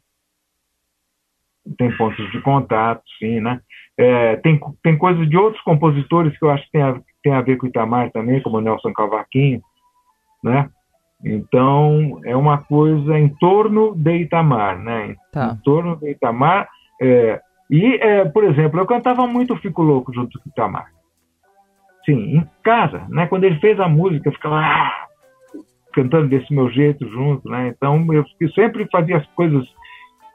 tem 1.78 1.96
pontos 1.98 2.32
de 2.32 2.42
contato, 2.42 3.04
sim, 3.20 3.40
né? 3.40 3.62
É, 3.98 4.36
tem, 4.38 4.60
tem 4.84 4.98
coisas 4.98 5.28
de 5.28 5.36
outros 5.36 5.62
compositores 5.64 6.38
que 6.38 6.46
eu 6.46 6.52
acho 6.52 6.64
que 6.66 6.72
tem 6.72 6.84
a, 6.84 7.00
tem 7.24 7.34
a 7.34 7.42
ver 7.42 7.58
com 7.58 7.66
o 7.66 7.70
Itamar 7.70 8.12
também, 8.12 8.42
como 8.42 8.58
o 8.58 8.62
Nelson 8.62 8.94
Cavaquinho, 8.94 9.62
né? 10.44 10.70
Então, 11.24 12.20
é 12.24 12.36
uma 12.36 12.60
coisa 12.60 13.18
em 13.18 13.30
torno 13.30 13.96
de 13.96 14.18
Itamar, 14.18 14.78
né? 14.78 15.16
Tá. 15.32 15.56
Em 15.58 15.64
torno 15.64 15.96
de 15.96 16.12
Itamar, 16.12 16.70
é, 17.02 17.42
e, 17.70 17.96
é, 17.96 18.26
por 18.26 18.44
exemplo, 18.44 18.80
eu 18.80 18.86
cantava 18.86 19.26
muito 19.26 19.58
Fico 19.58 19.82
Louco 19.82 20.14
junto 20.14 20.40
com 20.40 20.50
Itamar. 20.50 20.88
Sim, 22.06 22.38
em 22.38 22.50
casa, 22.64 23.06
né? 23.10 23.28
Quando 23.28 23.44
ele 23.44 23.60
fez 23.60 23.80
a 23.80 23.90
música, 23.90 24.30
eu 24.30 24.34
ficava 24.34 24.60
ah, 24.60 25.08
cantando 25.92 26.30
desse 26.30 26.54
meu 26.54 26.70
jeito 26.70 27.08
junto, 27.10 27.50
né? 27.50 27.74
Então, 27.76 28.06
eu 28.14 28.50
sempre 28.52 28.88
fazia 28.92 29.18
as 29.18 29.28
coisas 29.32 29.68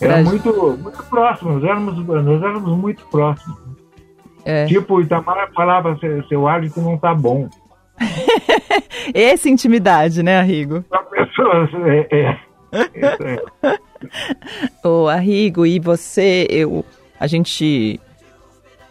Era 0.00 0.22
muito, 0.22 0.78
muito 0.82 1.02
próximo, 1.04 1.52
nós 1.52 1.64
éramos, 1.64 2.06
nós 2.06 2.42
éramos 2.42 2.78
muito 2.78 3.04
próximos. 3.06 3.58
É. 4.44 4.64
Tipo, 4.66 4.96
o 4.96 5.00
Itamar 5.02 5.50
falava, 5.52 5.96
seu, 5.98 6.24
seu 6.28 6.46
árbitro 6.46 6.80
não 6.80 6.96
tá 6.96 7.14
bom. 7.14 7.48
Essa 9.12 9.48
intimidade, 9.48 10.22
né, 10.22 10.38
Arrigo? 10.38 10.84
É, 11.84 12.06
é. 12.16 12.38
é. 13.62 13.78
Ô, 14.86 15.08
Arrigo, 15.08 15.66
e 15.66 15.80
você, 15.80 16.46
eu, 16.48 16.84
a 17.18 17.26
gente, 17.26 18.00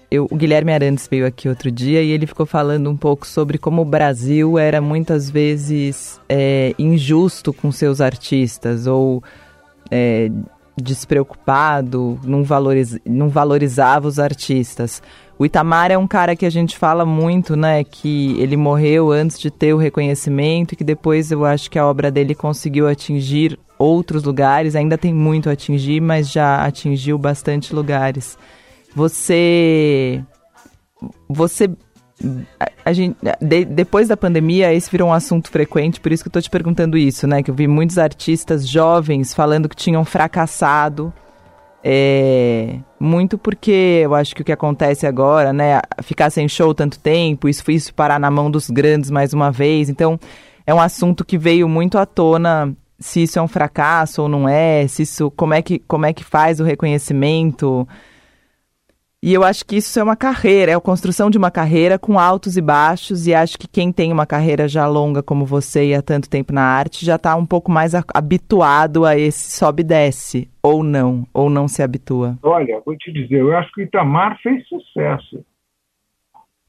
eu, 0.09 0.27
o 0.29 0.35
Guilherme 0.35 0.71
Arantes 0.71 1.07
veio 1.09 1.25
aqui 1.25 1.49
outro 1.49 1.71
dia 1.71 2.01
e 2.01 2.11
ele 2.11 2.27
ficou 2.27 2.45
falando 2.45 2.89
um 2.89 2.97
pouco 2.97 3.25
sobre 3.25 3.57
como 3.57 3.81
o 3.81 3.85
Brasil 3.85 4.57
era 4.57 4.79
muitas 4.79 5.29
vezes 5.29 6.19
é, 6.29 6.73
injusto 6.77 7.51
com 7.51 7.71
seus 7.71 8.01
artistas 8.01 8.87
ou 8.87 9.23
é, 9.89 10.29
despreocupado, 10.77 12.19
não, 12.23 12.43
valoriz, 12.43 12.99
não 13.05 13.29
valorizava 13.29 14.07
os 14.07 14.19
artistas. 14.19 15.01
O 15.37 15.45
Itamar 15.45 15.91
é 15.91 15.97
um 15.97 16.07
cara 16.07 16.35
que 16.35 16.45
a 16.45 16.49
gente 16.49 16.77
fala 16.77 17.05
muito, 17.05 17.55
né? 17.55 17.83
Que 17.83 18.39
ele 18.39 18.55
morreu 18.55 19.11
antes 19.11 19.37
de 19.37 19.51
ter 19.51 19.73
o 19.73 19.77
reconhecimento 19.77 20.73
e 20.73 20.75
que 20.77 20.83
depois 20.83 21.29
eu 21.29 21.43
acho 21.43 21.69
que 21.69 21.77
a 21.77 21.85
obra 21.85 22.09
dele 22.09 22.33
conseguiu 22.33 22.87
atingir 22.87 23.59
outros 23.77 24.23
lugares. 24.23 24.75
Ainda 24.75 24.97
tem 24.97 25.13
muito 25.13 25.49
a 25.49 25.53
atingir, 25.53 25.99
mas 25.99 26.31
já 26.31 26.63
atingiu 26.63 27.17
bastante 27.17 27.75
lugares. 27.75 28.37
Você. 28.95 30.23
Você 31.29 31.69
a, 32.85 32.93
gente, 32.93 33.17
de, 33.41 33.65
depois 33.65 34.07
da 34.07 34.15
pandemia, 34.15 34.73
esse 34.73 34.89
virou 34.89 35.09
um 35.09 35.13
assunto 35.13 35.49
frequente, 35.49 35.99
por 35.99 36.11
isso 36.11 36.23
que 36.23 36.27
eu 36.27 36.29
estou 36.29 36.41
te 36.41 36.49
perguntando 36.49 36.97
isso, 36.97 37.27
né? 37.27 37.43
Que 37.43 37.51
eu 37.51 37.55
vi 37.55 37.67
muitos 37.67 37.97
artistas 37.97 38.67
jovens 38.67 39.33
falando 39.33 39.67
que 39.67 39.75
tinham 39.75 40.05
fracassado. 40.05 41.13
É, 41.83 42.79
muito 42.99 43.37
porque 43.37 44.01
eu 44.03 44.15
acho 44.15 44.33
que 44.33 44.41
o 44.41 44.45
que 44.45 44.51
acontece 44.51 45.05
agora, 45.05 45.51
né? 45.51 45.81
Ficar 46.01 46.29
sem 46.29 46.47
show 46.47 46.73
tanto 46.73 46.97
tempo, 46.99 47.49
isso 47.49 47.63
foi 47.63 47.75
isso 47.75 47.93
parar 47.93 48.19
na 48.19 48.31
mão 48.31 48.49
dos 48.49 48.69
grandes 48.69 49.11
mais 49.11 49.33
uma 49.33 49.51
vez. 49.51 49.89
Então, 49.89 50.19
é 50.65 50.73
um 50.73 50.79
assunto 50.79 51.23
que 51.23 51.37
veio 51.37 51.67
muito 51.67 51.97
à 51.97 52.05
tona 52.05 52.75
se 52.97 53.23
isso 53.23 53.37
é 53.37 53.41
um 53.41 53.47
fracasso 53.47 54.21
ou 54.21 54.29
não 54.29 54.47
é, 54.47 54.87
se 54.87 55.03
isso, 55.03 55.29
como 55.31 55.53
é 55.53 55.61
que, 55.61 55.79
como 55.79 56.05
é 56.05 56.13
que 56.13 56.23
faz 56.23 56.59
o 56.59 56.63
reconhecimento. 56.63 57.87
E 59.25 59.33
eu 59.33 59.43
acho 59.43 59.65
que 59.65 59.77
isso 59.77 59.99
é 59.99 60.03
uma 60.03 60.15
carreira, 60.15 60.71
é 60.71 60.75
a 60.75 60.79
construção 60.79 61.31
de 61.31 61.37
uma 61.39 61.49
carreira 61.49 61.97
com 61.97 62.19
altos 62.19 62.57
e 62.57 62.61
baixos, 62.61 63.25
e 63.25 63.33
acho 63.33 63.57
que 63.57 63.67
quem 63.67 63.91
tem 63.91 64.13
uma 64.13 64.27
carreira 64.27 64.67
já 64.67 64.85
longa 64.85 65.23
como 65.23 65.47
você 65.47 65.87
e 65.87 65.95
há 65.95 66.01
tanto 66.03 66.29
tempo 66.29 66.53
na 66.53 66.61
arte 66.61 67.03
já 67.03 67.15
está 67.15 67.35
um 67.35 67.43
pouco 67.43 67.71
mais 67.71 67.93
habituado 68.13 69.03
a 69.03 69.17
esse 69.17 69.57
sobe 69.57 69.81
e 69.81 69.83
desce, 69.83 70.47
ou 70.61 70.83
não, 70.83 71.25
ou 71.33 71.49
não 71.49 71.67
se 71.67 71.81
habitua. 71.81 72.37
Olha, 72.43 72.79
vou 72.85 72.95
te 72.95 73.11
dizer, 73.11 73.39
eu 73.39 73.57
acho 73.57 73.71
que 73.71 73.81
o 73.81 73.83
Itamar 73.83 74.39
fez 74.43 74.63
sucesso. 74.67 75.43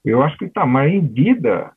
Eu 0.03 0.23
acho 0.23 0.39
que 0.39 0.47
o 0.47 0.49
Itamar, 0.49 0.89
em 0.89 1.07
vida, 1.07 1.73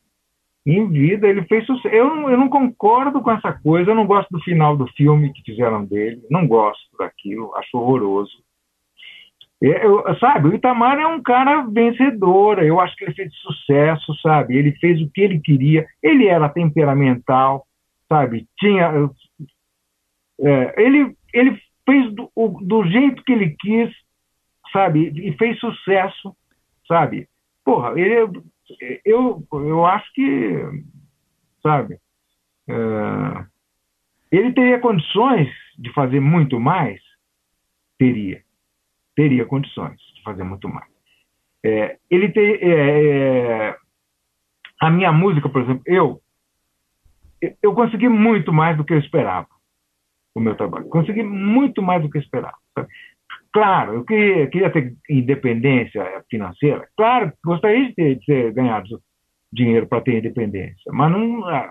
em 0.65 0.87
vida, 0.87 1.27
ele 1.27 1.43
fez 1.43 1.65
sucesso. 1.65 1.93
Eu, 1.93 2.15
não, 2.15 2.29
eu 2.29 2.37
não 2.37 2.47
concordo 2.47 3.19
com 3.19 3.31
essa 3.31 3.51
coisa, 3.51 3.91
eu 3.91 3.95
não 3.95 4.07
gosto 4.07 4.29
do 4.31 4.41
final 4.43 4.77
do 4.77 4.87
filme 4.93 5.33
que 5.33 5.43
fizeram 5.43 5.83
dele, 5.83 6.21
não 6.31 6.47
gosto 6.47 6.87
daquilo, 6.97 7.53
acho 7.57 7.77
horroroso 7.77 8.31
eu, 9.61 10.17
sabe, 10.19 10.47
o 10.47 10.55
Itamar 10.55 10.97
é 10.97 11.05
um 11.05 11.21
cara 11.21 11.63
vencedor, 11.63 12.63
eu 12.63 12.79
acho 12.79 12.95
que 12.95 13.03
ele 13.03 13.13
fez 13.13 13.33
sucesso, 13.35 14.15
sabe? 14.21 14.55
Ele 14.55 14.71
fez 14.79 15.01
o 15.01 15.09
que 15.09 15.21
ele 15.21 15.39
queria, 15.39 15.85
ele 16.01 16.27
era 16.27 16.47
temperamental, 16.47 17.67
sabe? 18.07 18.47
Tinha. 18.57 19.09
É, 20.41 20.81
ele, 20.81 21.13
ele 21.33 21.61
fez 21.85 22.13
do, 22.13 22.31
do 22.61 22.85
jeito 22.85 23.21
que 23.23 23.33
ele 23.33 23.55
quis, 23.59 23.93
sabe? 24.71 25.11
E 25.13 25.35
fez 25.37 25.59
sucesso, 25.59 26.33
sabe? 26.87 27.27
Porra, 27.65 27.99
ele, 27.99 28.41
eu, 29.03 29.43
eu 29.51 29.85
acho 29.85 30.13
que, 30.13 30.63
sabe? 31.61 31.95
Uh, 32.69 33.45
ele 34.31 34.53
teria 34.53 34.79
condições 34.79 35.49
de 35.77 35.91
fazer 35.91 36.19
muito 36.19 36.59
mais? 36.59 37.01
Teria. 37.97 38.41
Teria 39.19 39.45
condições 39.45 39.99
de 40.15 40.23
fazer 40.23 40.45
muito 40.45 40.69
mais. 40.69 40.87
É, 41.61 41.97
ele 42.09 42.29
tem. 42.31 42.53
É, 42.61 43.67
é, 43.67 43.75
a 44.79 44.89
minha 44.89 45.11
música, 45.11 45.49
por 45.49 45.61
exemplo, 45.61 45.83
eu, 45.85 46.21
eu 47.61 47.73
consegui 47.73 48.07
muito 48.07 48.53
mais 48.53 48.77
do 48.77 48.85
que 48.85 48.93
eu 48.93 48.97
esperava 48.97 49.49
o 50.33 50.39
meu 50.39 50.55
trabalho. 50.55 50.87
Consegui 50.87 51.21
muito 51.21 51.81
mais 51.81 52.01
do 52.01 52.09
que 52.09 52.17
eu 52.17 52.21
esperava. 52.21 52.55
Claro, 53.51 53.95
eu 53.95 54.05
queria, 54.05 54.47
queria, 54.47 54.69
ter 54.71 54.95
independência 55.09 56.23
financeira. 56.31 56.87
Claro, 56.95 57.33
gostaria 57.43 57.89
de 57.89 57.95
ter, 57.95 58.19
de 58.19 58.25
ter 58.25 58.53
ganhado 58.53 59.01
dinheiro 59.51 59.85
para 59.85 59.99
ter 59.99 60.19
independência, 60.19 60.93
mas 60.93 61.11
não. 61.11 61.45
Ah, 61.45 61.69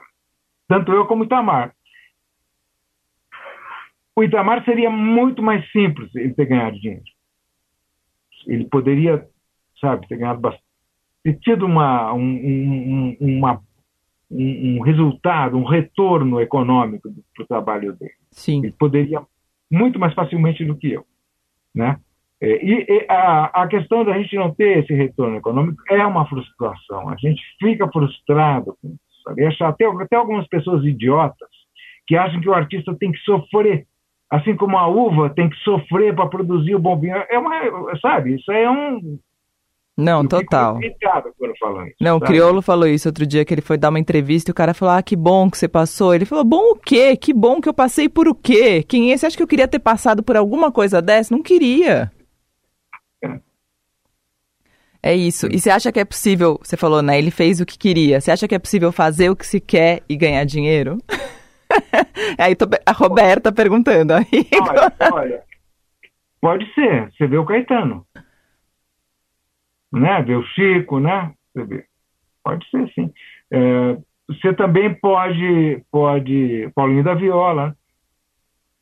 tanto 0.68 0.92
eu 0.92 1.06
como 1.06 1.22
o 1.22 1.24
Itamar. 1.24 1.72
O 4.14 4.22
Itamar 4.22 4.62
seria 4.66 4.90
muito 4.90 5.42
mais 5.42 5.66
simples 5.72 6.14
ele 6.14 6.34
ter 6.34 6.44
ganhado 6.44 6.78
dinheiro. 6.78 7.16
Ele 8.48 8.64
poderia, 8.64 9.24
sabe, 9.80 10.08
ter 10.08 10.16
ganhado 10.16 10.40
bastante, 10.40 10.64
ter 11.22 11.38
tido 11.38 11.66
uma, 11.66 12.12
um, 12.12 12.20
um, 12.20 13.16
uma, 13.20 13.60
um, 14.30 14.76
um 14.76 14.80
resultado, 14.80 15.56
um 15.56 15.64
retorno 15.64 16.40
econômico 16.40 17.08
para 17.34 17.44
o 17.44 17.46
trabalho 17.46 17.92
dele. 17.96 18.14
Sim. 18.30 18.64
Ele 18.64 18.72
poderia 18.72 19.22
muito 19.70 19.98
mais 19.98 20.14
facilmente 20.14 20.64
do 20.64 20.74
que 20.74 20.90
eu, 20.92 21.04
né? 21.74 22.00
É, 22.40 22.64
e, 22.64 22.86
e 22.88 23.06
a, 23.08 23.62
a, 23.62 23.66
questão 23.66 24.04
da 24.04 24.16
gente 24.16 24.36
não 24.36 24.54
ter 24.54 24.78
esse 24.78 24.94
retorno 24.94 25.36
econômico 25.36 25.82
é 25.90 26.06
uma 26.06 26.26
frustração. 26.26 27.08
A 27.08 27.16
gente 27.16 27.42
fica 27.58 27.90
frustrado 27.90 28.76
com 28.80 28.88
isso. 28.88 29.22
Sabe? 29.24 29.44
Até, 29.44 29.84
até 29.86 30.16
algumas 30.16 30.46
pessoas 30.46 30.84
idiotas 30.84 31.48
que 32.06 32.16
acham 32.16 32.40
que 32.40 32.48
o 32.48 32.54
artista 32.54 32.94
tem 32.94 33.10
que 33.12 33.18
sofrer, 33.18 33.86
assim 34.30 34.56
como 34.56 34.76
a 34.76 34.86
uva 34.86 35.30
tem 35.30 35.48
que 35.48 35.56
sofrer 35.58 36.14
para 36.14 36.28
produzir 36.28 36.74
o 36.74 36.78
bom 36.78 36.98
vinho. 36.98 37.16
É 37.30 37.38
uma, 37.38 37.98
sabe? 38.00 38.36
Isso 38.36 38.50
é 38.52 38.70
um. 38.70 39.18
Não, 39.96 40.22
eu 40.22 40.28
total. 40.28 40.78
Isso, 40.80 40.94
não, 42.00 42.18
sabe? 42.18 42.24
o 42.24 42.26
Criolo 42.26 42.62
falou 42.62 42.86
isso 42.86 43.08
outro 43.08 43.26
dia 43.26 43.44
que 43.44 43.52
ele 43.52 43.60
foi 43.60 43.76
dar 43.76 43.88
uma 43.88 43.98
entrevista 43.98 44.50
e 44.50 44.52
o 44.52 44.54
cara 44.54 44.72
falou: 44.72 44.94
Ah, 44.94 45.02
que 45.02 45.16
bom 45.16 45.50
que 45.50 45.58
você 45.58 45.66
passou. 45.66 46.14
Ele 46.14 46.24
falou: 46.24 46.44
Bom 46.44 46.72
o 46.72 46.76
quê? 46.76 47.16
Que 47.16 47.32
bom 47.32 47.60
que 47.60 47.68
eu 47.68 47.74
passei 47.74 48.08
por 48.08 48.28
o 48.28 48.34
quê? 48.34 48.82
Quem 48.82 49.12
é? 49.12 49.16
Você 49.16 49.26
acha 49.26 49.36
que 49.36 49.42
eu 49.42 49.48
queria 49.48 49.66
ter 49.66 49.80
passado 49.80 50.22
por 50.22 50.36
alguma 50.36 50.70
coisa 50.70 51.02
dessa? 51.02 51.34
Não 51.34 51.42
queria. 51.42 52.12
É 55.02 55.14
isso. 55.14 55.46
E 55.50 55.58
você 55.60 55.70
acha 55.70 55.92
que 55.92 56.00
é 56.00 56.04
possível, 56.04 56.58
você 56.62 56.76
falou, 56.76 57.00
né? 57.02 57.18
Ele 57.18 57.30
fez 57.30 57.60
o 57.60 57.66
que 57.66 57.78
queria. 57.78 58.20
Você 58.20 58.30
acha 58.30 58.48
que 58.48 58.54
é 58.54 58.58
possível 58.58 58.90
fazer 58.92 59.30
o 59.30 59.36
que 59.36 59.46
se 59.46 59.60
quer 59.60 60.02
e 60.08 60.16
ganhar 60.16 60.44
dinheiro? 60.44 60.98
Aí 62.38 62.54
tô, 62.54 62.66
a 62.86 62.92
Roberta 62.92 63.52
perguntando. 63.52 64.14
Aí. 64.14 64.24
Olha, 64.60 65.12
olha, 65.12 65.42
pode 66.40 66.72
ser. 66.74 67.10
Você 67.12 67.26
vê 67.26 67.38
o 67.38 67.44
Caetano. 67.44 68.06
Né? 69.92 70.22
Vê 70.22 70.34
o 70.34 70.42
Chico, 70.42 71.00
né? 71.00 71.32
Você 71.52 71.64
vê. 71.64 71.84
Pode 72.42 72.68
ser, 72.70 72.90
sim. 72.94 73.12
É, 73.50 73.96
você 74.28 74.52
também 74.54 74.94
pode, 74.94 75.82
pode. 75.90 76.70
Paulinho 76.74 77.04
da 77.04 77.14
Viola, 77.14 77.74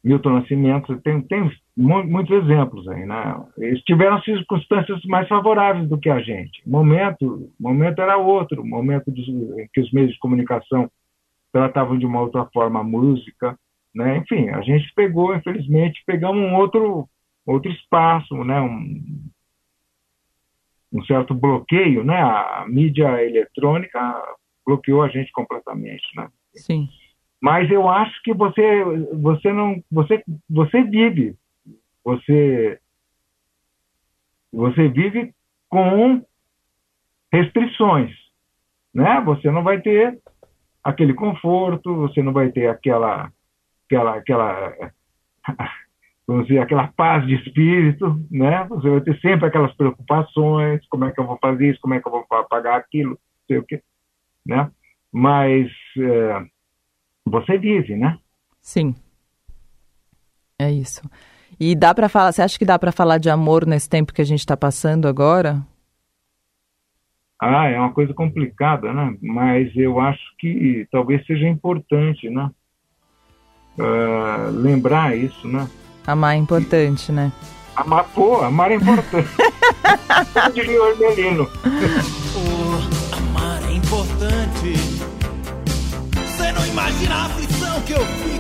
Milton 0.03 0.30
Nascimento, 0.30 1.01
tem, 1.01 1.20
tem 1.22 1.51
muitos 1.76 2.30
exemplos 2.45 2.87
aí, 2.89 3.05
né? 3.05 3.45
Eles 3.59 3.82
tiveram 3.82 4.20
circunstâncias 4.22 5.01
mais 5.05 5.28
favoráveis 5.28 5.89
do 5.89 5.99
que 5.99 6.09
a 6.09 6.20
gente. 6.20 6.62
O 6.66 6.70
momento, 6.70 7.51
momento 7.59 8.01
era 8.01 8.16
outro, 8.16 8.64
momento 8.64 9.11
em 9.11 9.68
que 9.72 9.80
os 9.80 9.93
meios 9.93 10.12
de 10.12 10.18
comunicação 10.18 10.91
tratavam 11.57 11.99
de 11.99 12.05
uma 12.05 12.21
outra 12.21 12.45
forma 12.53 12.81
a 12.81 12.85
música, 12.85 13.59
né? 13.95 14.19
Enfim, 14.19 14.51
a 14.51 14.61
gente 14.61 14.93
pegou, 14.95 15.35
infelizmente, 15.35 16.03
pegamos 16.07 16.43
um 16.43 16.55
outro 16.55 17.09
outro 17.47 17.73
espaço, 17.73 18.35
né? 18.45 18.61
Um, 18.61 19.31
um 20.93 21.03
certo 21.07 21.33
bloqueio, 21.35 22.05
né? 22.05 22.21
A 22.21 22.67
mídia 22.69 23.25
eletrônica 23.25 23.99
bloqueou 24.67 25.03
a 25.03 25.09
gente 25.09 25.33
completamente, 25.33 26.05
né? 26.15 26.29
Sim. 26.55 26.91
Mas 27.41 27.71
eu 27.71 27.89
acho 27.89 28.23
que 28.23 28.35
você 28.35 28.85
você 29.15 29.51
não 29.51 29.83
você 29.91 30.23
você 30.49 30.83
vive 30.83 31.35
você 32.05 32.79
você 34.53 34.89
vive 34.89 35.35
com 35.71 36.23
restrições, 37.33 38.15
né? 38.93 39.23
Você 39.23 39.51
não 39.51 39.63
vai 39.63 39.81
ter 39.81 40.21
aquele 40.87 41.14
conforto, 41.14 41.95
você 41.97 42.22
não 42.22 42.32
vai 42.32 42.51
ter 42.51 42.68
aquela 42.68 43.32
aquela 43.87 44.16
aquela 44.16 44.72
vamos 46.26 46.47
dizer, 46.47 46.61
aquela 46.61 46.89
paz 46.89 47.26
de 47.26 47.34
espírito, 47.34 48.20
né? 48.30 48.64
Você 48.68 48.89
vai 48.89 49.01
ter 49.01 49.20
sempre 49.20 49.47
aquelas 49.47 49.74
preocupações, 49.74 50.87
como 50.89 51.05
é 51.05 51.12
que 51.12 51.20
eu 51.20 51.26
vou 51.26 51.39
fazer 51.41 51.70
isso, 51.70 51.80
como 51.80 51.95
é 51.95 52.01
que 52.01 52.07
eu 52.07 52.12
vou 52.12 52.24
pagar 52.49 52.76
aquilo, 52.76 53.11
não 53.11 53.18
sei 53.49 53.59
o 53.59 53.64
quê, 53.64 53.82
né? 54.45 54.70
Mas 55.12 55.68
é, 55.99 56.45
você 57.26 57.59
vive, 57.59 57.97
né? 57.97 58.18
Sim. 58.61 58.95
É 60.59 60.70
isso. 60.70 61.03
E 61.61 61.74
dá 61.74 61.95
para 61.95 62.09
falar, 62.09 62.32
você 62.32 62.43
acha 62.43 62.59
que 62.59 62.64
dá 62.64 62.78
para 62.78 62.93
falar 62.93 63.18
de 63.18 63.30
amor 63.30 63.66
nesse 63.66 63.89
tempo 63.89 64.12
que 64.12 64.22
a 64.22 64.26
gente 64.26 64.41
está 64.41 64.57
passando 64.57 65.07
agora? 65.07 65.62
Ah, 67.41 67.68
é 67.68 67.78
uma 67.78 67.93
coisa 67.93 68.14
complicada, 68.14 68.93
né? 68.93 69.14
Mas 69.20 69.74
eu 69.76 70.01
acho 70.01 70.22
que 70.39 70.87
talvez 70.91 71.24
seja 71.26 71.47
importante, 71.47 72.30
né? 72.30 72.51
Uh, 73.78 74.51
lembrar 74.53 75.16
isso, 75.16 75.47
né? 75.47 75.68
Amar 76.07 76.34
é 76.34 76.39
importante, 76.39 77.12
né? 77.12 77.30
Amar, 77.74 78.05
pô, 78.14 78.41
amar 78.41 78.70
é 78.70 78.76
importante. 78.76 79.28
Diria 80.55 80.82
o 80.82 80.89
Hermelino. 80.89 81.49
amar 83.12 83.62
é 83.68 83.72
importante. 83.74 84.72
Você 86.14 86.53
não 86.53 86.66
imagina 86.66 87.14
a 87.14 87.26
aflição 87.26 87.82
que 87.82 87.93
eu 87.93 88.07
fico 88.07 88.37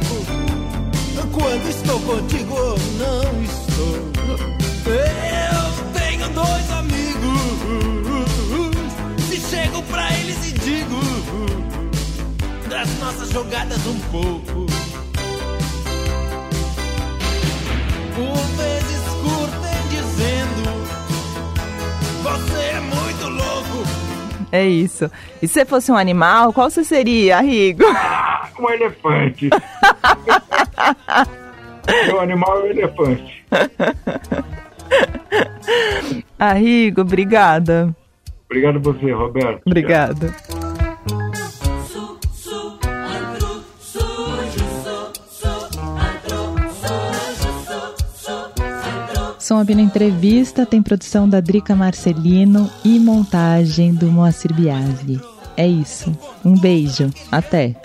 quando 1.36 1.68
estou 1.68 2.00
contigo 2.00 2.54
ou 2.54 2.78
não 2.98 3.42
estou. 3.42 3.96
Eu 4.86 5.92
tenho 5.92 6.28
dois 6.30 6.72
amigos. 6.72 6.95
Chego 9.48 9.82
pra 9.84 10.12
eles 10.18 10.50
e 10.50 10.52
digo 10.58 11.00
das 12.68 12.98
nossas 12.98 13.30
jogadas 13.30 13.78
um 13.86 13.98
pouco. 14.10 14.66
Por 18.14 18.36
vezes 18.56 19.02
curtem 19.22 19.88
dizendo: 19.88 20.62
Você 22.22 22.60
é 22.60 22.80
muito 22.80 23.28
louco. 23.28 23.86
É 24.50 24.64
isso. 24.64 25.10
E 25.40 25.46
se 25.46 25.54
você 25.54 25.64
fosse 25.64 25.92
um 25.92 25.96
animal, 25.96 26.52
qual 26.52 26.68
você 26.68 26.82
seria, 26.82 27.40
Rigo? 27.40 27.84
Ah, 27.86 28.48
um 28.58 28.68
elefante. 28.70 29.48
Meu 32.06 32.20
animal 32.20 32.58
é 32.58 32.62
o 32.62 32.66
elefante. 32.66 33.46
Arrigo, 36.38 37.02
obrigada. 37.02 37.94
Obrigado 38.48 38.76
a 38.76 38.80
você, 38.80 39.12
Roberto. 39.12 39.62
Obrigada. 39.66 40.34
Som 49.38 49.58
Abina 49.58 49.80
Entrevista 49.80 50.66
tem 50.66 50.82
produção 50.82 51.28
da 51.28 51.40
Drica 51.40 51.76
Marcelino 51.76 52.68
e 52.84 52.98
montagem 52.98 53.94
do 53.94 54.06
Moacir 54.06 54.52
Biasi. 54.52 55.20
É 55.56 55.66
isso. 55.66 56.16
Um 56.44 56.58
beijo. 56.58 57.10
Até. 57.30 57.76